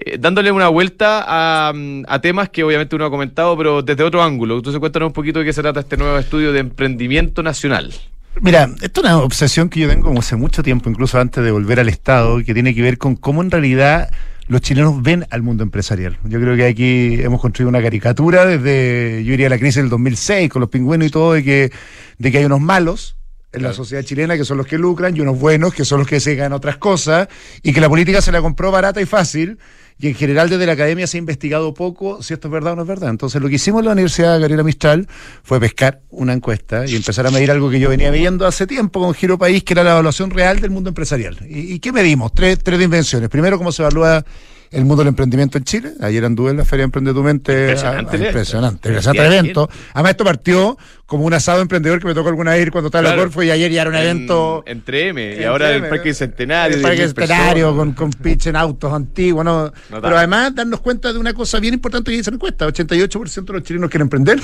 Eh, 0.06 0.18
dándole 0.18 0.52
una 0.52 0.70
vuelta 0.70 1.26
a, 1.28 2.22
temas 2.22 2.50
que 2.50 2.64
obviamente 2.64 2.96
uno 2.96 3.06
ha 3.06 3.10
comentado, 3.10 3.58
pero 3.58 3.82
desde 3.82 4.04
otro 4.04 4.24
ángulo. 4.24 4.58
Entonces 4.58 4.80
cuéntanos 4.80 5.08
un 5.08 5.14
poquito 5.14 5.40
de 5.40 5.46
qué 5.46 5.54
se 5.54 5.62
trata 5.62 5.82
este 5.82 5.98
nuevo 5.98 6.18
estudio 6.18 6.54
de 6.54 6.60
emprendimiento 6.60 7.44
nacional. 7.44 7.94
Mira, 8.42 8.70
esto 8.82 9.02
es 9.02 9.08
una 9.08 9.18
obsesión 9.18 9.70
que 9.70 9.82
yo 9.82 9.90
tengo 9.90 10.18
hace 10.18 10.36
mucho 10.36 10.64
tiempo, 10.64 10.90
incluso 10.90 11.20
antes 11.20 11.44
de 11.44 11.52
volver 11.52 11.80
al 11.80 11.90
Estado, 11.90 12.38
que 12.44 12.54
tiene 12.54 12.74
que 12.74 12.82
ver 12.82 12.98
con 12.98 13.16
cómo 13.16 13.42
en 13.42 13.52
realidad 13.52 14.10
los 14.48 14.62
chilenos 14.62 15.02
ven 15.02 15.26
al 15.32 15.42
mundo 15.42 15.64
empresarial. 15.64 16.18
Yo 16.24 16.40
creo 16.40 16.56
que 16.56 16.66
aquí 16.66 17.22
hemos 17.22 17.42
construido 17.42 17.70
una 17.70 17.82
caricatura 17.82 18.46
desde, 18.46 19.24
yo 19.26 19.32
diría, 19.32 19.50
la 19.50 19.58
crisis 19.58 19.78
del 19.78 19.90
2006 19.90 20.50
con 20.50 20.62
los 20.62 20.70
pingüinos 20.70 21.08
y 21.08 21.12
todo, 21.12 21.34
de 21.34 21.44
que, 21.44 21.72
de 22.18 22.32
que 22.32 22.38
hay 22.38 22.46
unos 22.46 22.62
malos, 22.62 23.18
en 23.52 23.64
la 23.64 23.74
sociedad 23.74 24.04
chilena, 24.04 24.38
que 24.38 24.46
son 24.46 24.58
los 24.58 24.68
que 24.68 24.78
lucran, 24.78 25.16
y 25.16 25.22
unos 25.22 25.40
buenos, 25.40 25.74
que 25.74 25.86
son 25.86 26.00
los 26.00 26.08
que 26.08 26.20
se 26.20 26.36
ganan 26.36 26.54
otras 26.54 26.78
cosas, 26.78 27.28
y 27.64 27.74
que 27.74 27.82
la 27.82 27.90
política 27.90 28.22
se 28.22 28.32
la 28.32 28.42
compró 28.42 28.72
barata 28.72 29.02
y 29.02 29.06
fácil, 29.06 29.58
y 30.02 30.08
en 30.08 30.16
general 30.16 30.50
desde 30.50 30.66
la 30.66 30.74
academia 30.74 31.08
se 31.08 31.18
ha 31.18 31.20
investigado 31.20 31.74
poco 31.74 32.24
si 32.24 32.34
esto 32.34 32.48
es 32.48 32.52
verdad 32.54 32.74
o 32.74 32.76
no 32.78 32.84
es 32.84 32.88
verdad. 32.88 33.10
Entonces 33.10 33.42
lo 33.42 33.50
que 33.50 33.56
hicimos 33.56 33.80
en 33.80 33.88
la 33.88 33.92
Universidad 33.92 34.40
Gabriela 34.40 34.64
Mistral 34.64 35.08
fue 35.44 35.60
pescar 35.60 36.02
una 36.10 36.32
encuesta 36.32 36.86
y 36.86 36.96
empezar 36.96 37.28
a 37.28 37.32
medir 37.32 37.52
algo 37.52 37.70
que 37.70 37.82
yo 37.82 37.90
venía 37.90 38.10
viendo 38.10 38.48
hace 38.48 38.66
tiempo 38.66 39.02
con 39.02 39.14
Giro 39.14 39.38
País, 39.38 39.64
que 39.64 39.74
era 39.74 39.84
la 39.84 39.92
evaluación 39.92 40.30
real 40.30 40.62
del 40.62 40.70
mundo 40.70 40.90
empresarial. 40.90 41.38
¿Y, 41.50 41.74
y 41.74 41.80
qué 41.80 41.92
medimos? 41.92 42.34
Tres, 42.34 42.60
tres 42.64 42.80
dimensiones. 42.80 43.28
Primero, 43.28 43.58
cómo 43.58 43.74
se 43.74 43.82
evalúa 43.82 44.24
el 44.72 44.86
mundo 44.86 44.98
del 44.98 45.10
emprendimiento 45.10 45.58
en 45.58 45.64
Chile. 45.64 45.94
Ayer 46.02 46.24
anduve 46.24 46.52
en 46.52 46.58
la 46.58 46.66
Feria 46.66 46.84
Emprende 46.84 47.14
tu 47.14 47.24
Mente. 47.24 47.52
Impresionante. 47.54 48.18
Ah, 48.18 48.26
impresionante. 48.26 48.90
Impresionante 48.90 49.26
evento. 49.26 49.70
Además, 49.94 50.12
esto 50.12 50.24
partió 50.24 50.78
como 51.06 51.26
un 51.26 51.34
asado 51.34 51.62
emprendedor 51.62 52.00
que 52.00 52.06
me 52.06 52.14
tocó 52.14 52.30
alguna 52.30 52.52
vez 52.52 52.62
ir 52.62 52.72
cuando 52.72 52.90
estaba 52.90 53.10
en 53.10 53.16
la 53.16 53.22
Corfo 53.22 53.42
y 53.42 53.50
ayer 53.50 53.72
ya 53.72 53.82
era 53.82 53.90
un 53.90 53.96
evento. 53.96 54.64
Entre 54.68 55.10
M 55.10 55.38
y 55.40 55.44
ahora 55.44 55.72
el 55.72 55.88
Parque 55.88 56.14
Centenario. 56.14 56.78
El 56.78 56.84
Parque 56.84 57.08
Centenario 57.08 57.76
con, 57.76 57.94
con 57.94 58.12
pitch 58.12 58.48
en 58.48 58.56
autos 58.56 58.94
antiguos. 58.94 59.44
¿no? 59.44 59.72
Pero 59.90 60.18
además, 60.18 60.54
darnos 60.54 60.82
cuenta 60.82 61.12
de 61.12 61.20
una 61.20 61.34
cosa 61.34 61.60
bien 61.60 61.74
importante 61.74 62.12
que 62.12 62.18
dice 62.18 62.30
la 62.30 62.36
encuesta: 62.36 62.68
88% 62.68 63.46
de 63.46 63.54
los 63.54 63.64
chilenos 63.64 63.90
quieren 63.90 64.06
emprender. 64.06 64.40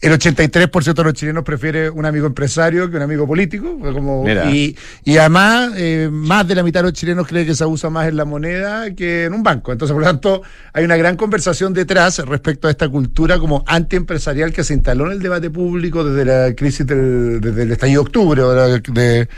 El 0.00 0.12
83% 0.12 0.94
de 0.94 1.02
los 1.02 1.12
chilenos 1.14 1.42
prefiere 1.42 1.90
un 1.90 2.06
amigo 2.06 2.28
empresario 2.28 2.88
que 2.88 2.96
un 2.96 3.02
amigo 3.02 3.26
político. 3.26 3.80
Como, 3.80 4.24
y, 4.48 4.76
y, 5.02 5.16
además, 5.16 5.72
eh, 5.76 6.08
más 6.12 6.46
de 6.46 6.54
la 6.54 6.62
mitad 6.62 6.80
de 6.80 6.84
los 6.84 6.92
chilenos 6.92 7.26
cree 7.26 7.44
que 7.44 7.56
se 7.56 7.66
usa 7.66 7.90
más 7.90 8.06
en 8.06 8.16
la 8.16 8.24
moneda 8.24 8.94
que 8.94 9.24
en 9.24 9.34
un 9.34 9.42
banco. 9.42 9.72
Entonces, 9.72 9.92
por 9.92 10.02
lo 10.02 10.06
tanto, 10.06 10.42
hay 10.72 10.84
una 10.84 10.96
gran 10.96 11.16
conversación 11.16 11.74
detrás 11.74 12.18
respecto 12.20 12.68
a 12.68 12.70
esta 12.70 12.88
cultura 12.88 13.40
como 13.40 13.64
antiempresarial 13.66 14.52
que 14.52 14.62
se 14.62 14.74
instaló 14.74 15.06
en 15.06 15.14
el 15.14 15.18
debate 15.18 15.50
público 15.50 16.04
desde 16.04 16.24
la 16.24 16.54
crisis 16.54 16.86
del, 16.86 17.40
desde 17.40 17.64
el 17.64 17.72
estallido 17.72 18.02
de 18.02 18.06
octubre 18.06 18.42
de, 18.42 18.80
de, 18.92 19.28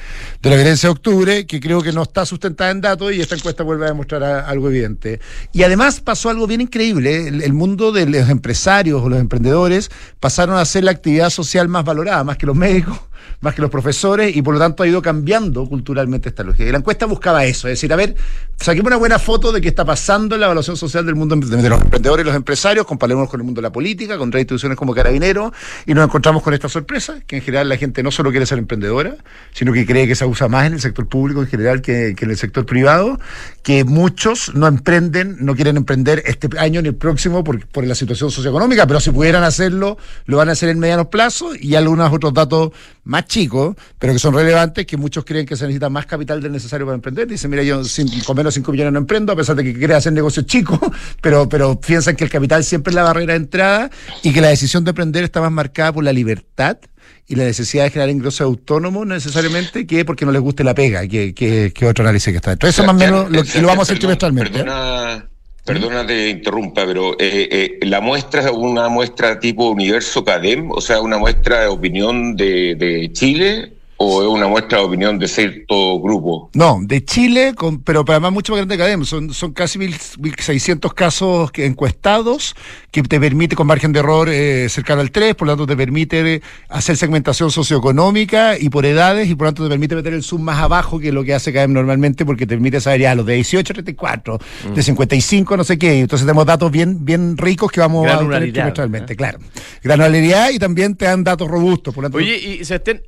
la 0.50 0.56
violencia 0.56 0.88
de 0.88 0.92
octubre, 0.92 1.46
que 1.46 1.58
creo 1.58 1.80
que 1.80 1.92
no 1.92 2.02
está 2.02 2.26
sustentada 2.26 2.70
en 2.70 2.82
datos 2.82 3.14
y 3.14 3.22
esta 3.22 3.34
encuesta 3.34 3.62
vuelve 3.62 3.86
a 3.86 3.88
demostrar 3.88 4.22
algo 4.22 4.68
evidente. 4.68 5.20
Y 5.54 5.62
además 5.62 6.00
pasó 6.00 6.28
algo 6.28 6.46
bien 6.46 6.60
increíble. 6.60 7.28
El, 7.28 7.42
el 7.42 7.54
mundo 7.54 7.92
de 7.92 8.04
los 8.04 8.28
empresarios 8.28 9.00
o 9.02 9.08
los 9.08 9.18
emprendedores 9.18 9.90
pasaron 10.20 10.49
a 10.58 10.62
hacer 10.62 10.84
la 10.84 10.90
actividad 10.90 11.30
social 11.30 11.68
más 11.68 11.84
valorada, 11.84 12.24
más 12.24 12.36
que 12.36 12.46
los 12.46 12.56
médicos, 12.56 12.98
más 13.40 13.54
que 13.54 13.62
los 13.62 13.70
profesores, 13.70 14.34
y 14.36 14.42
por 14.42 14.54
lo 14.54 14.60
tanto 14.60 14.82
ha 14.82 14.86
ido 14.86 15.00
cambiando 15.02 15.66
culturalmente 15.66 16.28
esta 16.28 16.42
lógica. 16.42 16.64
Y 16.64 16.72
la 16.72 16.78
encuesta 16.78 17.06
buscaba 17.06 17.44
eso, 17.44 17.68
es 17.68 17.72
decir, 17.72 17.92
a 17.92 17.96
ver, 17.96 18.14
saquemos 18.56 18.88
una 18.88 18.96
buena 18.96 19.18
foto 19.18 19.52
de 19.52 19.60
qué 19.60 19.68
está 19.68 19.84
pasando 19.84 20.34
en 20.34 20.40
la 20.40 20.46
evaluación 20.46 20.76
social 20.76 21.06
del 21.06 21.14
mundo 21.14 21.36
de 21.36 21.68
los 21.68 21.80
emprendedores 21.80 22.24
y 22.24 22.26
los 22.26 22.36
empresarios, 22.36 22.86
comparemos 22.86 23.28
con 23.28 23.40
el 23.40 23.44
mundo 23.44 23.60
de 23.60 23.62
la 23.62 23.72
política, 23.72 24.18
con 24.18 24.30
instituciones 24.32 24.76
como 24.76 24.94
Carabineros, 24.94 25.52
y 25.86 25.94
nos 25.94 26.04
encontramos 26.04 26.42
con 26.42 26.54
esta 26.54 26.68
sorpresa, 26.68 27.20
que 27.26 27.36
en 27.36 27.42
general 27.42 27.68
la 27.68 27.76
gente 27.76 28.02
no 28.02 28.10
solo 28.10 28.30
quiere 28.30 28.46
ser 28.46 28.58
emprendedora, 28.58 29.16
sino 29.52 29.72
que 29.72 29.86
cree 29.86 30.06
que 30.06 30.14
se 30.14 30.24
usa 30.24 30.48
más 30.48 30.66
en 30.66 30.74
el 30.74 30.80
sector 30.80 31.08
público 31.08 31.40
en 31.40 31.48
general 31.48 31.82
que, 31.82 32.14
en 32.18 32.30
el 32.30 32.36
sector 32.36 32.66
privado, 32.66 33.18
que 33.62 33.84
muchos 33.84 34.54
no 34.54 34.66
emprenden, 34.66 35.36
no 35.40 35.54
quieren 35.54 35.76
emprender 35.76 36.22
este 36.26 36.48
año 36.58 36.82
ni 36.82 36.88
el 36.88 36.94
próximo 36.94 37.44
por, 37.44 37.66
por 37.66 37.86
la 37.86 37.94
situación 37.94 38.30
socioeconómica, 38.30 38.86
pero 38.86 39.00
si 39.00 39.10
pudieran 39.10 39.44
hacerlo, 39.44 39.98
lo 40.26 40.38
van 40.38 40.48
a 40.48 40.52
hacer 40.52 40.68
en 40.68 40.78
mediano 40.78 41.10
plazo, 41.10 41.52
y 41.58 41.74
algunos 41.74 42.12
otros 42.12 42.34
datos 42.34 42.72
más 43.04 43.19
chicos, 43.26 43.76
pero 43.98 44.12
que 44.12 44.18
son 44.18 44.34
relevantes, 44.34 44.86
que 44.86 44.96
muchos 44.96 45.24
creen 45.24 45.46
que 45.46 45.56
se 45.56 45.64
necesita 45.64 45.88
más 45.88 46.06
capital 46.06 46.40
del 46.40 46.52
necesario 46.52 46.86
para 46.86 46.94
emprender. 46.94 47.26
Dicen, 47.26 47.50
mira, 47.50 47.62
yo 47.62 47.84
sin, 47.84 48.08
con 48.20 48.36
menos 48.36 48.54
5 48.54 48.72
millones 48.72 48.92
no 48.92 48.98
emprendo, 48.98 49.32
a 49.32 49.36
pesar 49.36 49.56
de 49.56 49.64
que 49.64 49.74
quiere 49.74 49.94
hacer 49.94 50.12
negocios 50.12 50.46
chicos, 50.46 50.78
pero, 51.20 51.48
pero 51.48 51.80
piensan 51.80 52.16
que 52.16 52.24
el 52.24 52.30
capital 52.30 52.64
siempre 52.64 52.90
es 52.90 52.94
la 52.94 53.02
barrera 53.02 53.32
de 53.34 53.38
entrada 53.38 53.90
y 54.22 54.32
que 54.32 54.40
la 54.40 54.48
decisión 54.48 54.84
de 54.84 54.90
emprender 54.90 55.24
está 55.24 55.40
más 55.40 55.52
marcada 55.52 55.92
por 55.92 56.04
la 56.04 56.12
libertad 56.12 56.78
y 57.26 57.36
la 57.36 57.44
necesidad 57.44 57.84
de 57.84 57.90
generar 57.90 58.10
ingresos 58.10 58.40
autónomos 58.40 59.06
necesariamente 59.06 59.86
que 59.86 60.04
porque 60.04 60.26
no 60.26 60.32
les 60.32 60.42
guste 60.42 60.64
la 60.64 60.74
pega, 60.74 61.06
que, 61.06 61.32
que, 61.32 61.72
que 61.72 61.86
otro 61.86 62.04
análisis 62.04 62.32
que 62.32 62.36
está 62.36 62.50
dentro. 62.50 62.68
Eso 62.68 62.84
más 62.84 62.96
o 62.96 62.98
menos 62.98 63.30
lo, 63.30 63.42
lo 63.60 63.66
vamos 63.68 63.80
a 63.80 63.82
hacer 63.82 63.98
trimestralmente. 63.98 64.58
¿eh? 64.58 64.64
Perdona, 64.64 65.30
perdona 65.64 66.06
te 66.06 66.28
interrumpa, 66.30 66.84
pero 66.86 67.12
eh, 67.18 67.48
eh, 67.50 67.78
la 67.86 68.00
muestra 68.00 68.42
es 68.42 68.50
una 68.50 68.88
muestra 68.88 69.38
tipo 69.38 69.70
universo 69.70 70.24
CADEM, 70.24 70.70
o 70.70 70.80
sea, 70.80 71.00
una 71.00 71.18
muestra 71.18 71.60
de 71.62 71.68
opinión 71.68 72.36
de, 72.36 72.74
de 72.74 73.12
Chile 73.12 73.79
o 74.02 74.22
es 74.22 74.28
una 74.28 74.48
muestra 74.48 74.78
de 74.78 74.84
opinión 74.84 75.18
de 75.18 75.28
cierto 75.28 76.00
grupo? 76.00 76.48
No, 76.54 76.78
de 76.80 77.04
Chile, 77.04 77.52
con, 77.54 77.82
pero 77.82 78.02
además 78.08 78.32
mucho 78.32 78.52
más 78.52 78.60
grande 78.60 78.78
que 78.78 78.82
Academia. 78.82 79.04
Son, 79.04 79.34
son 79.34 79.52
casi 79.52 79.78
1.600 79.78 80.94
casos 80.94 81.50
encuestados 81.56 82.56
que 82.90 83.02
te 83.02 83.20
permite, 83.20 83.56
con 83.56 83.66
margen 83.66 83.92
de 83.92 84.00
error 84.00 84.30
eh, 84.30 84.70
cercano 84.70 85.02
al 85.02 85.10
3, 85.10 85.34
por 85.34 85.46
lo 85.46 85.52
tanto 85.52 85.66
te 85.66 85.76
permite 85.76 86.40
hacer 86.70 86.96
segmentación 86.96 87.50
socioeconómica 87.50 88.58
y 88.58 88.70
por 88.70 88.86
edades, 88.86 89.28
y 89.28 89.34
por 89.34 89.48
lo 89.48 89.48
tanto 89.50 89.64
te 89.64 89.68
permite 89.68 89.94
meter 89.94 90.14
el 90.14 90.22
zoom 90.22 90.42
más 90.42 90.62
abajo 90.62 90.98
que 90.98 91.12
lo 91.12 91.22
que 91.22 91.34
hace 91.34 91.50
Academia 91.50 91.74
normalmente, 91.74 92.24
porque 92.24 92.46
te 92.46 92.54
permite 92.54 92.80
saber 92.80 93.02
ya 93.02 93.14
los 93.14 93.26
de 93.26 93.34
18 93.34 93.70
a 93.70 93.74
34, 93.74 94.38
de 94.74 94.82
55 94.82 95.56
no 95.58 95.64
sé 95.64 95.78
qué. 95.78 96.00
Entonces 96.00 96.26
tenemos 96.26 96.46
datos 96.46 96.70
bien, 96.70 97.04
bien 97.04 97.36
ricos 97.36 97.70
que 97.70 97.80
vamos 97.80 98.06
a 98.08 98.18
tener 98.18 98.50
trimestralmente, 98.50 99.14
claro. 99.14 99.40
Granularidad 99.82 100.48
y 100.50 100.58
también 100.58 100.94
te 100.94 101.04
dan 101.04 101.22
datos 101.22 101.48
robustos. 101.48 101.94
Por 101.94 102.04
lo 102.04 102.08
tanto, 102.08 102.16
Oye, 102.16 102.38
y 102.38 102.64
se 102.64 102.76
estén, 102.76 103.02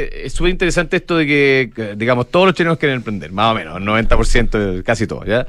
porque 0.00 0.26
es 0.26 0.32
súper 0.32 0.50
interesante 0.50 0.96
esto 0.96 1.16
de 1.16 1.26
que, 1.26 1.94
digamos, 1.96 2.30
todos 2.30 2.46
los 2.46 2.54
chilenos 2.54 2.78
quieren 2.78 2.96
emprender, 2.96 3.32
más 3.32 3.52
o 3.52 3.54
menos, 3.54 3.80
90%, 3.80 4.82
casi 4.82 5.06
todos, 5.06 5.26
¿ya? 5.26 5.46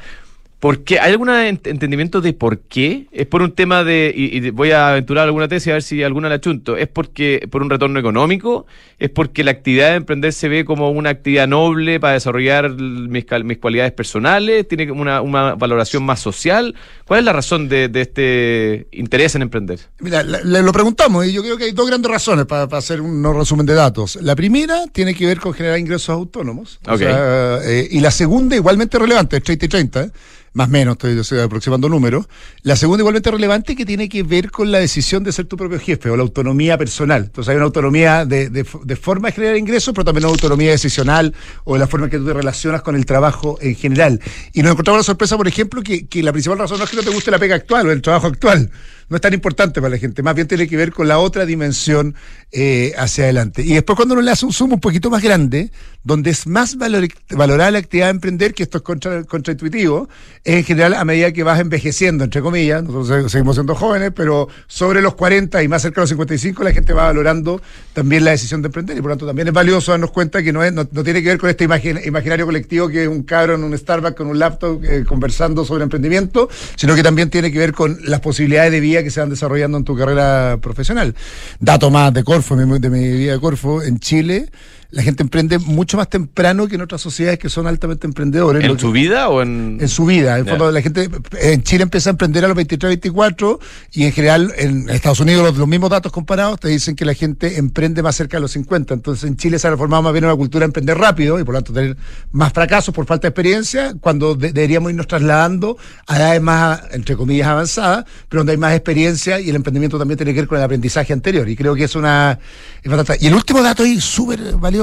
Porque 0.62 1.00
¿Hay 1.00 1.12
algún 1.12 1.32
entendimiento 1.32 2.21
de 2.21 2.34
por 2.34 2.60
qué? 2.60 3.08
¿Es 3.12 3.26
por 3.26 3.41
un 3.41 3.54
tema 3.54 3.84
de, 3.84 4.13
y, 4.15 4.52
voy 4.52 4.69
a 4.69 4.89
aventurar 4.89 5.26
alguna 5.26 5.47
tesis 5.47 5.69
a 5.69 5.74
ver 5.74 5.82
si 5.82 6.04
alguna 6.04 6.30
la 6.30 6.39
chunto, 6.39 6.78
¿es 6.78 6.88
porque 6.88 7.47
por 7.50 7.63
un 7.63 7.69
retorno 7.71 8.00
económico? 8.00 8.67
¿Es 9.00 9.10
porque 9.10 9.43
la 9.43 9.50
actividad 9.50 9.89
de 9.89 9.95
emprender 9.95 10.34
se 10.34 10.50
ve 10.50 10.63
como 10.63 10.91
una 10.91 11.10
actividad 11.10 11.47
noble 11.47 12.00
para 12.00 12.13
desarrollar 12.13 12.69
mis, 12.69 13.26
mis 13.43 13.58
cualidades 13.58 13.91
personales? 13.93 14.67
¿Tiene 14.67 14.91
una, 14.91 15.21
una, 15.21 15.56
valoración 15.56 16.04
más 16.04 16.19
social? 16.19 16.76
¿Cuál 17.06 17.21
es 17.21 17.26
la 17.26 17.34
razón 17.34 17.67
de, 17.67 17.88
de 17.88 18.02
este 18.02 18.88
interés 18.91 19.34
en 19.34 19.41
emprender? 19.41 19.80
Mira, 19.97 20.21
le, 20.21 20.62
lo 20.62 20.71
preguntamos 20.71 21.26
y 21.26 21.34
yo 21.34 21.41
creo 21.41 21.58
que 21.58 21.63
hay 21.63 21.71
dos 21.71 21.88
grandes 21.88 22.12
razones 22.12 22.45
para, 22.45 22.65
hacer 22.78 23.02
un 23.02 23.24
resumen 23.36 23.65
de 23.65 23.74
datos. 23.74 24.19
La 24.21 24.36
primera 24.36 24.86
tiene 24.91 25.15
que 25.15 25.26
ver 25.26 25.39
con 25.39 25.54
generar 25.54 25.80
ingresos 25.80 26.10
autónomos. 26.10 26.80
Eh, 26.88 27.88
y 27.89 28.00
la 28.00 28.12
segunda, 28.12 28.56
igualmente 28.56 29.00
relevante, 29.00 29.38
es 29.38 29.43
30 29.43 29.65
y 29.65 29.67
30 29.67 30.12
más 30.53 30.69
menos, 30.69 30.97
estoy, 31.01 31.39
aproximando 31.39 31.87
números. 31.87 32.27
La 32.63 32.75
segunda, 32.75 33.01
igualmente 33.01 33.31
relevante, 33.31 33.75
que 33.75 33.85
tiene 33.85 34.09
que 34.09 34.23
ver 34.23 34.51
con 34.51 34.71
la 34.71 34.79
decisión 34.79 35.23
de 35.23 35.31
ser 35.31 35.45
tu 35.45 35.55
propio 35.55 35.79
jefe 35.79 36.09
o 36.09 36.17
la 36.17 36.23
autonomía 36.23 36.77
personal. 36.77 37.23
Entonces, 37.25 37.49
hay 37.49 37.55
una 37.55 37.65
autonomía 37.65 38.25
de, 38.25 38.49
de, 38.49 38.95
forma 38.95 39.29
de 39.29 39.33
generar 39.33 39.57
ingresos, 39.57 39.93
pero 39.93 40.05
también 40.05 40.25
una 40.25 40.33
autonomía 40.33 40.71
decisional 40.71 41.33
o 41.63 41.73
de 41.73 41.79
la 41.79 41.87
forma 41.87 42.09
que 42.09 42.17
tú 42.17 42.25
te 42.25 42.33
relacionas 42.33 42.81
con 42.81 42.95
el 42.95 43.05
trabajo 43.05 43.57
en 43.61 43.75
general. 43.75 44.19
Y 44.53 44.61
nos 44.61 44.73
encontramos 44.73 44.99
la 44.99 45.03
sorpresa, 45.03 45.37
por 45.37 45.47
ejemplo, 45.47 45.81
que, 45.81 46.07
que 46.07 46.21
la 46.21 46.33
principal 46.33 46.59
razón 46.59 46.79
no 46.79 46.83
es 46.83 46.89
que 46.89 46.97
no 46.97 47.03
te 47.03 47.11
guste 47.11 47.31
la 47.31 47.39
pega 47.39 47.55
actual 47.55 47.87
o 47.87 47.91
el 47.91 48.01
trabajo 48.01 48.27
actual 48.27 48.69
no 49.12 49.17
es 49.17 49.21
tan 49.21 49.34
importante 49.34 49.82
para 49.82 49.91
la 49.91 49.97
gente, 49.97 50.24
más 50.24 50.34
bien 50.36 50.47
tiene 50.47 50.69
que 50.69 50.78
ver 50.78 50.93
con 50.93 51.06
la 51.06 51.19
otra 51.19 51.45
dimensión 51.45 52.15
eh, 52.54 52.93
hacia 52.97 53.26
adelante. 53.26 53.62
Y 53.62 53.74
después 53.74 53.97
cuando 53.97 54.13
uno 54.13 54.21
le 54.21 54.32
hace 54.32 54.45
un 54.45 54.54
zoom 54.54 54.71
un 54.71 54.80
poquito 54.80 55.10
más 55.10 55.21
grande, 55.21 55.69
donde 56.02 56.30
es 56.30 56.47
más 56.47 56.78
valor, 56.78 57.06
valorada 57.30 57.71
la 57.71 57.80
actividad 57.80 58.06
de 58.06 58.12
emprender, 58.12 58.54
que 58.54 58.63
esto 58.63 58.78
es 58.78 58.84
contra, 58.84 59.26
contraintuitivo, 59.26 60.08
es 60.45 60.56
en 60.56 60.63
general 60.63 60.93
a 60.93 61.04
medida 61.04 61.34
que 61.34 61.43
vas 61.43 61.60
envejeciendo, 61.60 62.24
entre 62.24 62.41
comillas, 62.41 62.84
nosotros 62.84 63.30
seguimos 63.30 63.58
siendo 63.58 63.76
jóvenes, 63.76 64.13
pero 64.15 64.47
sobre 64.67 65.02
los 65.02 65.13
40 65.15 65.62
y 65.62 65.67
más 65.67 65.82
cerca 65.82 66.00
de 66.00 66.04
los 66.04 66.10
55 66.12 66.63
la 66.63 66.71
gente 66.71 66.93
va 66.93 67.04
valorando 67.04 67.62
también 67.91 68.24
la 68.24 68.32
decisión 68.32 68.62
de 68.62 68.67
emprender 68.67 68.97
y 68.97 69.02
por 69.02 69.10
lo 69.10 69.15
tanto 69.15 69.28
también 69.28 69.50
es 69.50 69.54
valioso 69.54 69.91
darnos 69.91 70.12
cuenta 70.12 70.41
que 70.41 70.54
no, 70.54 70.63
es, 70.63 70.71
no, 70.71 70.86
tiene 70.86 71.21
que 71.21 71.28
ver 71.28 71.38
con 71.38 71.50
este 71.50 71.65
imaginario 71.65 72.45
colectivo 72.45 72.88
que 72.88 73.04
es 73.04 73.10
un 73.10 73.24
cabro 73.24 73.56
en 73.56 73.65
un 73.65 73.78
Starbucks 73.78 74.15
con 74.15 74.28
un 74.28 74.39
laptop 74.39 74.82
eh, 74.86 75.04
conversando 75.06 75.65
sobre 75.65 75.84
emprendimiento, 75.84 76.47
sino 76.78 76.95
que 76.95 77.04
también 77.04 77.30
tiene 77.30 77.52
que 77.52 77.60
ver 77.60 77.74
con 77.74 78.00
las 78.06 78.21
posibilidades 78.21 78.71
de 78.71 78.80
vida 78.80 79.00
que 79.03 79.11
se 79.11 79.19
van 79.19 79.29
desarrollando 79.29 79.77
en 79.77 79.83
tu 79.83 79.95
carrera 79.95 80.57
profesional. 80.61 81.15
Dato 81.59 81.89
más 81.89 82.13
de 82.13 82.23
Corfo, 82.23 82.55
de 82.55 82.89
mi 82.89 82.99
vida 82.99 83.33
de 83.33 83.39
Corfo, 83.39 83.81
en 83.81 83.99
Chile 83.99 84.49
la 84.91 85.04
gente 85.04 85.23
emprende 85.23 85.58
mucho 85.58 85.95
más 85.95 86.10
temprano 86.10 86.67
que 86.67 86.75
en 86.75 86.82
otras 86.82 86.99
sociedades 86.99 87.39
que 87.39 87.47
son 87.47 87.65
altamente 87.65 88.06
emprendedores. 88.08 88.63
¿En 88.63 88.77
su 88.77 88.91
vida 88.91 89.30
o 89.30 89.41
en...? 89.41 89.77
En 89.80 89.88
su 89.88 90.06
vida. 90.06 90.38
En 90.38 90.45
fondo, 90.45 90.69
la 90.69 90.82
gente 90.82 91.10
en 91.39 91.63
Chile 91.63 91.84
empieza 91.84 92.10
a 92.10 92.12
emprender 92.12 92.43
a 92.43 92.49
los 92.49 92.58
23, 92.58 92.89
24 92.89 93.60
y 93.93 94.04
en 94.04 94.12
general 94.12 94.54
en 94.58 94.89
Estados 94.89 95.21
Unidos 95.21 95.58
los, 95.58 95.67
mismos 95.67 95.89
datos 95.89 96.12
comparados 96.12 96.60
te 96.60 96.67
dicen 96.67 96.97
que 96.97 97.06
la 97.06 97.13
gente 97.13 97.58
emprende 97.58 98.04
más 98.04 98.17
cerca 98.17 98.36
de 98.36 98.41
los 98.41 98.51
50. 98.51 98.93
Entonces 98.93 99.30
en 99.30 99.38
Chile 99.38 99.60
se 99.60 99.67
ha 99.67 99.71
reformado 99.71 100.04
más 100.04 100.12
bien 100.12 100.25
una 100.25 100.36
cultura 100.36 100.63
de 100.63 100.65
emprender 100.65 100.97
rápido 100.97 101.39
y 101.39 101.45
por 101.45 101.54
lo 101.54 101.60
tanto 101.62 101.73
tener 101.73 101.95
más 102.34 102.51
fracasos 102.51 102.93
por 102.93 103.06
falta 103.06 103.27
de 103.27 103.30
experiencia 103.30 103.93
cuando 104.01 104.36
deberíamos 104.36 104.91
irnos 104.91 105.08
trasladando 105.08 105.77
a 106.06 106.17
edades 106.17 106.41
más, 106.41 106.82
entre 106.91 107.15
comillas, 107.15 107.47
avanzadas, 107.47 108.04
pero 108.27 108.41
donde 108.41 108.51
hay 108.51 108.58
más 108.58 108.73
experiencia 108.73 109.39
y 109.39 109.49
el 109.49 109.56
emprendimiento 109.56 109.97
también 109.97 110.17
tiene 110.17 110.34
que 110.34 110.41
ver 110.41 110.47
con 110.49 110.58
el 110.58 110.65
aprendizaje 110.65 111.13
anterior. 111.13 111.47
Y 111.47 111.56
creo 111.56 111.75
que 111.75 111.86
es 111.86 111.95
una... 111.95 112.38
y 112.84 113.27
el 113.27 113.34
último 113.34 113.62
dato 113.62 113.84
ahí 113.84 114.01
súper 114.01 114.58
valioso 114.58 114.80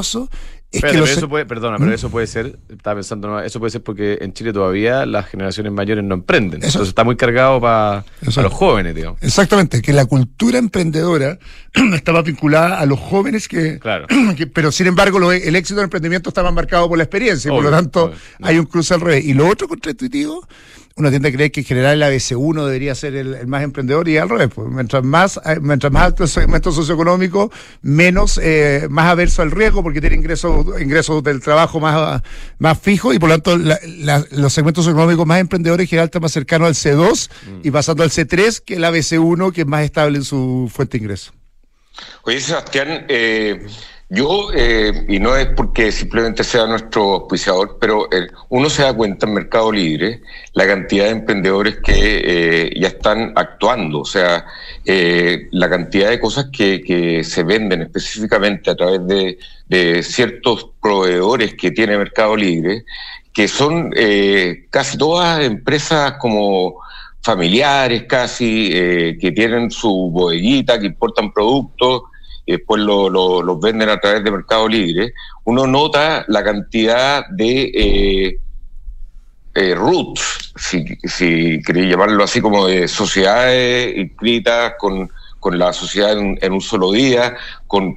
es 0.70 0.82
que 0.82 0.98
eso 0.98 1.28
puede, 1.30 1.46
perdona, 1.46 1.78
pero 1.78 1.90
¿Mm? 1.90 1.94
eso 1.94 2.10
puede 2.10 2.26
ser, 2.26 2.58
estaba 2.68 2.96
pensando, 2.96 3.40
eso 3.40 3.58
puede 3.58 3.70
ser 3.70 3.82
porque 3.82 4.18
en 4.20 4.34
Chile 4.34 4.52
todavía 4.52 5.06
las 5.06 5.26
generaciones 5.26 5.72
mayores 5.72 6.04
no 6.04 6.14
emprenden. 6.14 6.60
Eso, 6.60 6.68
Entonces 6.68 6.88
está 6.90 7.04
muy 7.04 7.16
cargado 7.16 7.58
para 7.58 8.04
los 8.20 8.52
jóvenes, 8.52 8.94
digamos. 8.94 9.22
Exactamente, 9.22 9.80
que 9.80 9.94
la 9.94 10.04
cultura 10.04 10.58
emprendedora 10.58 11.38
estaba 11.94 12.20
vinculada 12.20 12.80
a 12.80 12.84
los 12.84 12.98
jóvenes 12.98 13.48
que, 13.48 13.78
claro. 13.80 14.06
pero 14.52 14.70
sin 14.70 14.88
embargo 14.88 15.32
el 15.32 15.56
éxito 15.56 15.76
del 15.76 15.84
emprendimiento 15.84 16.28
estaba 16.28 16.50
marcado 16.50 16.86
por 16.86 16.98
la 16.98 17.04
experiencia, 17.04 17.48
y 17.48 17.54
por 17.54 17.64
lo 17.64 17.70
tanto 17.70 18.12
hay 18.42 18.58
un 18.58 18.66
cruce 18.66 18.92
al 18.92 19.00
revés. 19.00 19.24
Y 19.24 19.32
lo 19.32 19.48
otro 19.48 19.68
contraintuitivo 19.68 20.46
uno 20.98 21.10
tiende 21.10 21.28
a 21.28 21.32
creer 21.32 21.52
que 21.52 21.60
en 21.60 21.66
general 21.66 22.02
el 22.02 22.08
ABC1 22.08 22.64
debería 22.64 22.94
ser 22.94 23.14
el, 23.14 23.46
más 23.46 23.62
emprendedor 23.62 24.08
y 24.08 24.18
al 24.18 24.28
revés. 24.28 24.48
Pues, 24.54 24.68
mientras 24.68 25.04
más 25.04 25.40
eh, 25.44 25.58
mientras 25.60 25.92
más 25.92 26.02
alto 26.02 26.24
el 26.24 26.28
segmento 26.28 26.72
socioeconómico, 26.72 27.50
menos 27.82 28.38
eh, 28.42 28.86
más 28.90 29.06
averso 29.06 29.42
al 29.42 29.50
riesgo 29.50 29.82
porque 29.82 30.00
tiene 30.00 30.16
ingresos 30.16 30.66
ingresos 30.80 31.22
del 31.22 31.40
trabajo 31.40 31.80
más, 31.80 32.22
más 32.58 32.78
fijos 32.78 33.14
y 33.14 33.18
por 33.18 33.28
lo 33.28 33.38
tanto 33.38 33.56
los 33.56 34.52
segmentos 34.52 34.84
socioeconómicos 34.84 35.26
más 35.26 35.40
emprendedores 35.40 35.84
en 35.84 35.88
general 35.88 36.06
están 36.06 36.22
más 36.22 36.32
cercanos 36.32 36.68
al 36.68 36.74
C2 36.74 37.30
mm. 37.30 37.60
y 37.62 37.70
pasando 37.70 38.02
al 38.02 38.10
C3 38.10 38.62
que 38.64 38.74
el 38.74 38.84
ABC1 38.84 39.52
que 39.52 39.60
es 39.62 39.66
más 39.66 39.84
estable 39.84 40.18
en 40.18 40.24
su 40.24 40.70
fuente 40.72 40.98
de 40.98 41.04
ingreso. 41.04 41.32
Oye, 42.22 42.40
Sebastián, 42.40 43.06
eh, 43.08 43.66
yo, 44.10 44.48
eh, 44.54 45.04
y 45.06 45.20
no 45.20 45.36
es 45.36 45.48
porque 45.48 45.92
simplemente 45.92 46.42
sea 46.42 46.66
nuestro 46.66 47.12
auspiciador, 47.12 47.76
pero 47.78 48.10
eh, 48.10 48.28
uno 48.48 48.70
se 48.70 48.82
da 48.82 48.94
cuenta 48.94 49.26
en 49.26 49.34
Mercado 49.34 49.70
Libre 49.70 50.22
la 50.54 50.66
cantidad 50.66 51.04
de 51.04 51.10
emprendedores 51.10 51.76
que 51.84 51.92
eh, 52.24 52.70
ya 52.80 52.88
están 52.88 53.34
actuando, 53.36 54.00
o 54.00 54.04
sea, 54.06 54.46
la 54.86 55.68
cantidad 55.68 56.08
de 56.08 56.18
cosas 56.18 56.46
que, 56.50 56.80
que, 56.80 57.22
se 57.22 57.42
venden 57.42 57.82
específicamente 57.82 58.70
a 58.70 58.76
través 58.76 59.06
de, 59.06 59.38
de 59.66 60.02
ciertos 60.02 60.70
proveedores 60.80 61.54
que 61.54 61.70
tiene 61.70 61.98
Mercado 61.98 62.34
Libre, 62.34 62.84
que 63.34 63.46
son 63.46 63.90
casi 64.70 64.96
todas 64.96 65.44
empresas 65.44 66.14
como 66.14 66.76
familiares 67.20 68.04
casi, 68.08 68.70
que 69.20 69.32
tienen 69.36 69.70
su 69.70 70.10
bodeguita, 70.10 70.80
que 70.80 70.86
importan 70.86 71.30
productos 71.30 72.04
y 72.48 72.52
después 72.52 72.80
los 72.80 73.60
venden 73.60 73.90
a 73.90 74.00
través 74.00 74.24
de 74.24 74.30
Mercado 74.30 74.66
Libre, 74.66 75.12
uno 75.44 75.66
nota 75.66 76.24
la 76.28 76.42
cantidad 76.42 77.26
de 77.28 77.70
eh, 77.74 78.40
eh 79.54 79.74
roots, 79.74 80.54
si, 80.56 80.82
si 81.04 81.60
queréis 81.62 81.90
llamarlo 81.90 82.24
así, 82.24 82.40
como 82.40 82.66
de 82.66 82.88
sociedades 82.88 83.98
inscritas 83.98 84.72
con, 84.78 85.10
la 85.52 85.74
sociedad 85.74 86.12
en, 86.12 86.52
un 86.52 86.60
solo 86.62 86.92
día, 86.92 87.36
con, 87.66 87.94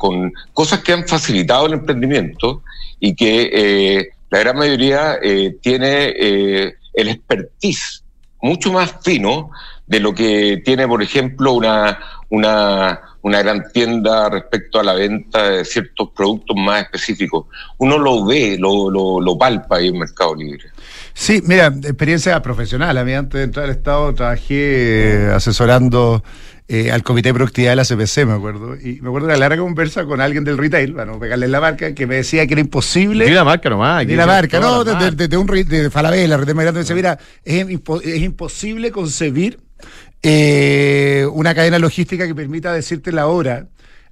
cosas 0.53 0.79
que 0.81 0.91
han 0.91 1.07
facilitado 1.07 1.67
el 1.67 1.73
emprendimiento 1.73 2.61
y 2.99 3.15
que 3.15 3.49
eh, 3.53 4.09
la 4.29 4.39
gran 4.39 4.57
mayoría 4.57 5.17
eh, 5.21 5.55
tiene 5.61 6.13
eh, 6.17 6.75
el 6.93 7.07
expertise 7.07 8.03
mucho 8.41 8.73
más 8.73 8.95
fino 9.01 9.49
de 9.87 10.01
lo 10.01 10.13
que 10.13 10.61
tiene, 10.65 10.87
por 10.89 11.01
ejemplo, 11.01 11.53
una, 11.53 11.99
una, 12.29 13.10
una 13.21 13.41
gran 13.41 13.71
tienda 13.71 14.29
respecto 14.29 14.79
a 14.79 14.83
la 14.83 14.93
venta 14.93 15.49
de 15.49 15.65
ciertos 15.65 16.09
productos 16.15 16.55
más 16.57 16.83
específicos. 16.83 17.45
Uno 17.77 17.97
lo 17.97 18.25
ve, 18.25 18.57
lo, 18.59 18.89
lo, 18.89 19.19
lo 19.19 19.37
palpa 19.37 19.77
ahí 19.77 19.87
en 19.87 19.99
Mercado 19.99 20.35
Libre. 20.35 20.65
Sí, 21.13 21.41
mira, 21.45 21.67
experiencia 21.67 22.41
profesional. 22.41 22.97
A 22.97 23.03
mí 23.03 23.13
antes 23.13 23.37
de 23.39 23.43
entrar 23.43 23.65
al 23.65 23.71
Estado 23.71 24.13
trabajé 24.13 25.25
eh, 25.27 25.31
asesorando 25.33 26.23
eh, 26.67 26.89
al 26.89 27.03
Comité 27.03 27.29
de 27.29 27.33
Productividad 27.33 27.71
de 27.71 27.75
la 27.75 27.83
CPC, 27.83 28.25
me 28.25 28.33
acuerdo. 28.33 28.75
Y 28.75 29.01
me 29.01 29.09
acuerdo 29.09 29.27
de 29.27 29.33
la 29.33 29.39
larga 29.39 29.61
conversa 29.61 30.05
con 30.05 30.21
alguien 30.21 30.45
del 30.45 30.57
retail, 30.57 30.93
para 30.93 31.11
no 31.11 31.19
pegarle 31.19 31.47
la 31.47 31.59
marca, 31.59 31.93
que 31.93 32.07
me 32.07 32.15
decía 32.15 32.47
que 32.47 32.53
era 32.53 32.61
imposible. 32.61 33.25
Ni 33.25 33.31
la 33.31 33.43
marca 33.43 33.69
nomás. 33.69 34.05
Ni 34.05 34.15
la 34.15 34.25
marca, 34.25 34.59
no, 34.59 34.83
de, 34.83 35.11
de, 35.11 35.27
de, 35.27 35.37
un 35.37 35.47
de 35.47 35.89
Falabella, 35.89 36.37
retail 36.37 36.55
más 36.55 36.63
grande. 36.63 36.79
Me 36.79 36.83
decía, 36.83 36.95
mira, 36.95 37.19
es, 37.43 37.69
impo 37.69 38.01
es 38.01 38.21
imposible 38.21 38.91
concebir 38.91 39.59
eh, 40.23 41.27
una 41.33 41.55
cadena 41.55 41.79
logística 41.79 42.27
que 42.27 42.35
permita 42.35 42.73
decirte 42.73 43.11
la 43.11 43.27
hora 43.27 43.67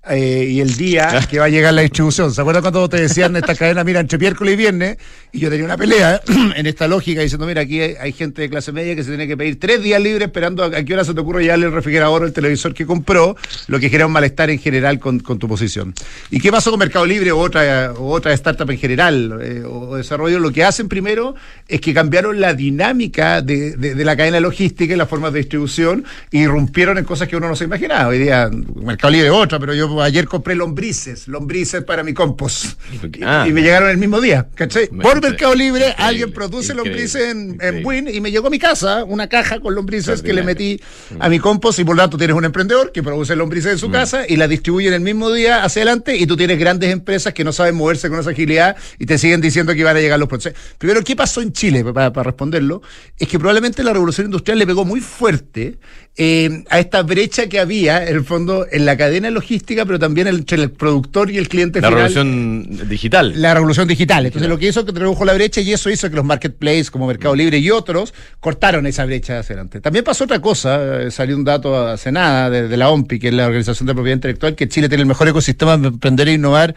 eh, 0.07 0.47
y 0.49 0.61
el 0.61 0.77
día 0.77 1.19
que 1.29 1.39
va 1.39 1.45
a 1.45 1.49
llegar 1.49 1.73
la 1.73 1.81
distribución. 1.81 2.33
¿Se 2.33 2.39
acuerdan 2.39 2.61
cuando 2.61 2.87
te 2.87 3.01
decían 3.01 3.35
esta 3.35 3.53
cadena, 3.53 3.83
mira, 3.83 3.99
entre 3.99 4.17
miércoles 4.17 4.53
y 4.53 4.57
viernes? 4.57 4.97
Y 5.33 5.39
yo 5.39 5.49
tenía 5.49 5.65
una 5.65 5.75
pelea 5.75 6.21
en 6.55 6.65
esta 6.65 6.87
lógica 6.87 7.21
diciendo, 7.21 7.45
mira, 7.45 7.61
aquí 7.61 7.81
hay, 7.81 8.13
gente 8.13 8.41
de 8.41 8.49
clase 8.49 8.71
media 8.71 8.95
que 8.95 9.03
se 9.03 9.09
tiene 9.09 9.27
que 9.27 9.35
pedir 9.35 9.59
tres 9.59 9.83
días 9.83 10.01
libres 10.01 10.27
esperando 10.27 10.63
a, 10.63 10.71
qué 10.71 10.93
hora 10.93 11.03
se 11.03 11.13
te 11.13 11.19
ocurre 11.19 11.43
llevarle 11.43 11.65
el 11.65 11.73
refrigerador 11.73 12.23
o 12.23 12.25
el 12.25 12.31
televisor 12.31 12.73
que 12.73 12.85
compró, 12.85 13.35
lo 13.67 13.79
que 13.79 13.89
genera 13.89 14.05
un 14.05 14.13
malestar 14.13 14.49
en 14.49 14.59
general 14.59 14.99
con, 14.99 15.19
con 15.19 15.37
tu 15.37 15.49
posición. 15.49 15.93
¿Y 16.31 16.39
qué 16.39 16.49
pasó 16.49 16.71
con 16.71 16.79
Mercado 16.79 17.05
Libre 17.05 17.33
o 17.33 17.39
otra, 17.39 17.91
o 17.97 18.09
otra 18.11 18.33
startup 18.33 18.69
en 18.71 18.77
general 18.77 19.39
eh, 19.41 19.63
o 19.65 19.97
desarrollo? 19.97 20.39
Lo 20.39 20.51
que 20.51 20.63
hacen 20.63 20.87
primero 20.87 21.35
es 21.67 21.81
que 21.81 21.93
cambiaron 21.93 22.39
la 22.39 22.53
dinámica 22.53 23.41
de, 23.41 23.75
de, 23.75 23.95
de 23.95 24.05
la 24.05 24.15
cadena 24.15 24.39
logística 24.39 24.93
y 24.93 24.97
las 24.97 25.09
formas 25.09 25.33
de 25.33 25.39
distribución 25.39 26.05
y 26.31 26.39
irrumpieron 26.39 26.97
en 26.97 27.03
cosas 27.03 27.27
que 27.27 27.35
uno 27.35 27.49
no 27.49 27.55
se 27.57 27.65
imaginaba. 27.65 28.07
Hoy 28.07 28.19
día 28.19 28.49
Mercado 28.81 29.11
Libre 29.11 29.29
otra, 29.29 29.59
pero 29.59 29.73
yo 29.73 29.88
ayer 30.01 30.25
compré 30.25 30.55
lombrices, 30.55 31.27
lombrices 31.27 31.83
para 31.83 32.03
mi 32.03 32.13
compost. 32.13 32.79
Ah, 33.23 33.45
y, 33.47 33.51
me 33.51 33.61
llegaron 33.61 33.89
el 33.89 33.97
mismo 33.97 34.21
día, 34.21 34.47
¿cachai? 34.55 34.87
Por 34.87 35.21
Mercado 35.21 35.55
Libre, 35.55 35.93
alguien 35.97 36.31
produce 36.31 36.73
lombrices 36.73 37.29
en, 37.31 37.57
en 37.61 37.85
Win 37.85 38.07
y 38.07 38.21
me 38.21 38.31
llegó 38.31 38.47
a 38.47 38.49
mi 38.49 38.59
casa 38.59 39.03
una 39.03 39.27
caja 39.27 39.59
con 39.59 39.75
lombrices 39.75 40.21
que 40.21 40.33
le 40.33 40.43
metí 40.43 40.79
a 41.19 41.29
mi 41.29 41.39
compost 41.39 41.79
y 41.79 41.83
por 41.83 41.95
lo 41.95 42.03
tanto 42.03 42.17
tienes 42.17 42.35
un 42.35 42.45
emprendedor 42.45 42.91
que 42.91 43.03
produce 43.03 43.35
lombrices 43.35 43.73
en 43.73 43.77
su 43.77 43.89
mm. 43.89 43.91
casa 43.91 44.23
y 44.27 44.35
la 44.35 44.47
distribuye 44.47 44.87
en 44.87 44.93
el 44.93 45.01
mismo 45.01 45.31
día 45.31 45.63
hacia 45.63 45.81
adelante 45.81 46.15
y 46.15 46.25
tú 46.25 46.37
tienes 46.37 46.59
grandes 46.59 46.91
empresas 46.91 47.33
que 47.33 47.43
no 47.43 47.51
saben 47.51 47.75
moverse 47.75 48.09
con 48.09 48.19
esa 48.19 48.31
agilidad 48.31 48.75
y 48.97 49.05
te 49.05 49.17
siguen 49.17 49.41
diciendo 49.41 49.73
que 49.73 49.83
van 49.83 49.97
a 49.97 49.99
llegar 49.99 50.19
los 50.19 50.27
procesos. 50.27 50.59
Primero, 50.77 51.03
¿qué 51.03 51.15
pasó 51.15 51.41
en 51.41 51.53
Chile? 51.53 51.83
Para, 51.83 52.13
para 52.13 52.25
responderlo, 52.25 52.81
es 53.17 53.27
que 53.27 53.39
probablemente 53.39 53.83
la 53.83 53.93
revolución 53.93 54.25
industrial 54.25 54.59
le 54.59 54.67
pegó 54.67 54.85
muy 54.85 55.01
fuerte 55.01 55.77
eh, 56.21 56.65
a 56.69 56.79
esta 56.79 57.01
brecha 57.01 57.47
que 57.47 57.61
había, 57.61 58.05
en 58.05 58.13
el 58.13 58.25
fondo, 58.25 58.67
en 58.69 58.85
la 58.85 58.97
cadena 58.97 59.29
logística, 59.29 59.85
pero 59.85 59.99
también 59.99 60.27
entre 60.27 60.61
el 60.61 60.69
productor 60.69 61.31
y 61.31 61.37
el 61.37 61.47
cliente 61.47 61.79
la 61.79 61.87
final. 61.87 62.01
La 62.01 62.07
revolución 62.09 62.89
digital. 62.89 63.33
La 63.41 63.53
revolución 63.53 63.87
digital. 63.87 64.25
Entonces, 64.25 64.49
lo 64.49 64.57
que 64.59 64.67
hizo 64.67 64.85
que 64.85 64.91
redujo 64.91 65.23
la 65.23 65.33
brecha 65.33 65.61
y 65.61 65.71
eso 65.71 65.89
hizo 65.89 66.09
que 66.09 66.17
los 66.17 66.25
marketplaces 66.25 66.91
como 66.91 67.07
Mercado 67.07 67.35
Libre 67.35 67.59
y 67.59 67.71
otros 67.71 68.13
cortaron 68.41 68.85
esa 68.85 69.05
brecha 69.05 69.39
hacia 69.39 69.53
adelante. 69.53 69.79
También 69.79 70.03
pasó 70.03 70.25
otra 70.25 70.41
cosa, 70.41 71.03
eh, 71.03 71.09
salió 71.09 71.37
un 71.37 71.45
dato 71.45 71.87
hace 71.87 72.11
nada 72.11 72.49
de, 72.49 72.67
de 72.67 72.75
la 72.75 72.89
OMPI, 72.89 73.17
que 73.17 73.29
es 73.29 73.33
la 73.33 73.45
Organización 73.45 73.87
de 73.87 73.93
Propiedad 73.93 74.17
Intelectual, 74.17 74.55
que 74.55 74.67
Chile 74.67 74.89
tiene 74.89 75.03
el 75.03 75.07
mejor 75.07 75.29
ecosistema 75.29 75.77
de 75.77 75.87
emprender 75.87 76.27
e 76.27 76.33
innovar 76.33 76.75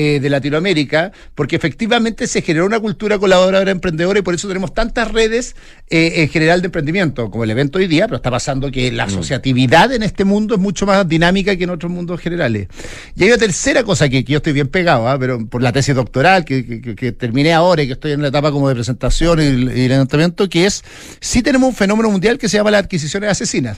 eh, 0.00 0.20
de 0.20 0.30
Latinoamérica, 0.30 1.10
porque 1.34 1.56
efectivamente 1.56 2.28
se 2.28 2.40
generó 2.40 2.66
una 2.66 2.78
cultura 2.78 3.18
colaboradora 3.18 3.68
emprendedora 3.68 4.20
y 4.20 4.22
por 4.22 4.32
eso 4.32 4.46
tenemos 4.46 4.72
tantas 4.72 5.10
redes 5.10 5.56
eh, 5.90 6.22
en 6.22 6.28
general 6.28 6.62
de 6.62 6.66
emprendimiento, 6.66 7.32
como 7.32 7.42
el 7.42 7.50
evento 7.50 7.78
hoy 7.78 7.88
día, 7.88 8.06
pero 8.06 8.18
está 8.18 8.30
pasando 8.30 8.70
que 8.70 8.92
la 8.92 9.06
mm. 9.06 9.08
asociatividad 9.08 9.92
en 9.92 10.04
este 10.04 10.24
mundo 10.24 10.54
es 10.54 10.60
mucho 10.60 10.86
más 10.86 11.08
dinámica 11.08 11.56
que 11.56 11.64
en 11.64 11.70
otros 11.70 11.90
mundos 11.90 12.20
generales. 12.20 12.68
Y 13.16 13.24
hay 13.24 13.30
una 13.30 13.38
tercera 13.38 13.82
cosa 13.82 14.08
que, 14.08 14.24
que 14.24 14.34
yo 14.34 14.36
estoy 14.36 14.52
bien 14.52 14.68
pegado, 14.68 15.08
¿ah? 15.08 15.18
pero 15.18 15.44
por 15.48 15.64
la 15.64 15.72
tesis 15.72 15.96
doctoral 15.96 16.44
que, 16.44 16.64
que, 16.64 16.94
que, 16.94 17.10
terminé 17.10 17.52
ahora 17.52 17.82
y 17.82 17.88
que 17.88 17.94
estoy 17.94 18.12
en 18.12 18.22
la 18.22 18.28
etapa 18.28 18.52
como 18.52 18.68
de 18.68 18.76
presentación 18.76 19.40
y, 19.40 19.42
y 19.42 19.88
levantamiento, 19.88 20.48
que 20.48 20.66
es, 20.66 20.84
sí 21.20 21.42
tenemos 21.42 21.70
un 21.70 21.74
fenómeno 21.74 22.08
mundial 22.08 22.38
que 22.38 22.48
se 22.48 22.56
llama 22.56 22.70
las 22.70 22.84
adquisiciones 22.84 23.30
asesinas 23.30 23.76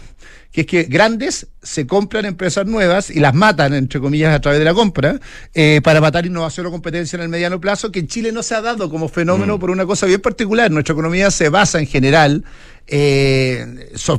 que 0.52 0.62
es 0.62 0.66
que 0.66 0.82
grandes 0.84 1.46
se 1.62 1.86
compran 1.86 2.24
empresas 2.24 2.66
nuevas 2.66 3.10
y 3.10 3.20
las 3.20 3.34
matan, 3.34 3.72
entre 3.74 4.00
comillas, 4.00 4.34
a 4.34 4.40
través 4.40 4.58
de 4.58 4.64
la 4.64 4.74
compra, 4.74 5.20
eh, 5.54 5.80
para 5.82 6.00
matar 6.10 6.26
innovación 6.26 6.66
o 6.66 6.70
competencia 6.70 7.16
en 7.16 7.22
el 7.22 7.28
mediano 7.28 7.60
plazo, 7.60 7.92
que 7.92 8.00
en 8.00 8.08
Chile 8.08 8.32
no 8.32 8.42
se 8.42 8.54
ha 8.54 8.60
dado 8.60 8.90
como 8.90 9.08
fenómeno 9.08 9.56
mm. 9.56 9.60
por 9.60 9.70
una 9.70 9.86
cosa 9.86 10.06
bien 10.06 10.20
particular. 10.20 10.70
Nuestra 10.70 10.92
economía 10.92 11.30
se 11.30 11.48
basa 11.48 11.78
en 11.78 11.86
general 11.86 12.44
eh, 12.92 13.64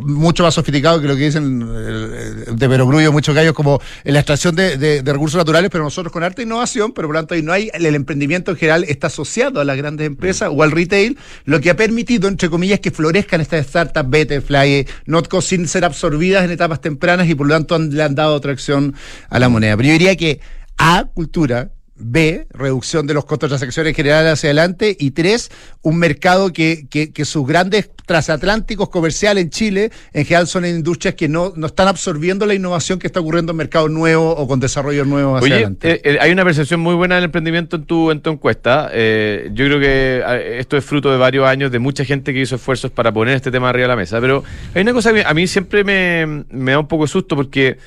mucho 0.03 0.43
más 0.43 0.53
sofisticado 0.53 1.01
que 1.01 1.07
lo 1.07 1.15
que 1.17 1.23
dicen 1.23 1.61
eh, 1.61 2.51
de 2.53 2.69
Perogrullo, 2.69 3.11
muchos 3.11 3.35
gallos, 3.35 3.53
como 3.53 3.81
en 4.05 4.13
la 4.13 4.21
extracción 4.21 4.55
de, 4.55 5.01
recursos 5.05 5.37
naturales, 5.37 5.69
pero 5.69 5.83
nosotros 5.83 6.13
con 6.13 6.23
alta 6.23 6.41
innovación, 6.41 6.93
pero 6.93 7.09
por 7.09 7.15
lo 7.15 7.19
tanto 7.19 7.35
no 7.43 7.51
hay, 7.51 7.69
el, 7.73 7.93
emprendimiento 7.93 8.51
en 8.51 8.57
general 8.57 8.85
está 8.87 9.07
asociado 9.07 9.59
a 9.59 9.65
las 9.65 9.75
grandes 9.75 10.07
empresas 10.07 10.49
o 10.53 10.63
al 10.63 10.71
retail, 10.71 11.17
lo 11.43 11.59
que 11.59 11.69
ha 11.69 11.75
permitido, 11.75 12.29
entre 12.29 12.49
comillas, 12.49 12.79
que 12.79 12.91
florezcan 12.91 13.41
estas 13.41 13.67
startups, 13.67 14.09
Betterfly, 14.09 14.87
Notco, 15.05 15.41
sin 15.41 15.67
ser 15.67 15.83
absorbidas 15.83 16.45
en 16.45 16.51
etapas 16.51 16.79
tempranas 16.79 17.27
y 17.27 17.35
por 17.35 17.47
lo 17.47 17.53
tanto 17.55 17.77
le 17.77 18.01
han 18.01 18.15
dado 18.15 18.39
tracción 18.39 18.95
a 19.29 19.39
la 19.39 19.49
moneda. 19.49 19.75
Pero 19.75 19.87
yo 19.87 19.93
diría 19.93 20.15
que 20.15 20.39
A, 20.77 21.09
cultura, 21.13 21.71
B, 22.03 22.47
reducción 22.51 23.07
de 23.07 23.13
los 23.13 23.25
costos 23.25 23.49
de 23.49 23.57
transacciones 23.57 23.95
generales 23.95 24.33
hacia 24.33 24.47
adelante. 24.47 24.95
Y 24.99 25.11
tres, 25.11 25.51
un 25.81 25.97
mercado 25.97 26.51
que, 26.53 26.87
que, 26.89 27.11
que, 27.11 27.25
sus 27.25 27.45
grandes 27.45 27.89
transatlánticos 28.05 28.89
comerciales 28.89 29.43
en 29.43 29.49
Chile, 29.49 29.91
en 30.13 30.25
general 30.25 30.47
son 30.47 30.65
industrias 30.65 31.15
que 31.15 31.27
no, 31.27 31.53
no 31.55 31.67
están 31.67 31.87
absorbiendo 31.87 32.45
la 32.45 32.53
innovación 32.53 32.99
que 32.99 33.07
está 33.07 33.19
ocurriendo 33.19 33.51
en 33.51 33.57
mercados 33.57 33.89
nuevos 33.89 34.35
o 34.37 34.47
con 34.47 34.59
desarrollos 34.59 35.07
nuevos 35.07 35.41
hacia 35.41 35.55
adelante. 35.55 35.91
Eh, 35.91 36.01
eh, 36.03 36.17
hay 36.19 36.31
una 36.31 36.43
percepción 36.43 36.79
muy 36.79 36.95
buena 36.95 37.15
del 37.15 37.25
emprendimiento 37.25 37.77
en 37.77 37.85
tu, 37.85 38.11
en 38.11 38.21
tu 38.21 38.31
encuesta. 38.31 38.89
Eh, 38.91 39.49
yo 39.53 39.65
creo 39.65 39.79
que 39.79 40.59
esto 40.59 40.77
es 40.77 40.83
fruto 40.83 41.11
de 41.11 41.17
varios 41.17 41.47
años 41.47 41.71
de 41.71 41.79
mucha 41.79 42.03
gente 42.03 42.33
que 42.33 42.41
hizo 42.41 42.55
esfuerzos 42.55 42.91
para 42.91 43.11
poner 43.11 43.35
este 43.35 43.51
tema 43.51 43.69
arriba 43.69 43.83
de 43.83 43.89
la 43.89 43.95
mesa. 43.95 44.19
Pero 44.19 44.43
hay 44.73 44.81
una 44.81 44.93
cosa 44.93 45.13
que 45.13 45.23
a 45.23 45.33
mí 45.33 45.47
siempre 45.47 45.83
me, 45.83 46.45
me 46.49 46.71
da 46.71 46.79
un 46.79 46.87
poco 46.87 47.03
de 47.03 47.09
susto 47.09 47.35
porque 47.35 47.77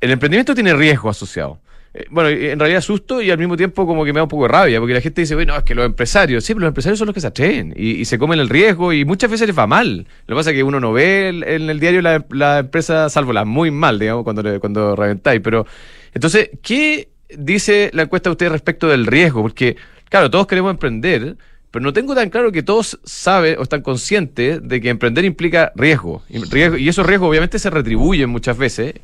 el 0.00 0.10
emprendimiento 0.10 0.54
tiene 0.54 0.74
riesgo 0.74 1.10
asociado. 1.10 1.58
Eh, 1.98 2.06
bueno, 2.10 2.28
en 2.28 2.58
realidad 2.60 2.80
susto 2.80 3.20
y 3.20 3.30
al 3.32 3.38
mismo 3.38 3.56
tiempo 3.56 3.84
como 3.84 4.04
que 4.04 4.12
me 4.12 4.18
da 4.18 4.22
un 4.22 4.28
poco 4.28 4.44
de 4.44 4.50
rabia, 4.50 4.78
porque 4.78 4.94
la 4.94 5.00
gente 5.00 5.20
dice, 5.20 5.34
bueno, 5.34 5.56
es 5.56 5.64
que 5.64 5.74
los 5.74 5.84
empresarios, 5.84 6.44
sí, 6.44 6.54
pero 6.54 6.60
los 6.60 6.68
empresarios 6.68 6.96
son 6.96 7.06
los 7.06 7.14
que 7.14 7.20
se 7.20 7.26
atreven 7.26 7.74
y, 7.76 8.04
se 8.04 8.18
comen 8.18 8.38
el 8.38 8.48
riesgo 8.48 8.92
y 8.92 9.04
muchas 9.04 9.28
veces 9.28 9.48
les 9.48 9.58
va 9.58 9.66
mal. 9.66 10.06
Lo 10.26 10.34
que 10.34 10.38
pasa 10.38 10.50
es 10.50 10.56
que 10.56 10.62
uno 10.62 10.78
no 10.78 10.92
ve 10.92 11.28
en 11.28 11.68
el 11.68 11.80
diario 11.80 12.00
la, 12.00 12.58
empresa, 12.60 13.10
salvo 13.10 13.32
las 13.32 13.46
muy 13.46 13.72
mal, 13.72 13.98
digamos, 13.98 14.22
cuando, 14.22 14.60
cuando 14.60 14.94
reventáis. 14.94 15.40
Pero, 15.42 15.66
entonces, 16.14 16.50
¿qué 16.62 17.08
dice 17.36 17.90
la 17.92 18.02
encuesta 18.02 18.30
de 18.30 18.32
usted 18.32 18.48
respecto 18.50 18.86
del 18.86 19.04
riesgo? 19.04 19.42
Porque, 19.42 19.76
claro, 20.08 20.30
todos 20.30 20.46
queremos 20.46 20.70
emprender, 20.70 21.36
pero 21.72 21.82
no 21.82 21.92
tengo 21.92 22.14
tan 22.14 22.30
claro 22.30 22.52
que 22.52 22.62
todos 22.62 23.00
saben 23.02 23.58
o 23.58 23.62
están 23.62 23.82
conscientes 23.82 24.60
de 24.62 24.80
que 24.80 24.88
emprender 24.88 25.24
implica 25.24 25.72
riesgo. 25.74 26.22
Riesgo, 26.28 26.76
y 26.76 26.88
esos 26.88 27.04
riesgos 27.04 27.28
obviamente 27.28 27.58
se 27.58 27.70
retribuyen 27.70 28.30
muchas 28.30 28.56
veces. 28.56 28.94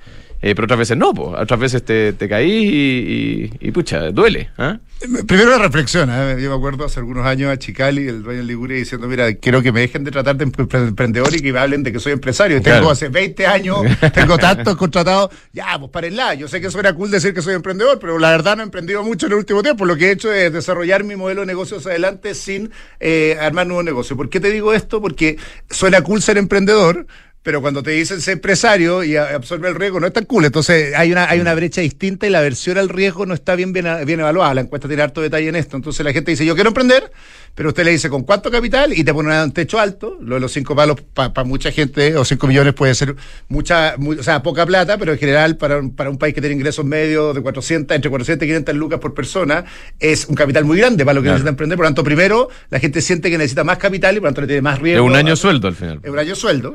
Eh, 0.47 0.55
pero 0.55 0.67
otras 0.67 0.79
veces 0.79 0.99
no, 0.99 1.15
pues. 1.15 1.41
otras 1.41 1.59
veces 1.59 1.83
te, 1.83 2.13
te 2.13 2.29
caí 2.29 2.53
y, 2.53 3.51
y, 3.67 3.71
pucha, 3.71 4.11
duele. 4.11 4.51
¿eh? 4.59 4.79
Primero 5.27 5.49
una 5.49 5.65
reflexión, 5.65 6.11
¿eh? 6.13 6.37
yo 6.39 6.51
me 6.51 6.57
acuerdo 6.57 6.85
hace 6.85 7.01
algunos 7.01 7.25
años 7.25 7.51
a 7.51 7.59
Chicali, 7.59 8.07
el 8.07 8.23
dueño 8.23 8.41
de 8.41 8.45
Liguria, 8.45 8.77
diciendo, 8.77 9.09
mira, 9.09 9.33
quiero 9.37 9.63
que 9.63 9.73
me 9.73 9.81
dejen 9.81 10.05
de 10.05 10.11
tratar 10.11 10.37
de 10.37 10.45
emprendedor 10.45 11.35
y 11.35 11.41
que 11.41 11.51
me 11.51 11.59
hablen 11.59 11.83
de 11.83 11.93
que 11.93 11.99
soy 11.99 12.13
empresario. 12.13 12.61
Tengo 12.61 12.91
hace 12.91 13.09
20 13.09 13.47
años, 13.47 13.79
tengo 14.13 14.37
tantos 14.37 14.77
contratados, 14.77 15.31
ya, 15.51 15.79
pues 15.79 15.91
párenla, 15.91 16.35
yo 16.35 16.47
sé 16.47 16.61
que 16.61 16.71
suena 16.71 16.95
cool 16.95 17.11
decir 17.11 17.33
que 17.33 17.41
soy 17.41 17.55
emprendedor, 17.55 17.99
pero 17.99 18.19
la 18.19 18.31
verdad 18.31 18.57
no 18.57 18.65
he 18.65 18.67
emprendido 18.67 19.03
mucho 19.03 19.25
en 19.25 19.33
el 19.33 19.39
último 19.39 19.63
tiempo, 19.63 19.87
lo 19.87 19.97
que 19.97 20.09
he 20.09 20.11
hecho 20.11 20.31
es 20.31 20.53
desarrollar 20.53 21.05
mi 21.05 21.17
modelo 21.17 21.41
de 21.41 21.47
negocios 21.47 21.87
adelante 21.87 22.35
sin 22.35 22.71
eh, 23.01 23.39
armar 23.41 23.67
nuevos 23.67 23.87
negocios. 23.87 24.15
¿Por 24.15 24.29
qué 24.29 24.41
te 24.41 24.51
digo 24.51 24.75
esto? 24.75 25.01
Porque 25.01 25.39
suena 25.71 26.03
cool 26.03 26.21
ser 26.21 26.37
emprendedor, 26.37 27.07
pero 27.45 27.61
cuando 27.61 27.83
te 27.83 27.91
dicen 27.91 28.23
ser 28.23 28.33
empresario 28.33 29.05
y 29.05 29.19
absorbe 29.19 29.69
el 29.69 29.75
riesgo 29.75 30.01
no 30.01 30.07
es 30.07 30.15
tan 30.15 30.25
cool. 30.25 30.47
Entonces 30.47 30.95
hay 30.97 31.13
una, 31.13 31.29
hay 31.29 31.41
una 31.41 31.55
brecha 31.55 31.83
distinta 31.83 32.27
y 32.27 32.31
la 32.31 32.39
aversión 32.39 32.79
al 32.79 32.89
riesgo 32.89 33.27
no 33.27 33.35
está 33.35 33.55
bien, 33.55 33.75
bien, 33.75 33.87
bien 34.07 34.19
evaluada. 34.19 34.55
La 34.55 34.63
encuesta 34.63 34.89
tiene 34.89 35.03
harto 35.03 35.21
detalle 35.21 35.49
en 35.51 35.57
esto. 35.57 35.77
Entonces 35.77 36.03
la 36.07 36.15
gente 36.15 36.31
dice, 36.31 36.47
yo 36.47 36.55
quiero 36.55 36.71
emprender, 36.71 37.13
pero 37.55 37.69
usted 37.69 37.85
le 37.85 37.93
dice 37.93 38.11
con 38.11 38.25
cuánto 38.25 38.51
capital 38.51 38.93
y 38.93 39.05
te 39.05 39.15
pone 39.15 39.43
un 39.43 39.53
techo 39.53 39.79
alto, 39.79 40.19
lo 40.21 40.35
de 40.35 40.41
los 40.41 40.53
cinco 40.53 40.75
palos 40.75 41.01
para 41.13 41.45
mucha 41.45 41.71
gente, 41.71 42.17
o 42.17 42.25
cinco 42.25 42.47
millones 42.47 42.75
puede 42.75 42.95
ser 42.95 43.15
mucha, 43.49 43.95
o 43.97 44.23
sea, 44.23 44.43
poca 44.43 44.67
plata, 44.67 44.99
pero 44.99 45.13
en 45.13 45.19
general 45.19 45.57
para, 45.57 45.81
para 45.95 46.11
un 46.11 46.19
país 46.19 46.35
que 46.35 46.41
tiene 46.41 46.57
ingresos 46.57 46.85
medios 46.85 47.35
de 47.35 47.41
400, 47.41 47.95
entre 47.95 48.11
400 48.11 48.45
y 48.45 48.49
500 48.49 48.75
lucas 48.75 48.99
por 48.99 49.15
persona, 49.15 49.65
es 50.01 50.27
un 50.27 50.35
capital 50.35 50.65
muy 50.65 50.79
grande 50.79 51.05
para 51.05 51.15
lo 51.15 51.23
que 51.23 51.29
necesita 51.29 51.51
emprender. 51.51 51.77
Por 51.77 51.85
lo 51.85 51.89
tanto, 51.89 52.03
primero, 52.03 52.49
la 52.71 52.81
gente 52.81 53.01
siente 53.01 53.31
que 53.31 53.39
necesita 53.39 53.63
más 53.63 53.79
capital 53.79 54.17
y 54.17 54.21
por 54.21 54.25
lo 54.25 54.29
tanto 54.31 54.41
le 54.43 54.47
tiene 54.49 54.63
más 54.63 54.81
riesgo. 54.81 55.05
Es 55.05 55.11
un 55.11 55.17
año 55.17 55.37
sueldo 55.37 55.69
al 55.69 55.75
final. 55.75 56.01
Es 56.03 56.11
un 56.11 56.19
año 56.19 56.35
sueldo. 56.35 56.73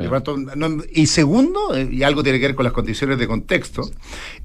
Y, 0.94 1.08
segundo, 1.08 1.76
eh, 1.76 1.90
y 1.92 2.04
algo 2.04 2.24
tiene 2.24 2.40
que 2.40 2.48
ver 2.48 2.56
con 2.56 2.64
las 2.64 2.74
condiciones 2.74 3.18
de 3.18 3.28
contexto, 3.28 3.90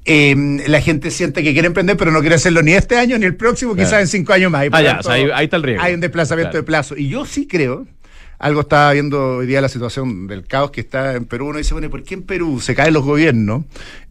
eh, 0.03 0.35
la 0.67 0.81
gente 0.81 1.11
siente 1.11 1.43
que 1.43 1.53
quiere 1.53 1.67
emprender, 1.67 1.95
pero 1.95 2.11
no 2.11 2.19
quiere 2.19 2.35
hacerlo 2.35 2.61
ni 2.61 2.73
este 2.73 2.97
año 2.97 3.17
ni 3.17 3.25
el 3.25 3.35
próximo, 3.35 3.75
quizás 3.75 4.01
en 4.01 4.07
cinco 4.07 4.33
años 4.33 4.51
más. 4.51 4.67
Ah, 4.71 4.81
ya, 4.81 4.99
ahí, 5.07 5.45
está 5.45 5.57
el 5.57 5.63
riesgo. 5.63 5.83
Hay 5.83 5.93
un 5.93 6.01
desplazamiento 6.01 6.24
de 6.29 6.63
plazo. 6.63 6.95
Y 6.97 7.09
yo 7.09 7.25
sí 7.25 7.47
creo 7.47 7.85
algo 8.37 8.61
estaba 8.61 8.91
viendo 8.91 9.37
hoy 9.37 9.47
día 9.47 9.61
la 9.61 9.69
situación 9.69 10.27
del 10.27 10.45
caos 10.45 10.71
que 10.71 10.81
está 10.81 11.15
en 11.15 11.25
Perú. 11.25 11.47
Uno 11.47 11.57
dice, 11.57 11.73
bueno, 11.73 11.89
¿por 11.89 12.03
qué 12.03 12.15
en 12.15 12.23
Perú 12.23 12.59
se 12.59 12.75
caen 12.75 12.93
los 12.93 13.03
gobiernos 13.03 13.63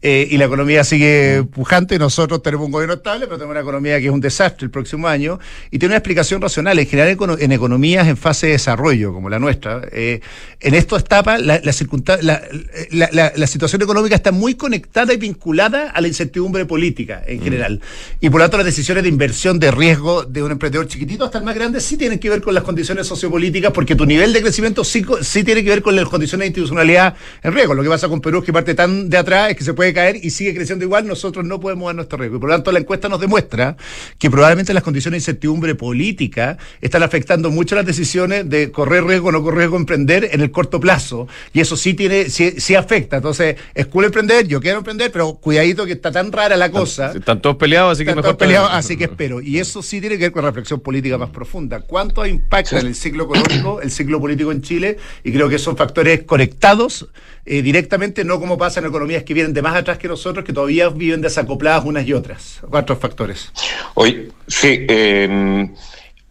eh, 0.07 0.29
y 0.31 0.37
la 0.37 0.45
economía 0.45 0.85
sigue 0.85 1.45
pujante? 1.45 1.99
Nosotros 1.99 2.43
tenemos 2.43 2.67
un 2.67 2.73
gobierno 2.73 2.93
estable, 2.93 3.25
pero 3.25 3.39
tenemos 3.39 3.53
una 3.53 3.63
economía 3.63 3.99
que 3.99 4.05
es 4.05 4.13
un 4.13 4.21
desastre 4.21 4.67
el 4.67 4.71
próximo 4.71 5.09
año 5.09 5.41
y 5.71 5.79
tiene 5.79 5.95
una 5.95 5.97
explicación 5.97 6.43
racional. 6.43 6.79
En 6.79 6.87
general, 6.87 7.17
en 7.41 7.53
economías 7.53 8.07
en 8.07 8.19
fase 8.19 8.49
de 8.49 8.53
desarrollo, 8.53 9.15
como 9.15 9.31
la 9.31 9.39
nuestra, 9.39 9.81
eh, 9.93 10.21
en 10.61 10.75
esta 10.75 10.99
etapa 10.99 11.39
la, 11.39 11.59
la, 11.63 13.33
la, 13.35 13.47
situación 13.47 13.81
económica 13.81 14.15
está 14.15 14.31
muy 14.31 14.57
conectada 14.57 15.15
y 15.15 15.17
vinculada 15.17 15.89
a 15.89 16.03
la 16.03 16.09
incertidumbre 16.09 16.67
política 16.67 17.23
en 17.27 17.41
mm. 17.41 17.43
general. 17.43 17.81
Y 18.21 18.29
por 18.29 18.41
lo 18.41 18.45
tanto, 18.45 18.59
las 18.59 18.67
decisiones 18.67 19.05
de 19.05 19.09
inversión, 19.09 19.59
de 19.59 19.71
riesgo 19.71 20.25
de 20.25 20.43
un 20.43 20.53
emprendedor 20.53 20.87
chiquitito 20.87 21.25
hasta 21.25 21.39
el 21.39 21.45
más 21.45 21.55
grande 21.55 21.81
sí 21.81 21.97
tienen 21.97 22.19
que 22.19 22.29
ver 22.29 22.43
con 22.43 22.53
las 22.53 22.63
condiciones 22.63 23.07
sociopolíticas, 23.07 23.73
porque 23.73 23.97
tu 23.97 24.05
nivel 24.05 24.35
de 24.35 24.43
crecimiento 24.43 24.85
sí, 24.85 25.03
sí 25.23 25.45
tiene 25.45 25.65
que 25.65 25.71
ver 25.71 25.81
con 25.81 25.97
las 25.97 26.05
condiciones 26.11 26.45
de 26.45 26.49
institucionalidad 26.49 27.15
en 27.43 27.55
riesgo. 27.55 27.73
Lo 27.73 27.83
que 27.83 27.89
pasa 27.89 28.11
con 28.11 28.21
Perú 28.21 28.41
es 28.41 28.45
que 28.45 28.53
parte 28.53 28.75
tan 28.75 29.09
de 29.09 29.17
atrás 29.17 29.51
es 29.53 29.57
que 29.57 29.65
se 29.65 29.73
puede 29.73 29.94
caer 29.95 30.19
y 30.23 30.31
sigue 30.31 30.55
creciendo 30.55 30.85
igual, 30.85 31.07
nosotros 31.07 31.45
no 31.45 31.61
podemos 31.61 31.87
dar 31.87 31.95
nuestro 31.95 32.19
riesgo. 32.19 32.37
Y 32.37 32.41
por 32.41 32.51
lo 32.51 32.55
tanto, 32.55 32.73
la 32.73 32.81
encuesta 32.81 33.09
nos 33.09 33.21
demuestra 33.21 33.77
que 34.19 34.31
probablemente 34.31 34.75
las 34.75 34.83
condiciones 34.83 35.25
de 35.25 35.31
incertidumbre 35.33 35.75
política 35.75 36.59
están 36.81 37.03
afectando 37.03 37.51
mucho 37.51 37.75
las 37.75 37.87
decisiones 37.87 38.49
de 38.49 38.71
correr 38.71 39.05
riesgo 39.05 39.29
o 39.29 39.33
no 39.33 39.43
correr 39.43 39.61
riesgo 39.61 39.77
emprender 39.77 40.29
en 40.33 40.41
el 40.41 40.51
corto 40.51 40.81
plazo. 40.81 41.29
Y 41.53 41.61
eso 41.61 41.77
sí 41.77 41.95
tiene, 41.95 42.29
sí, 42.29 42.55
sí 42.59 42.75
afecta. 42.75 43.17
Entonces, 43.17 43.57
es 43.75 43.87
cool 43.87 44.05
emprender, 44.05 44.47
yo 44.47 44.61
quiero 44.61 44.79
emprender, 44.79 45.11
pero 45.13 45.35
cuidadito 45.35 45.87
que 45.87 45.93
está 45.93 46.11
tan 46.13 46.33
rara 46.33 46.57
la 46.57 46.71
cosa. 46.71 47.13
Están, 47.13 47.41
todos 47.41 47.57
peleados, 47.57 47.93
así 47.93 48.05
que 48.05 48.15
mejor. 48.15 48.37
peleados, 48.37 48.71
así 48.73 48.97
que 48.97 49.05
espero. 49.05 49.41
Y 49.41 49.59
eso 49.59 49.83
sí 49.83 50.01
tiene 50.01 50.17
que 50.17 50.25
ver 50.25 50.33
con 50.33 50.43
la 50.43 50.51
reflexión 50.51 50.81
política 50.81 51.19
más 51.19 51.31
profunda. 51.31 51.81
¿Cuánto 51.81 52.27
impacta 52.27 52.81
en 52.81 52.89
el 52.89 52.95
ciclo 52.95 53.25
económico 53.25 53.81
el 53.81 53.91
ciclo 53.91 54.21
político 54.21 54.53
en 54.53 54.63
Chile? 54.63 54.99
Y 55.23 55.33
creo 55.33 55.49
que 55.49 55.59
son 55.59 55.77
factores 55.77 56.23
conectados 56.25 57.09
eh, 57.47 57.63
directamente, 57.63 58.25
no 58.25 58.41
como 58.41 58.57
pasa 58.57 58.81
en 58.81 58.87
economías 58.87 59.23
que 59.23 59.35
vienen 59.35 59.53
de 59.53 59.63
más 59.63 59.77
atrás 59.77 59.99
que 59.99 60.09
nosotros, 60.09 60.45
que 60.45 60.53
todavía 60.53 60.89
viven 60.89 61.21
desacopladas 61.21 61.85
unas 61.85 62.07
y 62.07 62.13
otras. 62.13 62.61
Cuatro 62.69 62.97
factores. 62.97 63.53
Hoy, 63.95 64.33
sí. 64.47 64.87
Eh, 64.89 65.69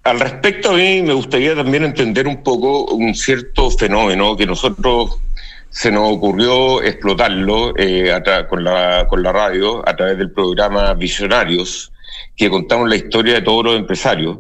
al 0.04 0.20
respecto, 0.20 0.72
a 0.72 0.74
mí 0.74 1.02
me 1.02 1.14
gustaría 1.14 1.56
también 1.56 1.86
entender 1.86 2.28
un 2.28 2.44
poco 2.44 2.86
un 2.94 3.16
cierto 3.16 3.72
fenómeno 3.72 4.36
que 4.36 4.46
nosotros 4.46 5.18
se 5.70 5.92
nos 5.92 6.12
ocurrió 6.12 6.84
explotarlo 6.84 7.74
eh, 7.78 8.12
con, 8.50 8.64
la, 8.64 9.08
con 9.08 9.24
la 9.24 9.32
radio 9.32 9.88
a 9.88 9.96
través 9.96 10.18
del 10.18 10.32
programa 10.32 10.94
Visionarios, 10.94 11.92
que 12.36 12.50
contamos 12.50 12.90
la 12.90 12.96
historia 12.96 13.36
de 13.36 13.42
todos 13.42 13.64
los 13.64 13.76
empresarios, 13.76 14.40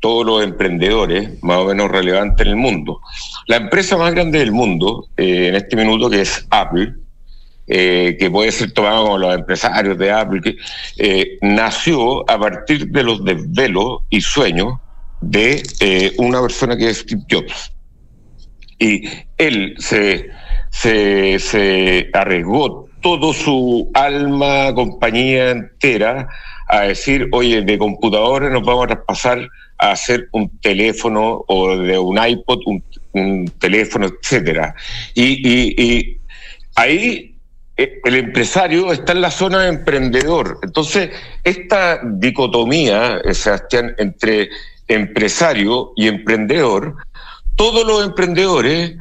todos 0.00 0.24
los 0.24 0.42
emprendedores 0.42 1.42
más 1.42 1.58
o 1.58 1.66
menos 1.66 1.90
relevantes 1.90 2.46
en 2.46 2.52
el 2.52 2.56
mundo. 2.56 3.00
La 3.46 3.56
empresa 3.56 3.96
más 3.96 4.14
grande 4.14 4.38
del 4.38 4.52
mundo 4.52 5.08
eh, 5.16 5.48
en 5.48 5.54
este 5.54 5.76
minuto, 5.76 6.08
que 6.08 6.22
es 6.22 6.46
Apple, 6.50 6.94
eh, 7.66 8.16
que 8.18 8.30
puede 8.30 8.52
ser 8.52 8.72
tomado 8.72 9.04
como 9.04 9.18
los 9.18 9.34
empresarios 9.34 9.96
de 9.98 10.10
Apple, 10.10 10.40
que, 10.40 11.38
nació 11.42 12.28
a 12.30 12.38
partir 12.38 12.88
de 12.88 13.02
los 13.02 13.24
desvelos 13.24 14.00
y 14.10 14.20
sueños 14.20 14.74
de 15.20 15.62
una 16.18 16.40
persona 16.40 16.76
que 16.76 16.90
es 16.90 16.98
Steve 16.98 17.22
Jobs. 17.30 17.72
Y 18.78 19.08
él 19.38 19.74
se 19.78 20.30
se, 20.74 21.38
se 21.38 22.10
arriesgó 22.12 22.88
todo 23.00 23.32
su 23.32 23.90
alma, 23.94 24.74
compañía 24.74 25.50
entera, 25.50 26.28
a 26.68 26.80
decir, 26.80 27.28
oye, 27.32 27.62
de 27.62 27.78
computadores 27.78 28.50
nos 28.50 28.62
vamos 28.62 28.84
a 28.84 28.88
traspasar 28.88 29.48
a 29.78 29.92
hacer 29.92 30.28
un 30.32 30.58
teléfono 30.60 31.44
o 31.46 31.76
de 31.76 31.98
un 31.98 32.18
iPod, 32.18 32.60
un, 32.66 32.82
teléfono, 33.58 34.06
etcétera. 34.06 34.74
Y, 35.14 35.48
y, 35.48 36.20
ahí 36.74 37.36
eh, 37.76 38.00
el 38.04 38.14
empresario 38.16 38.92
está 38.92 39.12
en 39.12 39.20
la 39.20 39.30
zona 39.30 39.62
de 39.62 39.68
emprendedor. 39.68 40.58
Entonces, 40.62 41.10
esta 41.42 42.00
dicotomía, 42.04 43.20
Sebastián, 43.32 43.94
entre 43.98 44.50
empresario 44.88 45.92
y 45.96 46.08
emprendedor, 46.08 46.96
todos 47.56 47.86
los 47.86 48.04
emprendedores 48.04 48.96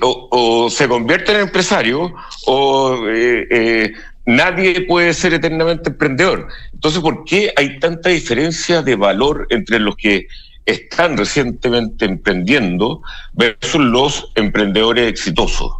o, 0.00 0.68
se 0.70 0.88
convierten 0.88 1.36
en 1.36 1.42
empresarios 1.42 2.12
o 2.46 3.08
eh, 3.08 3.46
eh, 3.50 3.92
nadie 4.26 4.82
puede 4.82 5.14
ser 5.14 5.34
eternamente 5.34 5.90
emprendedor. 5.90 6.48
Entonces, 6.72 7.00
¿por 7.00 7.24
qué 7.24 7.52
hay 7.56 7.78
tanta 7.80 8.10
diferencia 8.10 8.82
de 8.82 8.94
valor 8.94 9.46
entre 9.50 9.78
los 9.78 9.96
que 9.96 10.26
están 10.68 11.16
recientemente 11.16 12.04
emprendiendo 12.04 13.02
versus 13.32 13.80
los 13.80 14.32
emprendedores 14.34 15.08
exitosos? 15.08 15.72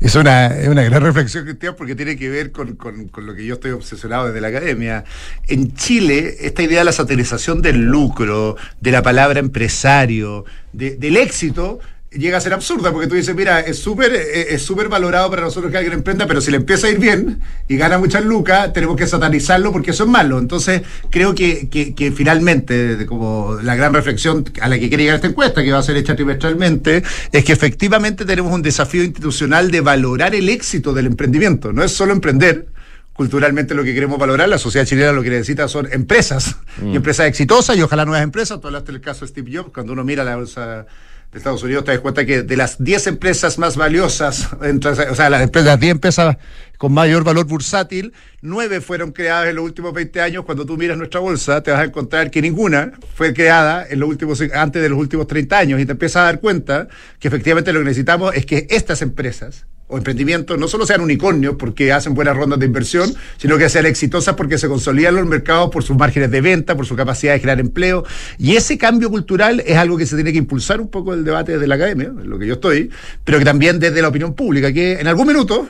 Es 0.00 0.14
una, 0.14 0.54
una 0.68 0.82
gran 0.82 1.02
reflexión, 1.02 1.44
Cristian, 1.44 1.74
porque 1.76 1.94
tiene 1.94 2.16
que 2.16 2.28
ver 2.28 2.52
con, 2.52 2.76
con, 2.76 3.10
lo 3.26 3.34
que 3.34 3.44
yo 3.44 3.54
estoy 3.54 3.72
obsesionado 3.72 4.26
desde 4.26 4.40
la 4.40 4.48
academia. 4.48 5.04
En 5.48 5.74
Chile, 5.74 6.36
esta 6.40 6.62
idea 6.62 6.80
de 6.80 6.84
la 6.84 6.92
satirización 6.92 7.62
del 7.62 7.82
lucro, 7.82 8.56
de 8.80 8.90
la 8.92 9.02
palabra 9.02 9.40
empresario, 9.40 10.44
del 10.72 11.16
éxito, 11.16 11.80
llega 12.10 12.38
a 12.38 12.40
ser 12.40 12.52
absurda, 12.52 12.92
porque 12.92 13.06
tú 13.06 13.14
dices, 13.14 13.34
mira, 13.36 13.60
es 13.60 13.78
súper 13.78 14.12
eh, 14.12 14.54
es 14.54 14.62
súper 14.62 14.88
valorado 14.88 15.30
para 15.30 15.42
nosotros 15.42 15.70
que 15.70 15.78
alguien 15.78 15.94
emprenda, 15.94 16.26
pero 16.26 16.40
si 16.40 16.50
le 16.50 16.56
empieza 16.56 16.88
a 16.88 16.90
ir 16.90 16.98
bien 16.98 17.40
y 17.68 17.76
gana 17.76 17.98
muchas 17.98 18.24
lucas, 18.24 18.72
tenemos 18.72 18.96
que 18.96 19.06
satanizarlo 19.06 19.70
porque 19.70 19.92
eso 19.92 20.04
es 20.04 20.10
malo. 20.10 20.38
Entonces, 20.38 20.82
creo 21.10 21.34
que, 21.34 21.68
que, 21.68 22.12
finalmente, 22.12 23.06
como 23.06 23.58
la 23.62 23.76
gran 23.76 23.94
reflexión 23.94 24.44
a 24.60 24.68
la 24.68 24.78
que 24.78 24.88
quiere 24.88 25.04
llegar 25.04 25.16
esta 25.16 25.28
encuesta, 25.28 25.62
que 25.62 25.70
va 25.70 25.78
a 25.78 25.82
ser 25.82 25.96
hecha 25.96 26.16
trimestralmente, 26.16 27.02
es 27.30 27.44
que 27.44 27.52
efectivamente 27.52 28.24
tenemos 28.24 28.52
un 28.52 28.62
desafío 28.62 29.04
institucional 29.04 29.70
de 29.70 29.80
valorar 29.80 30.34
el 30.34 30.48
éxito 30.48 30.92
del 30.92 31.06
emprendimiento. 31.06 31.72
No 31.72 31.84
es 31.84 31.92
solo 31.92 32.12
emprender, 32.12 32.66
culturalmente 33.12 33.74
lo 33.74 33.84
que 33.84 33.94
queremos 33.94 34.18
valorar, 34.18 34.48
la 34.48 34.58
sociedad 34.58 34.84
chilena 34.84 35.12
lo 35.12 35.22
que 35.22 35.30
necesita 35.30 35.68
son 35.68 35.88
empresas, 35.92 36.56
y 36.82 36.86
mm. 36.86 36.96
empresas 36.96 37.26
exitosas, 37.26 37.76
y 37.76 37.82
ojalá 37.82 38.04
nuevas 38.04 38.24
empresas. 38.24 38.60
Tú 38.60 38.66
hablaste 38.66 38.90
del 38.90 39.00
caso 39.00 39.20
de 39.20 39.28
Steve 39.28 39.56
Jobs, 39.56 39.70
cuando 39.72 39.92
uno 39.92 40.02
mira 40.02 40.24
la 40.24 40.34
bolsa 40.34 40.86
de 41.32 41.38
Estados 41.38 41.62
Unidos, 41.62 41.84
te 41.84 41.92
das 41.92 42.00
cuenta 42.00 42.26
que 42.26 42.42
de 42.42 42.56
las 42.56 42.82
10 42.82 43.06
empresas 43.06 43.56
más 43.58 43.76
valiosas, 43.76 44.48
o 44.52 45.14
sea, 45.14 45.30
las, 45.30 45.42
empresas, 45.42 45.78
10 45.78 45.92
empresas 45.92 46.36
con 46.76 46.92
mayor 46.92 47.22
valor 47.22 47.46
bursátil, 47.46 48.12
9 48.42 48.80
fueron 48.80 49.12
creadas 49.12 49.48
en 49.48 49.56
los 49.56 49.64
últimos 49.64 49.92
20 49.92 50.20
años. 50.20 50.44
Cuando 50.44 50.66
tú 50.66 50.76
miras 50.76 50.96
nuestra 50.96 51.20
bolsa, 51.20 51.62
te 51.62 51.70
vas 51.70 51.80
a 51.80 51.84
encontrar 51.84 52.30
que 52.30 52.42
ninguna 52.42 52.92
fue 53.14 53.32
creada 53.32 53.86
en 53.88 54.00
los 54.00 54.08
últimos, 54.08 54.42
antes 54.54 54.82
de 54.82 54.88
los 54.88 54.98
últimos 54.98 55.28
30 55.28 55.58
años 55.58 55.80
y 55.80 55.86
te 55.86 55.92
empiezas 55.92 56.22
a 56.22 56.24
dar 56.24 56.40
cuenta 56.40 56.88
que 57.20 57.28
efectivamente 57.28 57.72
lo 57.72 57.80
que 57.80 57.84
necesitamos 57.84 58.34
es 58.34 58.44
que 58.44 58.66
estas 58.70 59.02
empresas, 59.02 59.66
o 59.90 59.98
emprendimientos 59.98 60.58
no 60.58 60.68
solo 60.68 60.86
sean 60.86 61.00
unicornios 61.00 61.56
porque 61.56 61.92
hacen 61.92 62.14
buenas 62.14 62.36
rondas 62.36 62.58
de 62.58 62.66
inversión, 62.66 63.12
sino 63.36 63.58
que 63.58 63.68
sean 63.68 63.86
exitosas 63.86 64.34
porque 64.34 64.56
se 64.56 64.68
consolidan 64.68 65.16
los 65.16 65.26
mercados 65.26 65.70
por 65.70 65.82
sus 65.82 65.96
márgenes 65.96 66.30
de 66.30 66.40
venta, 66.40 66.76
por 66.76 66.86
su 66.86 66.96
capacidad 66.96 67.34
de 67.34 67.40
crear 67.40 67.60
empleo. 67.60 68.04
Y 68.38 68.56
ese 68.56 68.78
cambio 68.78 69.10
cultural 69.10 69.62
es 69.66 69.76
algo 69.76 69.98
que 69.98 70.06
se 70.06 70.14
tiene 70.14 70.32
que 70.32 70.38
impulsar 70.38 70.80
un 70.80 70.88
poco 70.88 71.12
el 71.12 71.24
debate 71.24 71.52
desde 71.52 71.66
la 71.66 71.74
academia, 71.74 72.06
en 72.06 72.30
lo 72.30 72.38
que 72.38 72.46
yo 72.46 72.54
estoy, 72.54 72.90
pero 73.24 73.38
que 73.38 73.44
también 73.44 73.78
desde 73.78 74.00
la 74.00 74.08
opinión 74.08 74.34
pública, 74.34 74.72
que 74.72 75.00
en 75.00 75.06
algún 75.06 75.26
minuto 75.26 75.68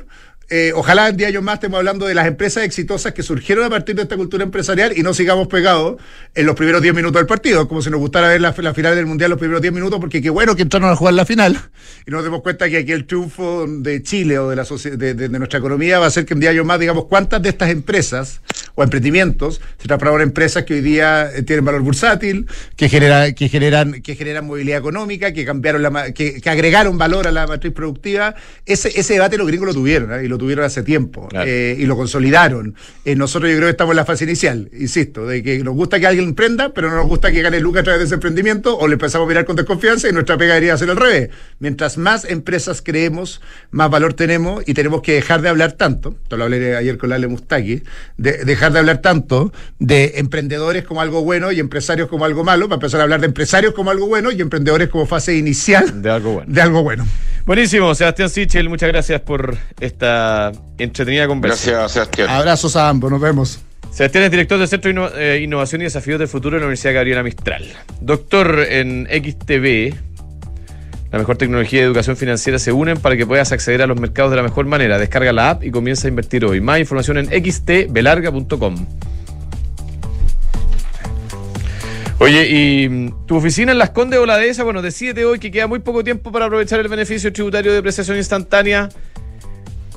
eh, 0.52 0.72
ojalá 0.74 1.08
en 1.08 1.16
10 1.16 1.28
años 1.28 1.42
más 1.44 1.54
estemos 1.54 1.78
hablando 1.78 2.06
de 2.06 2.14
las 2.14 2.26
empresas 2.26 2.64
exitosas 2.64 3.12
que 3.12 3.22
surgieron 3.22 3.64
a 3.64 3.70
partir 3.70 3.94
de 3.94 4.02
esta 4.02 4.16
cultura 4.16 4.42
empresarial 4.42 4.92
y 4.96 5.02
no 5.02 5.14
sigamos 5.14 5.46
pegados 5.46 6.02
en 6.34 6.44
los 6.44 6.56
primeros 6.56 6.82
10 6.82 6.92
minutos 6.92 7.20
del 7.20 7.26
partido, 7.26 7.68
como 7.68 7.82
si 7.82 7.88
nos 7.88 8.00
gustara 8.00 8.26
ver 8.28 8.40
la, 8.40 8.52
final 8.52 8.96
del 8.96 9.06
Mundial 9.06 9.30
los 9.30 9.38
primeros 9.38 9.62
10 9.62 9.72
minutos, 9.72 10.00
porque 10.00 10.20
qué 10.20 10.28
bueno 10.28 10.56
que 10.56 10.62
entraron 10.62 10.90
a 10.90 10.96
jugar 10.96 11.14
la 11.14 11.24
final 11.24 11.56
y 12.06 12.10
nos 12.10 12.24
demos 12.24 12.42
cuenta 12.42 12.68
que 12.68 12.78
aquí 12.78 12.90
el 12.90 13.06
triunfo 13.06 13.64
de 13.68 14.02
Chile 14.02 14.40
o 14.40 14.50
de, 14.50 14.56
la 14.56 14.64
de, 14.64 15.14
de, 15.14 15.28
nuestra 15.28 15.60
economía 15.60 16.00
va 16.00 16.06
a 16.06 16.10
ser 16.10 16.26
que 16.26 16.34
en 16.34 16.40
10 16.40 16.50
años 16.50 16.66
más 16.66 16.80
digamos 16.80 17.04
cuántas 17.04 17.40
de 17.40 17.48
estas 17.48 17.70
empresas 17.70 18.40
o 18.74 18.82
emprendimientos 18.82 19.60
se 19.78 19.86
transforman 19.86 20.22
en 20.22 20.28
empresas 20.28 20.64
que 20.64 20.74
hoy 20.74 20.80
día 20.80 21.30
eh, 21.32 21.42
tienen 21.42 21.64
valor 21.64 21.82
bursátil, 21.82 22.46
que, 22.76 22.88
genera, 22.88 23.32
que, 23.32 23.48
generan, 23.48 24.02
que 24.02 24.16
generan 24.16 24.46
movilidad 24.46 24.78
económica, 24.78 25.32
que 25.32 25.44
cambiaron 25.44 25.82
la, 25.82 26.12
que, 26.12 26.40
agregaron 26.44 26.98
valor 26.98 27.28
a 27.28 27.30
la 27.30 27.46
matriz 27.46 27.72
productiva. 27.72 28.34
Ese, 28.66 28.88
ese 28.98 29.14
debate 29.14 29.36
los 29.36 29.46
gringos 29.46 29.68
lo 29.68 29.74
tuvieron 29.74 30.12
¿eh? 30.12 30.24
y 30.24 30.28
lo 30.28 30.39
tuvieron 30.40 30.64
hace 30.64 30.82
tiempo 30.82 31.28
eh, 31.32 31.76
y 31.78 31.86
lo 31.86 31.96
consolidaron. 31.96 32.74
Eh, 33.04 33.14
nosotros 33.14 33.50
yo 33.50 33.56
creo 33.56 33.68
que 33.68 33.72
estamos 33.72 33.92
en 33.92 33.96
la 33.96 34.04
fase 34.04 34.24
inicial, 34.24 34.70
insisto, 34.72 35.26
de 35.26 35.42
que 35.42 35.62
nos 35.62 35.74
gusta 35.74 36.00
que 36.00 36.06
alguien 36.06 36.28
emprenda, 36.28 36.72
pero 36.74 36.90
no 36.90 36.96
nos 36.96 37.06
gusta 37.06 37.30
que 37.30 37.42
gane 37.42 37.60
lucas 37.60 37.82
a 37.82 37.84
través 37.84 38.00
de 38.00 38.06
ese 38.06 38.14
emprendimiento 38.14 38.76
o 38.76 38.88
le 38.88 38.94
empezamos 38.94 39.26
a 39.26 39.28
mirar 39.28 39.44
con 39.44 39.54
desconfianza 39.54 40.08
y 40.08 40.12
nuestra 40.12 40.36
pega 40.36 40.54
debería 40.54 40.76
ser 40.76 40.90
al 40.90 40.96
revés. 40.96 41.30
Mientras 41.58 41.98
más 41.98 42.24
empresas 42.24 42.82
creemos, 42.82 43.40
más 43.70 43.90
valor 43.90 44.14
tenemos 44.14 44.64
y 44.66 44.74
tenemos 44.74 45.02
que 45.02 45.12
dejar 45.12 45.42
de 45.42 45.48
hablar 45.48 45.72
tanto, 45.72 46.16
esto 46.22 46.36
lo 46.36 46.44
hablé 46.44 46.76
ayer 46.76 46.98
con 46.98 47.10
Lale 47.10 47.28
Mustaki, 47.28 47.82
de 48.16 48.44
dejar 48.44 48.72
de 48.72 48.78
hablar 48.78 48.98
tanto 48.98 49.52
de 49.78 50.14
emprendedores 50.16 50.84
como 50.84 51.00
algo 51.00 51.22
bueno 51.22 51.52
y 51.52 51.60
empresarios 51.60 52.08
como 52.08 52.24
algo 52.24 52.44
malo, 52.44 52.68
para 52.68 52.76
empezar 52.76 53.00
a 53.00 53.02
hablar 53.04 53.20
de 53.20 53.26
empresarios 53.26 53.74
como 53.74 53.90
algo 53.90 54.06
bueno 54.06 54.30
y 54.32 54.40
emprendedores 54.40 54.88
como 54.88 55.06
fase 55.06 55.36
inicial 55.36 56.02
de 56.02 56.10
algo 56.10 56.32
bueno. 56.32 56.52
De 56.52 56.60
algo 56.60 56.82
bueno. 56.82 57.06
Buenísimo, 57.46 57.94
Sebastián 57.94 58.30
Sichel, 58.30 58.68
muchas 58.68 58.88
gracias 58.88 59.20
por 59.22 59.56
esta 59.80 60.29
entretenida 60.78 61.26
conversación. 61.26 61.76
Gracias, 61.76 61.92
Sebastián. 61.92 62.28
Abrazos 62.30 62.76
a 62.76 62.88
ambos, 62.88 63.10
nos 63.10 63.20
vemos. 63.20 63.60
Sebastián 63.90 64.24
es 64.24 64.30
director 64.30 64.58
del 64.58 64.68
Centro 64.68 65.10
de 65.10 65.36
eh, 65.36 65.40
Innovación 65.42 65.80
y 65.80 65.84
Desafíos 65.84 66.18
del 66.18 66.28
Futuro 66.28 66.56
de 66.56 66.60
la 66.60 66.66
Universidad 66.66 66.94
Gabriela 66.94 67.22
Mistral. 67.22 67.64
Doctor 68.00 68.60
en 68.68 69.06
XTV, 69.06 69.94
la 71.10 71.18
mejor 71.18 71.36
tecnología 71.36 71.80
de 71.80 71.86
educación 71.86 72.16
financiera 72.16 72.58
se 72.60 72.70
unen 72.70 72.98
para 72.98 73.16
que 73.16 73.26
puedas 73.26 73.50
acceder 73.50 73.82
a 73.82 73.86
los 73.88 74.00
mercados 74.00 74.30
de 74.30 74.36
la 74.36 74.44
mejor 74.44 74.66
manera. 74.66 74.96
Descarga 74.96 75.32
la 75.32 75.50
app 75.50 75.64
y 75.64 75.72
comienza 75.72 76.06
a 76.06 76.10
invertir 76.10 76.44
hoy. 76.44 76.60
Más 76.60 76.78
información 76.78 77.18
en 77.18 77.26
xtbelarga.com. 77.26 78.86
Oye, 82.20 82.48
¿y 82.48 82.88
mm, 82.88 83.26
tu 83.26 83.36
oficina 83.36 83.72
en 83.72 83.78
Las 83.78 83.90
Condes 83.90 84.20
o 84.20 84.26
la 84.26 84.36
de 84.36 84.50
esa? 84.50 84.62
Bueno, 84.62 84.82
decídete 84.82 85.24
hoy 85.24 85.40
que 85.40 85.50
queda 85.50 85.66
muy 85.66 85.80
poco 85.80 86.04
tiempo 86.04 86.30
para 86.30 86.44
aprovechar 86.44 86.78
el 86.78 86.86
beneficio 86.86 87.32
tributario 87.32 87.72
de 87.72 87.82
prestación 87.82 88.18
instantánea. 88.18 88.88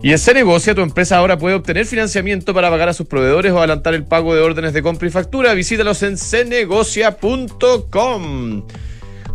Y 0.03 0.13
en 0.13 0.19
Cenegocia, 0.19 0.75
tu 0.75 0.81
empresa 0.81 1.19
ahora 1.19 1.37
puede 1.37 1.57
obtener 1.57 1.85
financiamiento 1.85 2.55
para 2.55 2.71
pagar 2.71 2.89
a 2.89 2.95
sus 2.95 3.07
proveedores 3.07 3.53
o 3.53 3.59
adelantar 3.59 3.93
el 3.93 4.05
pago 4.05 4.35
de 4.35 4.41
órdenes 4.41 4.73
de 4.73 4.83
compra 4.83 5.09
y 5.09 5.11
factura. 5.11 5.53
Visítalos 5.53 6.03
en 6.03 6.17
cenegocia.com. 6.17 8.63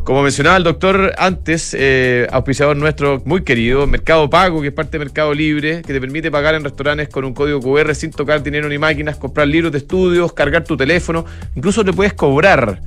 Como 0.04 0.24
mencionaba 0.24 0.58
el 0.58 0.64
doctor 0.64 1.14
antes, 1.18 1.76
eh, 1.78 2.28
auspiciador 2.32 2.76
nuestro 2.76 3.22
muy 3.24 3.43
querido, 3.43 3.86
Mercado 3.86 4.30
Pago, 4.30 4.60
que 4.60 4.70
es 4.70 4.74
parte 4.74 4.97
de 4.97 5.06
Mercado 5.06 5.32
Libre, 5.34 5.84
que 5.84 5.93
te 5.93 6.02
permite 6.02 6.32
pagar 6.32 6.56
en 6.56 6.64
restaurantes 6.64 7.08
con 7.08 7.24
un 7.24 7.34
código 7.34 7.60
QR 7.62 7.93
sin 7.93 8.10
tocar 8.10 8.41
dinero 8.41 8.68
ni 8.68 8.80
máquinas, 8.80 9.18
comprar 9.18 9.47
libros 9.47 9.72
de 9.72 9.78
estudios, 9.78 10.34
cargar 10.34 10.64
tu 10.64 10.76
teléfono, 10.76 11.24
incluso 11.56 11.86
te 11.86 11.93
puedes 11.93 12.14
cobrar 12.14 12.82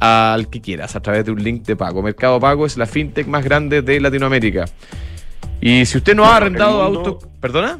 al 0.00 0.50
que 0.50 0.60
quieras 0.60 0.94
a 0.96 1.00
través 1.00 1.24
de 1.24 1.30
un 1.30 1.42
link 1.42 1.64
de 1.64 1.76
pago. 1.76 2.02
Mercado 2.02 2.38
Pago 2.38 2.66
es 2.66 2.76
la 2.76 2.84
fintech 2.84 3.26
más 3.26 3.42
grande 3.42 3.80
de 3.80 3.98
Latinoamérica. 4.00 4.66
Y 5.62 5.86
si 5.86 5.96
usted 5.96 6.14
no 6.14 6.26
ha 6.26 6.36
arrendado 6.36 6.82
auto... 6.82 7.20
¿Perdona? 7.40 7.78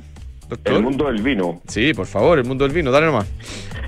El 0.64 0.82
mundo 0.82 1.06
del 1.06 1.20
vino. 1.20 1.60
Sí, 1.68 1.92
por 1.92 2.06
favor, 2.06 2.38
el 2.38 2.44
mundo 2.46 2.64
del 2.64 2.72
vino, 2.72 2.90
dale 2.90 3.06
nomás. 3.06 3.26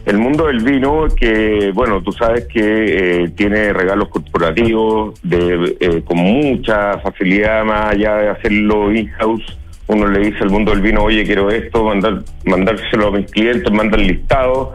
El 0.07 0.19
mundo 0.19 0.47
del 0.47 0.63
vino 0.63 1.09
que, 1.17 1.73
bueno, 1.75 2.01
tú 2.01 2.13
sabes 2.13 2.47
que 2.47 3.25
eh, 3.25 3.29
tiene 3.31 3.73
regalos 3.73 4.09
corporativos 4.09 5.21
de, 5.25 5.77
eh, 5.81 6.03
con 6.05 6.19
mucha 6.19 6.99
facilidad, 6.99 7.65
más 7.65 7.93
allá 7.93 8.15
de 8.15 8.29
hacerlo 8.29 8.95
in-house. 8.95 9.59
Uno 9.89 10.07
le 10.07 10.21
dice 10.21 10.45
al 10.45 10.51
mundo 10.51 10.71
del 10.71 10.81
vino, 10.81 11.03
oye, 11.03 11.25
quiero 11.25 11.51
esto, 11.51 11.83
mandar, 11.83 12.23
mandárselo 12.45 13.09
a 13.09 13.11
mis 13.11 13.29
clientes, 13.33 13.69
manda 13.73 13.99
el 13.99 14.07
listado 14.07 14.75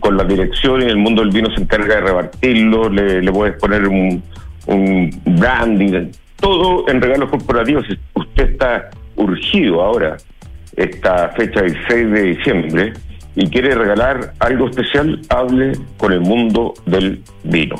con 0.00 0.16
la 0.16 0.24
dirección 0.24 0.80
y 0.80 0.86
el 0.86 0.96
mundo 0.96 1.20
del 1.20 1.30
vino 1.30 1.54
se 1.54 1.60
encarga 1.60 1.96
de 1.96 2.00
repartirlo, 2.00 2.88
le, 2.88 3.30
puedes 3.30 3.58
poner 3.58 3.86
un, 3.86 4.22
un 4.66 5.10
branding, 5.26 6.10
todo 6.36 6.88
en 6.88 7.02
regalos 7.02 7.28
corporativos. 7.28 7.84
Usted 8.14 8.52
está 8.52 8.88
urgido 9.16 9.82
ahora, 9.82 10.16
esta 10.74 11.28
fecha 11.36 11.60
del 11.60 11.76
6 11.86 12.10
de 12.12 12.22
diciembre 12.22 12.92
y 13.34 13.48
quiere 13.48 13.74
regalar 13.74 14.34
algo 14.38 14.68
especial, 14.68 15.20
hable 15.28 15.72
con 15.96 16.12
el 16.12 16.20
mundo 16.20 16.74
del 16.86 17.22
vino. 17.44 17.76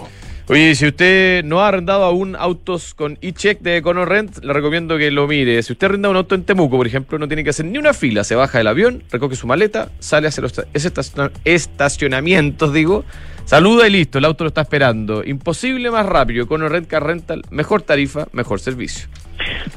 Oye, 0.50 0.74
si 0.74 0.88
usted 0.88 1.44
no 1.44 1.60
ha 1.60 1.68
arrendado 1.68 2.02
aún 2.02 2.34
autos 2.34 2.92
con 2.94 3.18
e-check 3.20 3.60
de 3.60 3.76
EconoRent, 3.76 4.42
le 4.42 4.52
recomiendo 4.52 4.98
que 4.98 5.12
lo 5.12 5.28
mire. 5.28 5.62
Si 5.62 5.72
usted 5.72 5.86
arrenda 5.86 6.08
un 6.08 6.16
auto 6.16 6.34
en 6.34 6.42
Temuco, 6.42 6.76
por 6.76 6.88
ejemplo, 6.88 7.20
no 7.20 7.28
tiene 7.28 7.44
que 7.44 7.50
hacer 7.50 7.66
ni 7.66 7.78
una 7.78 7.94
fila. 7.94 8.24
Se 8.24 8.34
baja 8.34 8.58
del 8.58 8.66
avión, 8.66 9.04
recoge 9.12 9.36
su 9.36 9.46
maleta, 9.46 9.90
sale 10.00 10.26
hacia 10.26 10.42
los 10.42 10.60
estacionamientos, 11.44 12.72
digo, 12.72 13.04
saluda 13.44 13.86
y 13.86 13.92
listo, 13.92 14.18
el 14.18 14.24
auto 14.24 14.42
lo 14.42 14.48
está 14.48 14.62
esperando. 14.62 15.22
Imposible 15.24 15.88
más 15.88 16.04
rápido. 16.04 16.42
EconoRent 16.42 16.88
Car 16.88 17.06
Rental, 17.06 17.42
mejor 17.50 17.82
tarifa, 17.82 18.26
mejor 18.32 18.58
servicio. 18.58 19.08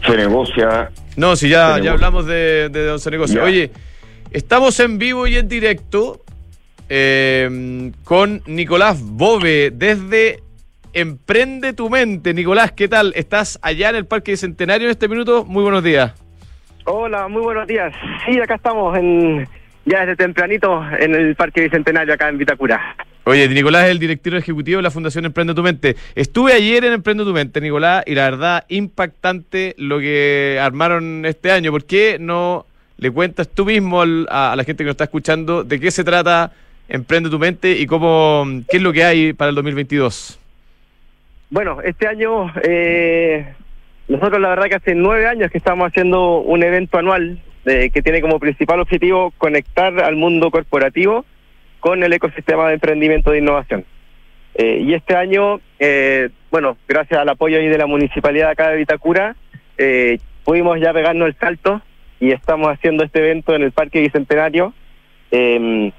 Se 0.04 0.18
negocia. 0.18 0.90
No, 1.16 1.36
si 1.36 1.50
ya, 1.50 1.78
ya 1.78 1.92
hablamos 1.92 2.26
de, 2.26 2.70
de, 2.70 2.98
se 2.98 3.12
negocia. 3.12 3.44
Oye, 3.44 3.70
Estamos 4.34 4.80
en 4.80 4.98
vivo 4.98 5.28
y 5.28 5.38
en 5.38 5.48
directo 5.48 6.24
eh, 6.90 7.92
con 8.04 8.42
Nicolás 8.48 9.00
Bove 9.00 9.70
desde 9.72 10.40
Emprende 10.92 11.74
tu 11.74 11.88
mente. 11.88 12.34
Nicolás, 12.34 12.72
¿qué 12.72 12.88
tal? 12.88 13.14
¿Estás 13.16 13.60
allá 13.62 13.92
en 13.92 13.96
el 13.98 14.08
Parque 14.08 14.32
Bicentenario 14.32 14.88
en 14.88 14.92
este 14.92 15.08
minuto? 15.08 15.46
Muy 15.46 15.62
buenos 15.62 15.84
días. 15.84 16.14
Hola, 16.86 17.28
muy 17.28 17.44
buenos 17.44 17.68
días. 17.68 17.94
Sí, 18.26 18.40
acá 18.40 18.56
estamos 18.56 18.98
en, 18.98 19.48
ya 19.86 20.00
desde 20.00 20.16
tempranito 20.16 20.84
en 21.00 21.14
el 21.14 21.36
Parque 21.36 21.62
Bicentenario, 21.62 22.16
acá 22.16 22.30
en 22.30 22.40
Vitacura. 22.40 22.96
Oye, 23.26 23.48
Nicolás 23.50 23.86
es 23.86 23.92
el 23.92 24.00
director 24.00 24.34
ejecutivo 24.34 24.78
de 24.78 24.84
la 24.84 24.92
Fundación 24.92 25.26
Emprende 25.26 25.54
tu 25.54 25.62
Mente. 25.62 25.96
Estuve 26.16 26.54
ayer 26.54 26.84
en 26.86 26.94
Emprende 26.94 27.24
tu 27.24 27.34
Mente, 27.34 27.62
Nicolás, 27.62 28.04
y 28.08 28.16
la 28.16 28.24
verdad, 28.24 28.66
impactante 28.68 29.76
lo 29.78 30.00
que 30.00 30.58
armaron 30.60 31.24
este 31.24 31.52
año. 31.52 31.72
¿Por 31.72 31.86
qué 31.86 32.18
no 32.20 32.66
le 33.04 33.12
cuentas 33.12 33.50
tú 33.50 33.66
mismo 33.66 34.02
a, 34.02 34.56
la 34.56 34.64
gente 34.64 34.78
que 34.78 34.86
nos 34.86 34.94
está 34.94 35.04
escuchando 35.04 35.66
de 35.66 35.78
qué 35.80 35.92
se 35.92 36.06
trata 36.06 36.54
Emprende 36.88 37.30
tu 37.30 37.40
mente 37.40 37.72
y 37.72 37.86
cómo 37.86 38.46
qué 38.70 38.78
es 38.78 38.84
lo 38.84 38.92
que 38.92 39.04
hay 39.04 39.34
para 39.34 39.50
el 39.50 39.56
2022. 39.56 40.38
Bueno, 41.50 41.82
este 41.82 42.08
año 42.08 42.52
eh, 42.62 43.54
nosotros 44.10 44.40
la 44.42 44.50
verdad 44.50 44.66
que 44.66 44.76
hace 44.76 44.96
nueve 44.96 45.28
años 45.28 45.50
que 45.50 45.58
estamos 45.58 45.88
haciendo 45.88 46.40
un 46.40 46.62
evento 46.62 46.98
anual 46.98 47.40
que 47.66 48.02
tiene 48.04 48.20
como 48.20 48.40
principal 48.40 48.82
objetivo 48.82 49.32
conectar 49.38 49.98
al 50.02 50.18
mundo 50.18 50.52
corporativo 50.52 51.26
con 51.80 52.04
el 52.04 52.12
ecosistema 52.12 52.68
de 52.68 52.74
emprendimiento 52.74 53.32
de 53.32 53.40
innovación. 53.40 53.86
Eh, 54.56 54.80
y 54.82 54.94
este 54.94 55.16
año, 55.16 55.62
eh, 55.80 56.30
bueno, 56.52 56.76
gracias 56.88 57.20
al 57.22 57.30
apoyo 57.30 57.60
de 57.60 57.78
la 57.78 57.88
municipalidad 57.88 58.50
acá 58.50 58.70
de 58.70 58.78
Vitacura, 58.78 59.38
pudimos 60.44 60.80
ya 60.82 60.92
pegarnos 60.92 61.30
el 61.30 61.36
salto 61.36 61.82
y 62.24 62.32
estamos 62.32 62.70
haciendo 62.70 63.04
este 63.04 63.20
evento 63.20 63.54
en 63.54 63.64
el 63.64 63.74
Parque 63.74 64.00
Bicentenario, 64.00 64.74
em, 65.30 65.92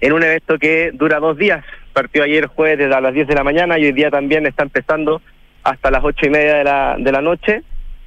en 0.00 0.12
un 0.12 0.22
evento 0.22 0.56
que 0.56 0.92
dura 0.92 1.18
dos 1.18 1.36
días. 1.36 1.64
Partió 1.92 2.22
ayer 2.22 2.46
jueves 2.46 2.78
desde 2.78 3.00
las 3.00 3.12
10 3.12 3.26
de 3.26 3.34
la 3.34 3.42
mañana 3.42 3.80
y 3.80 3.86
hoy 3.86 3.92
día 3.92 4.08
también 4.08 4.46
está 4.46 4.62
empezando 4.62 5.20
hasta 5.64 5.90
las 5.90 6.04
ocho 6.04 6.24
y 6.24 6.30
media 6.30 6.54
de 6.58 6.64
la, 6.64 6.96
de 7.00 7.10
la 7.10 7.20
noche. 7.20 7.62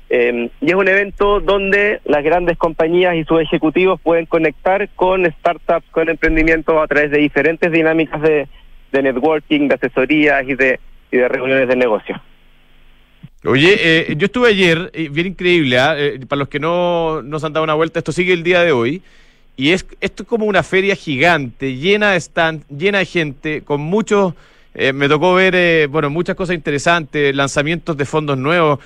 Em, 0.07 0.49
y 0.61 0.69
es 0.69 0.75
un 0.75 0.87
evento 0.87 1.41
donde 1.41 1.99
las 2.05 2.23
grandes 2.23 2.57
compañías 2.57 3.15
y 3.15 3.25
sus 3.25 3.41
ejecutivos 3.41 3.99
pueden 3.99 4.25
conectar 4.25 4.87
con 4.95 5.25
startups, 5.25 5.89
con 5.91 6.07
emprendimientos 6.07 6.81
a 6.81 6.87
través 6.87 7.11
de 7.11 7.17
diferentes 7.17 7.69
dinámicas 7.73 8.21
de, 8.21 8.47
de 8.93 9.03
networking, 9.03 9.67
de 9.67 9.75
asesorías 9.75 10.47
y 10.47 10.55
de, 10.55 10.79
y 11.11 11.17
de 11.17 11.27
reuniones 11.27 11.67
de 11.67 11.75
negocio. 11.75 12.21
Oye, 13.45 13.75
eh, 13.79 14.15
yo 14.17 14.25
estuve 14.25 14.49
ayer, 14.49 14.91
bien 15.11 15.27
increíble, 15.27 15.77
¿ah? 15.77 15.93
eh, 15.95 16.19
para 16.27 16.39
los 16.39 16.49
que 16.49 16.59
no 16.59 17.21
nos 17.21 17.43
han 17.43 17.53
dado 17.53 17.63
una 17.63 17.75
vuelta, 17.75 17.99
esto 17.99 18.11
sigue 18.11 18.33
el 18.33 18.41
día 18.41 18.61
de 18.61 18.71
hoy, 18.71 19.03
y 19.55 19.69
es 19.69 19.85
esto 20.01 20.23
es 20.23 20.29
como 20.29 20.45
una 20.45 20.63
feria 20.63 20.95
gigante, 20.95 21.75
llena 21.75 22.13
de 22.13 22.17
stand, 22.17 22.63
llena 22.75 22.99
de 22.99 23.05
gente, 23.05 23.61
con 23.61 23.81
muchos, 23.81 24.33
eh, 24.73 24.93
me 24.93 25.07
tocó 25.07 25.35
ver, 25.35 25.87
bueno, 25.89 26.09
muchas 26.09 26.35
cosas 26.35 26.55
interesantes, 26.55 27.35
lanzamientos 27.35 27.95
de 27.95 28.05
fondos 28.05 28.35
nuevos, 28.35 28.79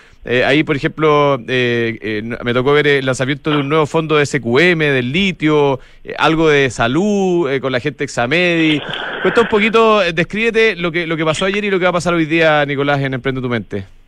ahí 0.45 0.63
por 0.63 0.75
ejemplo, 0.75 1.39
me 1.39 2.53
tocó 2.53 2.73
ver 2.73 2.87
el 2.87 3.05
lanzamiento 3.05 3.51
de 3.51 3.57
un 3.57 3.69
nuevo 3.69 3.85
fondo 3.85 4.17
de 4.17 4.25
SQM, 4.25 4.79
del 4.79 5.13
litio, 5.13 5.79
algo 6.17 6.49
de 6.49 6.69
salud, 6.69 7.49
con 7.61 7.71
la 7.71 7.79
gente 7.79 8.03
Examedi. 8.03 8.81
Cuesta 9.21 9.41
un 9.41 9.47
poquito, 9.47 9.99
descríbete 10.11 10.75
lo 10.75 10.91
que, 10.91 11.07
lo 11.07 11.15
que 11.15 11.23
pasó 11.23 11.45
ayer 11.45 11.63
y 11.63 11.71
lo 11.71 11.79
que 11.79 11.85
va 11.85 11.89
a 11.91 11.93
pasar 11.93 12.13
hoy 12.13 12.25
día, 12.25 12.65
Nicolás, 12.65 12.99
en 12.99 13.13
Emprende 13.13 13.39
tu 13.41 13.47
Mente. 13.47 13.98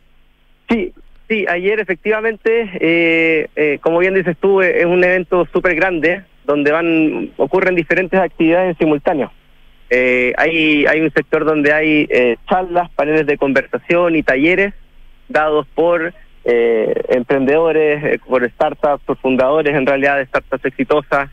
Sí, 1.32 1.46
ayer 1.48 1.80
efectivamente, 1.80 2.68
eh, 2.78 3.48
eh, 3.56 3.78
como 3.80 4.00
bien 4.00 4.12
dices 4.12 4.36
tú, 4.38 4.60
es 4.60 4.84
un 4.84 5.02
evento 5.02 5.48
súper 5.50 5.74
grande 5.74 6.24
donde 6.44 6.70
van 6.70 7.30
ocurren 7.38 7.74
diferentes 7.74 8.20
actividades 8.20 8.72
en 8.72 8.76
simultáneo. 8.76 9.32
Eh, 9.88 10.34
hay, 10.36 10.84
hay 10.84 11.00
un 11.00 11.10
sector 11.10 11.46
donde 11.46 11.72
hay 11.72 12.06
charlas, 12.46 12.90
paneles 12.90 13.26
de 13.26 13.38
conversación 13.38 14.14
y 14.14 14.22
talleres 14.22 14.74
dados 15.30 15.66
por 15.74 16.12
emprendedores, 16.44 18.20
por 18.28 18.46
startups, 18.50 19.02
por 19.02 19.16
fundadores 19.16 19.74
en 19.74 19.86
realidad 19.86 20.18
de 20.18 20.26
startups 20.26 20.66
exitosas. 20.66 21.30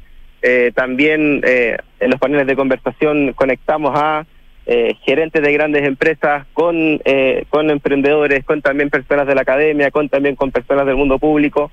también 0.76 1.42
en 1.44 2.10
los 2.10 2.20
paneles 2.22 2.48
de 2.48 2.56
conversación 2.56 3.34
conectamos 3.34 3.92
a 3.94 4.26
eh, 4.72 4.98
gerentes 5.04 5.42
de 5.42 5.52
grandes 5.52 5.84
empresas, 5.84 6.46
con, 6.54 7.02
eh, 7.04 7.46
con 7.50 7.72
emprendedores, 7.72 8.46
con 8.46 8.62
también 8.62 8.92
personas 8.92 9.26
de 9.26 9.34
la 9.34 9.42
academia, 9.42 9.90
con 9.90 10.10
también 10.10 10.36
con 10.36 10.52
personas 10.52 10.86
del 10.86 10.96
mundo 10.96 11.18
público. 11.18 11.72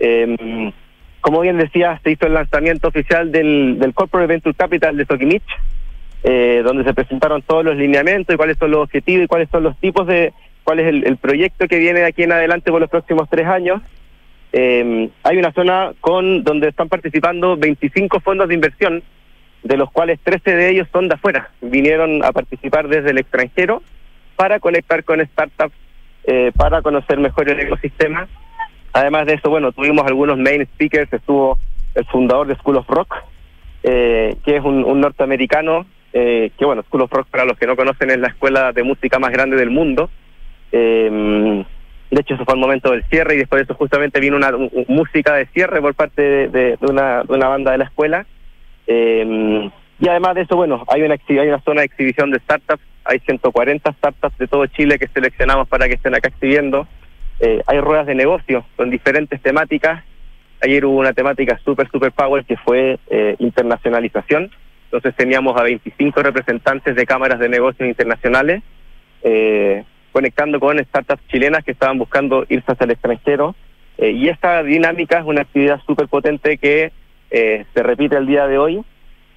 Em, 0.00 0.72
como 1.20 1.42
bien 1.42 1.58
decía, 1.58 2.00
se 2.02 2.10
hizo 2.10 2.26
el 2.26 2.34
lanzamiento 2.34 2.88
oficial 2.88 3.30
del, 3.30 3.78
del 3.78 3.94
Corporate 3.94 4.26
Venture 4.26 4.56
Capital 4.56 4.96
de 4.96 5.06
Sokimich, 5.06 5.44
eh, 6.24 6.62
donde 6.64 6.82
se 6.82 6.92
presentaron 6.92 7.40
todos 7.42 7.64
los 7.64 7.76
lineamientos 7.76 8.34
y 8.34 8.36
cuáles 8.36 8.58
son 8.58 8.72
los 8.72 8.80
objetivos 8.80 9.26
y 9.26 9.28
cuáles 9.28 9.48
son 9.50 9.62
los 9.62 9.78
tipos 9.78 10.04
de, 10.08 10.32
cuál 10.64 10.80
es 10.80 10.88
el, 10.88 11.16
proyecto 11.18 11.68
que 11.68 11.78
viene 11.78 12.00
de 12.00 12.06
aquí 12.06 12.24
en 12.24 12.32
adelante 12.32 12.72
por 12.72 12.80
los 12.80 12.90
próximos 12.90 13.28
tres 13.30 13.46
años. 13.46 13.80
Em, 14.50 15.08
hay 15.22 15.36
una 15.36 15.52
zona 15.52 15.92
con 16.00 16.42
donde 16.42 16.66
están 16.66 16.88
participando 16.88 17.56
25 17.56 18.18
fondos 18.18 18.48
de 18.48 18.54
inversión 18.54 19.04
de 19.64 19.78
los 19.78 19.90
cuales 19.90 20.20
13 20.22 20.54
de 20.54 20.70
ellos 20.70 20.88
son 20.92 21.08
de 21.08 21.14
afuera. 21.14 21.50
Vinieron 21.62 22.22
a 22.22 22.32
participar 22.32 22.86
desde 22.86 23.10
el 23.10 23.18
extranjero 23.18 23.82
para 24.36 24.60
conectar 24.60 25.02
con 25.04 25.24
startups, 25.24 25.74
eh, 26.24 26.52
para 26.54 26.82
conocer 26.82 27.18
mejor 27.18 27.48
el 27.48 27.58
ecosistema. 27.60 28.28
Además 28.92 29.26
de 29.26 29.34
eso, 29.34 29.48
bueno, 29.48 29.72
tuvimos 29.72 30.06
algunos 30.06 30.38
main 30.38 30.64
speakers, 30.74 31.12
estuvo 31.12 31.58
el 31.94 32.04
fundador 32.06 32.46
de 32.46 32.56
School 32.56 32.76
of 32.76 32.88
Rock, 32.88 33.14
eh, 33.82 34.36
que 34.44 34.56
es 34.56 34.62
un, 34.62 35.00
norteamericano, 35.00 35.86
eh, 36.12 36.50
que 36.58 36.64
bueno, 36.66 36.82
School 36.82 37.02
of 37.02 37.12
Rock 37.12 37.28
para 37.28 37.46
los 37.46 37.58
que 37.58 37.66
no 37.66 37.74
conocen 37.74 38.10
es 38.10 38.18
la 38.18 38.28
escuela 38.28 38.72
de 38.72 38.82
música 38.82 39.18
más 39.18 39.32
grande 39.32 39.56
del 39.56 39.70
mundo. 39.70 40.10
de 40.70 42.20
hecho, 42.20 42.34
eso 42.34 42.44
fue 42.44 42.54
el 42.54 42.60
momento 42.60 42.90
del 42.90 43.02
cierre 43.04 43.34
y 43.34 43.38
después 43.38 43.60
de 43.60 43.64
eso 43.64 43.74
justamente 43.74 44.20
vino 44.20 44.36
una 44.36 44.52
música 44.88 45.34
de 45.34 45.46
cierre 45.46 45.80
por 45.80 45.94
parte 45.94 46.48
de 46.48 46.76
una 46.80 47.48
banda 47.48 47.72
de 47.72 47.78
la 47.78 47.84
escuela 47.84 48.26
eh, 48.86 49.70
y 49.98 50.08
además 50.08 50.34
de 50.34 50.42
eso, 50.42 50.56
bueno, 50.56 50.84
hay 50.88 51.02
una, 51.02 51.16
hay 51.28 51.48
una 51.48 51.60
zona 51.60 51.80
de 51.80 51.86
exhibición 51.86 52.30
de 52.30 52.38
startups, 52.40 52.82
hay 53.04 53.20
140 53.20 53.92
startups 53.92 54.38
de 54.38 54.48
todo 54.48 54.66
Chile 54.66 54.98
que 54.98 55.08
seleccionamos 55.08 55.68
para 55.68 55.88
que 55.88 55.94
estén 55.94 56.14
acá 56.14 56.28
exhibiendo. 56.28 56.86
Eh, 57.40 57.62
hay 57.66 57.80
ruedas 57.80 58.06
de 58.06 58.14
negocio 58.14 58.64
con 58.76 58.90
diferentes 58.90 59.40
temáticas. 59.40 60.04
Ayer 60.62 60.84
hubo 60.84 60.98
una 60.98 61.12
temática 61.12 61.58
super, 61.64 61.88
super 61.90 62.12
power 62.12 62.44
que 62.44 62.56
fue 62.56 62.98
eh, 63.10 63.36
internacionalización. 63.38 64.50
Entonces 64.86 65.14
teníamos 65.16 65.58
a 65.58 65.62
25 65.62 66.22
representantes 66.22 66.94
de 66.94 67.06
cámaras 67.06 67.38
de 67.38 67.48
negocios 67.48 67.88
internacionales 67.88 68.62
eh, 69.24 69.84
conectando 70.12 70.60
con 70.60 70.78
startups 70.78 71.26
chilenas 71.26 71.64
que 71.64 71.72
estaban 71.72 71.98
buscando 71.98 72.46
irse 72.48 72.70
hacia 72.70 72.84
el 72.84 72.92
extranjero. 72.92 73.56
Eh, 73.98 74.10
y 74.10 74.28
esta 74.28 74.62
dinámica 74.62 75.18
es 75.18 75.24
una 75.24 75.40
actividad 75.40 75.80
súper 75.86 76.06
potente 76.06 76.56
que 76.58 76.92
eh, 77.30 77.64
se 77.74 77.82
repite 77.82 78.16
el 78.16 78.26
día 78.26 78.46
de 78.46 78.58
hoy. 78.58 78.84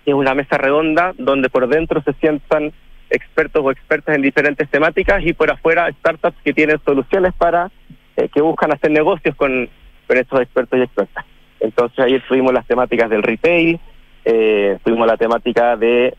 Es 0.06 0.14
una 0.14 0.34
mesa 0.34 0.58
redonda 0.58 1.14
donde 1.18 1.50
por 1.50 1.68
dentro 1.68 2.02
se 2.02 2.14
sientan 2.14 2.72
expertos 3.10 3.64
o 3.64 3.72
expertas 3.72 4.16
en 4.16 4.22
diferentes 4.22 4.70
temáticas 4.70 5.26
y 5.26 5.34
por 5.34 5.52
afuera 5.52 5.92
startups 6.00 6.42
que 6.44 6.54
tienen 6.54 6.80
soluciones 6.84 7.34
para 7.34 7.72
eh, 8.16 8.30
que 8.34 8.42
buscan 8.42 8.74
hacer 8.74 8.92
negocios 8.92 9.36
con, 9.36 9.70
con 10.08 10.18
estos 10.18 10.42
expertos 10.42 10.80
y 10.80 10.84
expertas. 10.84 11.26
Entonces 11.60 12.00
ayer 12.00 12.24
tuvimos 12.28 12.54
las 12.54 12.68
temáticas 12.68 13.10
del 13.10 13.24
retail, 13.24 13.80
eh, 14.26 14.78
tuvimos 14.84 15.08
la 15.08 15.18
temática 15.18 15.76
de 15.76 16.16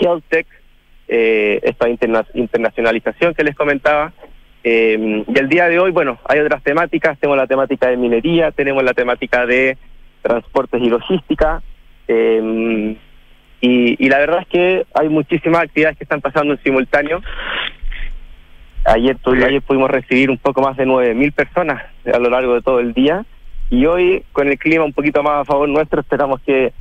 health 0.00 0.24
tech, 0.28 0.46
eh, 1.08 1.60
esta 1.62 1.88
internacionalización 1.88 3.34
que 3.34 3.44
les 3.44 3.54
comentaba. 3.54 4.12
Eh, 4.62 5.24
y 5.26 5.38
el 5.38 5.48
día 5.48 5.68
de 5.68 5.78
hoy, 5.78 5.90
bueno, 5.90 6.18
hay 6.24 6.40
otras 6.40 6.62
temáticas, 6.62 7.18
tenemos 7.18 7.36
la 7.36 7.46
temática 7.46 7.88
de 7.88 7.98
minería, 7.98 8.50
tenemos 8.50 8.82
la 8.82 8.94
temática 8.94 9.44
de 9.44 9.76
transportes 10.24 10.82
y 10.82 10.88
logística. 10.88 11.62
Em, 12.08 12.96
y, 13.60 14.08
la 14.08 14.18
verdad 14.18 14.40
es 14.40 14.48
que 14.48 14.86
hay 14.94 15.08
muchísimas 15.08 15.62
actividades 15.62 15.96
que 15.96 16.04
están 16.04 16.20
pasando 16.20 16.54
en 16.54 16.62
simultáneo. 16.62 17.22
Ayer, 18.84 19.16
ayer 19.46 19.62
pudimos 19.62 19.90
recibir 19.90 20.30
un 20.30 20.38
poco 20.38 20.60
más 20.60 20.76
de 20.76 20.84
9.000 20.84 21.32
personas 21.32 21.82
a 22.12 22.18
lo 22.18 22.28
largo 22.28 22.54
de 22.54 22.62
todo 22.62 22.80
el 22.80 22.92
día 22.92 23.24
y 23.70 23.86
hoy 23.86 24.22
con 24.32 24.48
el 24.48 24.58
clima 24.58 24.84
un 24.84 24.92
poquito 24.92 25.22
más 25.22 25.40
a 25.40 25.44
favor 25.46 25.66
nuestro 25.68 26.02
esperamos 26.02 26.42
que, 26.42 26.74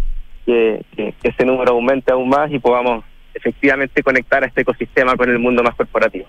que, 0.45 0.81
que 0.97 1.29
ese 1.29 1.45
número 1.45 1.71
aumente 1.71 2.11
aún 2.11 2.27
más 2.27 2.51
y 2.51 2.59
podamos 2.59 3.05
efectivamente 3.33 4.03
conectar 4.03 4.43
a 4.43 4.47
este 4.47 4.61
ecosistema 4.61 5.15
con 5.15 5.29
el 5.29 5.39
mundo 5.39 5.63
más 5.63 5.75
corporativo. 5.75 6.27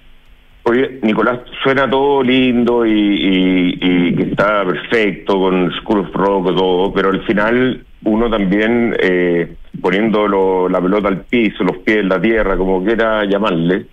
Oye, 0.66 0.98
Nicolás, 1.02 1.40
suena 1.62 1.88
todo 1.88 2.22
lindo 2.22 2.86
y, 2.86 4.14
que 4.16 4.22
está 4.30 4.64
perfecto 4.64 5.38
con 5.38 5.70
School 5.72 6.00
of 6.00 6.14
Rock 6.14 6.52
y 6.52 6.56
todo, 6.56 6.92
pero 6.94 7.10
al 7.10 7.22
final 7.24 7.84
uno 8.04 8.30
también 8.30 8.96
eh, 8.98 9.56
poniendo 9.82 10.68
la 10.70 10.80
pelota 10.80 11.08
al 11.08 11.20
piso, 11.22 11.64
los 11.64 11.78
pies 11.78 11.98
en 11.98 12.08
la 12.08 12.20
tierra, 12.20 12.56
como 12.56 12.82
quiera 12.82 13.24
llamarle. 13.26 13.86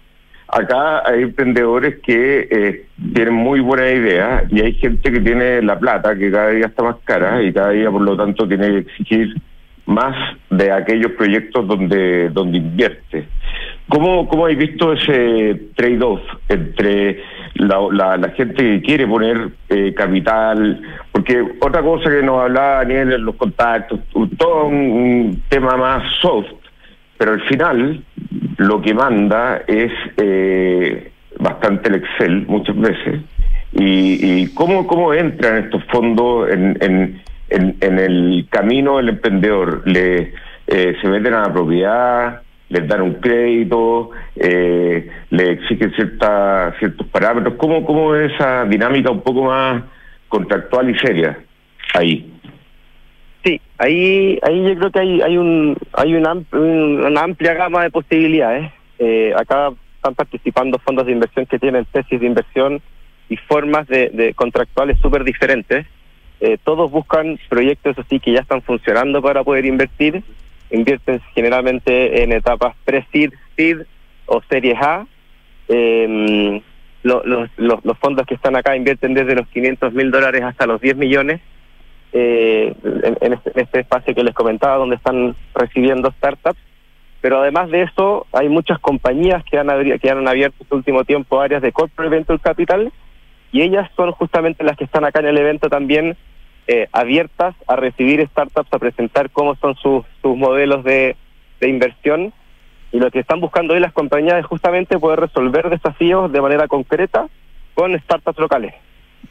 Acá 0.48 1.04
hay 1.06 1.24
emprendedores 1.24 2.00
que 2.02 2.48
eh, 2.50 2.86
tienen 3.14 3.34
muy 3.34 3.60
buena 3.60 3.90
idea 3.90 4.44
y 4.50 4.62
hay 4.62 4.74
gente 4.74 5.12
que 5.12 5.20
tiene 5.20 5.62
la 5.62 5.78
plata, 5.78 6.16
que 6.16 6.32
cada 6.32 6.52
día 6.52 6.68
está 6.68 6.84
más 6.84 6.98
cara 7.04 7.44
y 7.44 7.52
cada 7.52 7.72
día 7.72 7.92
por 7.92 8.02
lo 8.02 8.16
tanto 8.16 8.48
tiene 8.48 8.70
que 8.70 8.78
exigir 8.78 9.36
más 9.86 10.16
de 10.50 10.72
aquellos 10.72 11.12
proyectos 11.14 11.68
donde, 11.68 12.30
donde 12.30 12.60
invierte. 12.60 13.28
¿Cómo, 13.92 14.26
¿Cómo 14.30 14.46
habéis 14.46 14.60
visto 14.60 14.94
ese 14.94 15.64
trade-off 15.76 16.22
entre 16.48 17.22
la, 17.56 18.18
la, 18.18 18.30
gente 18.30 18.64
que 18.64 18.82
quiere 18.82 19.06
poner 19.06 19.50
eh, 19.68 19.94
capital? 19.94 20.82
Porque 21.12 21.44
otra 21.60 21.82
cosa 21.82 22.10
que 22.10 22.24
nos 22.24 22.42
hablaba 22.42 22.86
Daniel 22.86 23.12
en 23.12 23.26
los 23.26 23.36
contactos, 23.36 24.00
todo 24.38 24.68
un, 24.68 25.44
tema 25.50 25.76
más 25.76 26.04
soft, 26.22 26.54
pero 27.18 27.34
al 27.34 27.42
final 27.42 28.02
lo 28.60 28.82
que 28.82 28.94
manda 28.94 29.62
es 29.68 29.92
eh, 30.16 31.12
bastante 31.38 31.90
el 31.90 31.96
Excel 31.96 32.46
muchas 32.48 32.78
veces. 32.78 33.20
¿Y, 33.74 34.42
y 34.44 34.54
cómo, 34.54 34.88
cómo 34.88 35.14
entran 35.14 35.66
estos 35.66 35.84
fondos 35.92 36.50
en, 36.50 36.78
en, 36.80 37.22
en, 37.50 38.00
el 38.00 38.48
camino 38.50 38.98
del 38.98 39.10
emprendedor? 39.10 39.82
¿Le, 39.86 40.34
eh, 40.68 40.96
¿Se 41.02 41.08
meten 41.10 41.34
a 41.34 41.42
la 41.42 41.52
propiedad? 41.52 42.42
Les 42.72 42.88
dan 42.88 43.02
un 43.02 43.16
crédito, 43.16 44.12
eh, 44.36 45.10
le 45.30 45.52
exigen 45.52 45.94
cierta, 45.94 46.74
ciertos 46.80 47.06
parámetros. 47.08 47.56
¿Cómo, 47.58 47.86
¿Cómo 47.86 48.16
es 48.16 48.32
esa 48.34 48.64
dinámica 48.66 49.12
un 49.12 49.22
poco 49.22 49.44
más 49.44 49.84
contractual 50.30 50.90
y 50.90 50.98
seria 50.98 51.38
ahí? 51.94 52.32
Sí, 53.44 53.60
ahí 53.78 54.40
ahí 54.44 54.64
yo 54.64 54.76
creo 54.78 54.92
que 54.92 55.00
hay 55.00 55.22
hay 55.22 55.38
un 55.38 55.76
hay 55.94 56.14
una, 56.14 56.34
una 56.34 57.22
amplia 57.22 57.54
gama 57.56 57.84
de 57.84 57.90
posibilidades. 57.92 58.72
Eh, 59.00 59.34
acá 59.36 59.72
están 59.96 60.16
participando 60.16 60.80
fondos 60.80 61.06
de 61.06 61.12
inversión 61.12 61.46
que 61.48 61.60
tienen 61.60 61.86
tesis 61.92 62.22
de 62.22 62.28
inversión 62.28 62.82
y 63.28 63.36
formas 63.36 63.88
de, 63.88 64.10
de 64.10 64.34
contractuales 64.34 64.98
súper 65.00 65.24
diferentes. 65.26 65.86
Eh, 66.40 66.58
todos 66.64 66.90
buscan 66.90 67.38
proyectos 67.50 67.98
así 68.00 68.20
que 68.20 68.32
ya 68.32 68.40
están 68.40 68.62
funcionando 68.62 69.22
para 69.22 69.44
poder 69.44 69.66
invertir 69.66 70.24
invierten 70.72 71.22
generalmente 71.36 72.24
en 72.24 72.32
etapas 72.32 72.76
pre-seed, 72.86 73.34
seed 73.56 73.82
o 74.26 74.42
series 74.50 74.78
A. 74.82 75.06
Eh, 75.68 76.62
los, 77.04 77.98
fondos 78.00 78.26
que 78.26 78.36
están 78.36 78.56
acá 78.56 78.76
invierten 78.76 79.14
desde 79.14 79.36
los 79.36 79.48
500 79.48 79.94
mil 79.94 80.12
dólares 80.12 80.44
hasta 80.44 80.68
los 80.68 80.80
10 80.82 80.98
millones 80.98 81.42
eh, 82.14 82.74
en, 82.84 83.34
este, 83.34 83.62
este, 83.62 83.80
espacio 83.80 84.14
que 84.14 84.24
les 84.24 84.36
comentaba, 84.36 84.78
donde 84.78 84.98
están 84.98 85.36
recibiendo 85.54 86.12
startups. 86.12 86.60
Pero 87.22 87.40
además 87.40 87.70
de 87.70 87.84
eso, 87.84 88.26
hay 88.34 88.50
muchas 88.50 88.80
compañías 88.80 89.44
que 89.44 89.58
han, 89.58 89.68
que 90.00 90.10
han 90.10 90.28
abierto 90.28 90.58
este 90.62 90.76
último 90.76 91.04
tiempo 91.04 91.40
áreas 91.40 91.62
de 91.62 91.72
corporate 91.72 92.16
venture 92.16 92.40
capital 92.40 92.92
y 93.52 93.62
ellas 93.62 93.90
son 93.96 94.12
justamente 94.12 94.64
las 94.64 94.78
que 94.78 94.86
están 94.86 95.06
acá 95.06 95.20
en 95.20 95.28
el 95.28 95.38
evento 95.38 95.70
también 95.70 96.18
eh, 96.68 96.88
abiertas 96.92 97.56
a 97.68 97.76
recibir 97.76 98.26
startups, 98.28 98.74
a 98.74 98.80
presentar 98.80 99.30
cómo 99.30 99.56
son 99.56 99.76
sus, 99.76 100.06
sus 100.22 100.38
modelos 100.38 100.84
de, 100.84 101.16
de 101.60 101.70
inversión. 101.70 102.34
Y 102.92 103.00
lo 103.00 103.10
que 103.10 103.20
están 103.20 103.40
buscando 103.40 103.74
hoy 103.74 103.80
las 103.80 103.94
compañías 103.94 104.40
es 104.40 104.46
justamente 104.46 105.00
poder 105.00 105.20
resolver 105.22 105.70
desafíos 105.70 106.32
de 106.32 106.42
manera 106.42 106.68
concreta 106.68 107.28
con 107.74 107.98
startups 107.98 108.40
locales. 108.40 108.74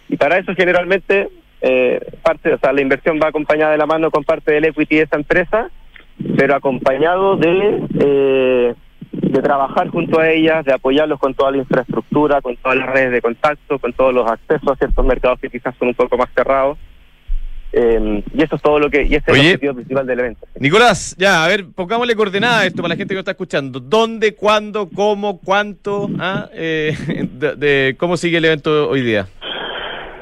Y 0.08 0.16
para 0.16 0.38
eso 0.38 0.54
generalmente 0.54 1.28
eh, 1.60 2.00
parte, 2.22 2.54
o 2.54 2.58
sea, 2.58 2.72
la 2.72 2.80
inversión 2.80 3.20
va 3.22 3.28
acompañada 3.28 3.72
de 3.72 3.78
la 3.78 3.86
mano 3.86 4.10
con 4.10 4.24
parte 4.24 4.52
del 4.52 4.64
equity 4.64 4.96
de 4.96 5.02
esa 5.02 5.16
empresa, 5.16 5.70
pero 6.36 6.54
acompañado 6.54 7.36
de, 7.36 7.82
eh, 8.00 8.74
de 9.12 9.42
trabajar 9.42 9.88
junto 9.88 10.20
a 10.20 10.30
ellas, 10.30 10.64
de 10.64 10.72
apoyarlos 10.72 11.18
con 11.18 11.34
toda 11.34 11.50
la 11.50 11.58
infraestructura, 11.58 12.40
con 12.40 12.56
todas 12.56 12.78
las 12.78 12.88
redes 12.88 13.12
de 13.12 13.22
contacto, 13.22 13.78
con 13.78 13.92
todos 13.92 14.14
los 14.14 14.30
accesos 14.30 14.68
a 14.68 14.76
ciertos 14.76 15.04
mercados 15.04 15.38
que 15.40 15.50
quizás 15.50 15.74
son 15.78 15.88
un 15.88 15.94
poco 15.94 16.16
más 16.16 16.30
cerrados. 16.34 16.78
Eh, 17.72 18.24
y 18.34 18.42
eso 18.42 18.56
es 18.56 18.62
todo 18.62 18.78
lo 18.78 18.90
que. 18.90 19.02
Y 19.04 19.14
este 19.14 19.32
es 19.32 19.38
el 19.38 19.46
objetivo 19.46 19.74
principal 19.74 20.06
del 20.06 20.20
evento. 20.20 20.46
Nicolás, 20.58 21.14
ya, 21.18 21.44
a 21.44 21.48
ver, 21.48 21.66
pongámosle 21.74 22.16
coordenada 22.16 22.60
a 22.60 22.66
esto 22.66 22.82
para 22.82 22.94
la 22.94 22.96
gente 22.96 23.12
que 23.12 23.16
nos 23.16 23.22
está 23.22 23.32
escuchando. 23.32 23.78
¿Dónde, 23.78 24.34
cuándo, 24.34 24.88
cómo, 24.88 25.38
cuánto? 25.38 26.08
Ah, 26.18 26.48
eh, 26.52 26.96
de, 27.56 27.94
¿Cómo 27.98 28.16
sigue 28.16 28.38
el 28.38 28.44
evento 28.44 28.88
hoy 28.88 29.02
día? 29.02 29.28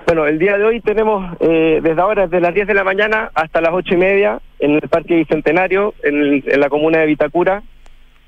Bueno, 0.07 0.27
el 0.27 0.39
día 0.39 0.57
de 0.57 0.65
hoy 0.65 0.81
tenemos 0.81 1.37
eh, 1.41 1.81
desde 1.83 2.01
ahora, 2.01 2.27
desde 2.27 2.41
las 2.41 2.55
10 2.55 2.67
de 2.67 2.75
la 2.75 2.85
mañana 2.85 3.31
hasta 3.35 3.61
las 3.61 3.73
8 3.75 3.95
y 3.95 3.97
media, 3.99 4.41
en 4.59 4.73
el 4.73 4.89
Parque 4.89 5.17
Bicentenario, 5.17 5.95
en, 6.03 6.43
en 6.47 6.61
la 6.61 6.69
comuna 6.71 6.99
de 6.99 7.07
Vitacura. 7.07 7.63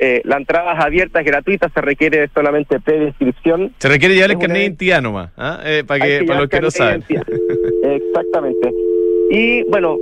Eh, 0.03 0.23
la 0.25 0.39
entrada 0.39 0.73
es 0.73 0.81
abierta, 0.81 1.21
es 1.21 1.27
gratuita, 1.27 1.68
se 1.68 1.81
requiere 1.83 2.29
solamente 2.33 2.81
preinscripción. 2.81 3.75
Se 3.79 3.89
requiere 3.89 4.14
llevar 4.14 4.31
el 4.31 4.39
carnet 4.39 4.57
de 4.57 4.62
identidad 4.62 5.03
nomás, 5.03 5.31
¿ah? 5.37 5.61
eh, 5.62 5.85
para, 5.87 6.03
que, 6.03 6.25
para 6.27 6.41
los 6.41 6.49
que 6.49 6.61
no 6.61 6.71
saben. 6.71 7.05
Exactamente. 7.83 8.73
Y 9.31 9.62
bueno, 9.70 9.97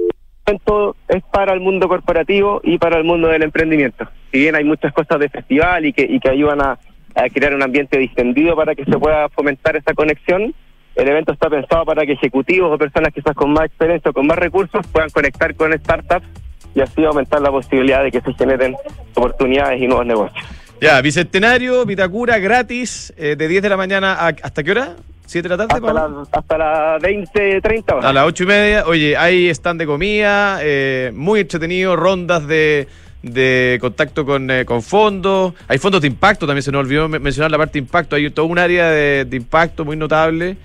esto 0.47 0.97
es 1.07 1.23
para 1.31 1.53
el 1.53 1.61
mundo 1.61 1.87
corporativo 1.87 2.61
y 2.65 2.79
para 2.79 2.97
el 2.97 3.05
mundo 3.05 3.29
del 3.29 3.43
emprendimiento. 3.43 4.09
Si 4.33 4.39
bien 4.39 4.55
hay 4.55 4.65
muchas 4.65 4.93
cosas 4.95 5.21
de 5.21 5.29
festival 5.29 5.85
y 5.85 5.93
que, 5.93 6.03
y 6.03 6.19
que 6.19 6.31
ayudan 6.31 6.63
a, 6.63 6.79
a 7.15 7.29
crear 7.29 7.55
un 7.55 7.63
ambiente 7.63 7.99
distendido 7.99 8.57
para 8.57 8.75
que 8.75 8.85
se 8.85 8.99
pueda 8.99 9.29
fomentar 9.29 9.77
esa 9.77 9.93
conexión, 9.93 10.55
el 10.95 11.09
evento 11.09 11.33
está 11.33 11.51
pensado 11.51 11.85
para 11.85 12.07
que 12.07 12.13
ejecutivos 12.13 12.73
o 12.73 12.79
personas 12.79 13.13
quizás 13.13 13.35
con 13.35 13.53
más 13.53 13.67
experiencia 13.67 14.11
o 14.11 14.15
con 14.15 14.27
más 14.27 14.39
recursos 14.39 14.87
puedan 14.89 15.11
conectar 15.11 15.55
con 15.55 15.73
startups 15.79 16.27
y 16.75 16.81
así 16.81 17.05
aumentar 17.05 17.41
la 17.41 17.51
posibilidad 17.51 18.03
de 18.03 18.11
que 18.11 18.21
se 18.21 18.33
generen 18.35 18.75
oportunidades 19.15 19.81
y 19.81 19.87
nuevos 19.87 20.07
negocios. 20.07 20.47
Ya, 20.81 21.01
Bicentenario, 21.01 21.85
Vitacura, 21.85 22.39
gratis, 22.39 23.13
eh, 23.17 23.37
de 23.37 23.49
10 23.49 23.63
de 23.63 23.69
la 23.69 23.77
mañana 23.77 24.15
a, 24.15 24.29
¿hasta 24.29 24.63
qué 24.63 24.71
hora? 24.71 24.97
¿7 25.29 25.43
de 25.43 25.49
la 25.49 25.57
tarde? 25.57 25.75
Hasta, 25.75 25.93
la, 25.93 26.23
hasta 26.33 26.59
las 26.59 27.03
20, 27.03 27.61
30 27.61 27.95
horas. 27.95 28.05
A 28.07 28.13
las 28.13 28.25
8 28.25 28.43
y 28.43 28.47
media. 28.47 28.85
Oye, 28.87 29.17
hay 29.17 29.49
stand 29.51 29.81
de 29.81 29.87
comida, 29.87 30.59
eh, 30.63 31.13
muy 31.15 31.41
entretenido, 31.41 31.95
rondas 31.97 32.47
de, 32.47 32.89
de 33.23 33.79
contacto 33.81 34.25
con, 34.25 34.51
eh, 34.51 34.65
con 34.65 34.83
fondos. 34.83 35.53
Hay 35.69 35.79
fondos 35.79 36.01
de 36.01 36.07
impacto, 36.09 36.47
también 36.47 36.63
se 36.63 36.73
nos 36.73 36.81
olvidó 36.81 37.09
mencionar 37.09 37.51
la 37.51 37.59
parte 37.59 37.75
de 37.75 37.81
impacto. 37.81 38.17
Hay 38.17 38.31
todo 38.31 38.47
un 38.47 38.59
área 38.59 38.91
de, 38.91 39.25
de 39.25 39.37
impacto 39.37 39.85
muy 39.85 39.97
notable. 39.97 40.57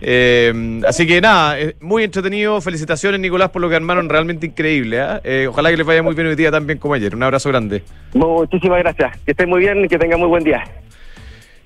Eh, 0.00 0.80
así 0.86 1.06
que 1.06 1.20
nada, 1.20 1.56
muy 1.80 2.04
entretenido. 2.04 2.60
Felicitaciones, 2.60 3.20
Nicolás, 3.20 3.50
por 3.50 3.62
lo 3.62 3.68
que 3.68 3.76
armaron. 3.76 4.08
Realmente 4.08 4.46
increíble. 4.46 4.98
¿eh? 5.00 5.20
Eh, 5.24 5.46
ojalá 5.48 5.70
que 5.70 5.76
les 5.76 5.86
vaya 5.86 6.02
muy 6.02 6.14
bien 6.14 6.26
hoy 6.26 6.36
día 6.36 6.50
también 6.50 6.78
como 6.78 6.94
ayer. 6.94 7.14
Un 7.14 7.22
abrazo 7.22 7.48
grande. 7.48 7.82
Muchísimas 8.14 8.78
gracias. 8.78 9.18
Que 9.24 9.32
estén 9.32 9.48
muy 9.48 9.60
bien 9.60 9.84
y 9.84 9.88
que 9.88 9.98
tengan 9.98 10.20
muy 10.20 10.28
buen 10.28 10.44
día. 10.44 10.64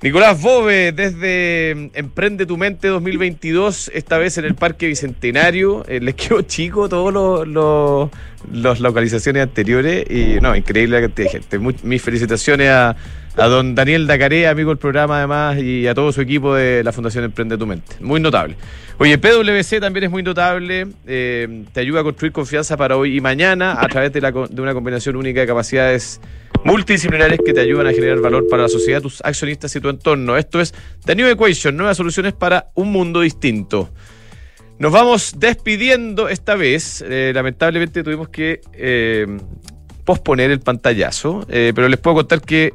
Nicolás 0.01 0.41
Bove, 0.41 0.93
desde 0.93 1.91
Emprende 1.95 2.47
tu 2.47 2.57
Mente 2.57 2.87
2022, 2.87 3.91
esta 3.93 4.17
vez 4.17 4.39
en 4.39 4.45
el 4.45 4.55
Parque 4.55 4.87
Bicentenario. 4.87 5.85
Eh, 5.89 5.99
les 6.01 6.15
quedó 6.15 6.43
chico 6.43 6.89
todos 6.89 7.13
los, 7.13 8.11
las 8.53 8.79
localizaciones 8.79 9.43
anteriores 9.43 10.09
y 10.09 10.41
no, 10.41 10.55
increíble 10.55 11.01
la 11.01 11.07
cantidad 11.09 11.33
de 11.33 11.41
gente. 11.41 11.59
mis 11.83 12.01
felicitaciones 12.01 12.71
a, 12.71 12.95
a 13.37 13.47
don 13.47 13.75
Daniel 13.75 14.07
Dacaré, 14.07 14.47
amigo 14.47 14.71
del 14.71 14.79
programa 14.79 15.19
además, 15.19 15.59
y 15.59 15.89
a 15.89 15.95
todo 15.95 16.13
su 16.13 16.21
equipo 16.21 16.55
de 16.55 16.85
la 16.85 16.93
Fundación 16.93 17.25
Emprende 17.25 17.59
tu 17.59 17.67
Mente. 17.67 17.97
Muy 17.99 18.21
notable. 18.21 18.55
Oye, 18.99 19.19
PwC 19.19 19.81
también 19.81 20.05
es 20.05 20.11
muy 20.11 20.23
notable, 20.23 20.87
eh, 21.09 21.65
te 21.73 21.81
ayuda 21.81 22.01
a 22.01 22.03
construir 22.05 22.33
confianza 22.33 22.77
para 22.77 22.97
hoy 22.97 23.17
y 23.17 23.21
mañana 23.21 23.81
a 23.81 23.89
través 23.89 24.13
de, 24.13 24.21
la, 24.21 24.31
de 24.31 24.63
una 24.63 24.75
combinación 24.75 25.17
única 25.17 25.41
de 25.41 25.47
capacidades 25.49 26.21
multidisciplinares 26.69 27.41
que 27.45 27.53
te 27.55 27.61
ayudan 27.61 27.87
a 27.87 27.93
generar 27.93 28.21
valor 28.21 28.47
para 28.47 28.65
la 28.65 28.69
sociedad, 28.69 29.01
tus 29.01 29.23
accionistas 29.25 29.75
y 29.75 29.81
tu 29.81 29.89
entorno. 29.89 30.37
Esto 30.37 30.61
es 30.61 30.75
The 31.07 31.17
New 31.17 31.27
Equation, 31.27 31.75
nuevas 31.77 31.97
soluciones 31.97 32.35
para 32.35 32.69
un 32.75 32.93
mundo 32.93 33.23
distinto. 33.23 33.89
Nos 34.79 34.93
vamos 34.93 35.37
despidiendo 35.39 36.29
esta 36.29 36.57
vez. 36.57 37.03
Eh, 37.09 37.33
lamentablemente 37.35 38.03
tuvimos 38.03 38.29
que 38.29 38.61
eh, 38.75 39.27
posponer 40.05 40.51
el 40.51 40.61
pantallazo, 40.61 41.47
eh, 41.49 41.73
pero 41.75 41.89
les 41.89 41.99
puedo 41.99 42.17
contar 42.17 42.43
que 42.43 42.75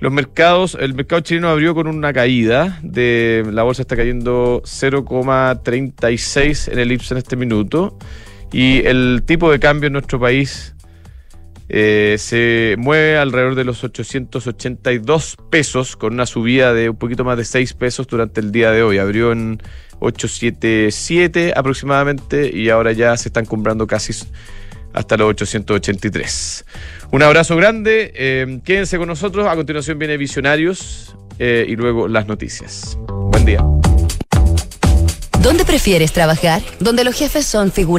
los 0.00 0.10
mercados, 0.10 0.78
el 0.80 0.94
mercado 0.94 1.20
chileno 1.20 1.50
abrió 1.50 1.74
con 1.74 1.88
una 1.88 2.14
caída 2.14 2.80
de 2.82 3.44
la 3.52 3.62
bolsa 3.62 3.82
está 3.82 3.94
cayendo 3.94 4.62
0,36 4.64 6.72
en 6.72 6.78
el 6.78 6.90
IPSA 6.90 7.14
en 7.14 7.18
este 7.18 7.36
minuto 7.36 7.98
y 8.50 8.78
el 8.86 9.22
tipo 9.24 9.52
de 9.52 9.60
cambio 9.60 9.88
en 9.88 9.92
nuestro 9.92 10.18
país 10.18 10.74
eh, 11.74 12.16
se 12.18 12.74
mueve 12.76 13.16
alrededor 13.16 13.54
de 13.54 13.64
los 13.64 13.82
882 13.82 15.38
pesos, 15.48 15.96
con 15.96 16.12
una 16.12 16.26
subida 16.26 16.74
de 16.74 16.90
un 16.90 16.96
poquito 16.96 17.24
más 17.24 17.38
de 17.38 17.46
6 17.46 17.72
pesos 17.72 18.06
durante 18.06 18.42
el 18.42 18.52
día 18.52 18.70
de 18.70 18.82
hoy. 18.82 18.98
Abrió 18.98 19.32
en 19.32 19.58
877 20.00 21.54
aproximadamente 21.56 22.54
y 22.54 22.68
ahora 22.68 22.92
ya 22.92 23.16
se 23.16 23.30
están 23.30 23.46
comprando 23.46 23.86
casi 23.86 24.12
hasta 24.92 25.16
los 25.16 25.30
883. 25.30 26.66
Un 27.10 27.22
abrazo 27.22 27.56
grande, 27.56 28.12
eh, 28.16 28.60
quédense 28.64 28.98
con 28.98 29.08
nosotros, 29.08 29.46
a 29.46 29.56
continuación 29.56 29.98
viene 29.98 30.18
Visionarios 30.18 31.16
eh, 31.38 31.64
y 31.66 31.74
luego 31.76 32.06
las 32.06 32.26
noticias. 32.26 32.98
Buen 33.08 33.46
día. 33.46 33.64
¿Dónde 35.42 35.64
prefieres 35.64 36.12
trabajar? 36.12 36.62
Donde 36.78 37.02
los 37.02 37.16
jefes 37.16 37.46
son 37.46 37.72
figuras 37.72 37.90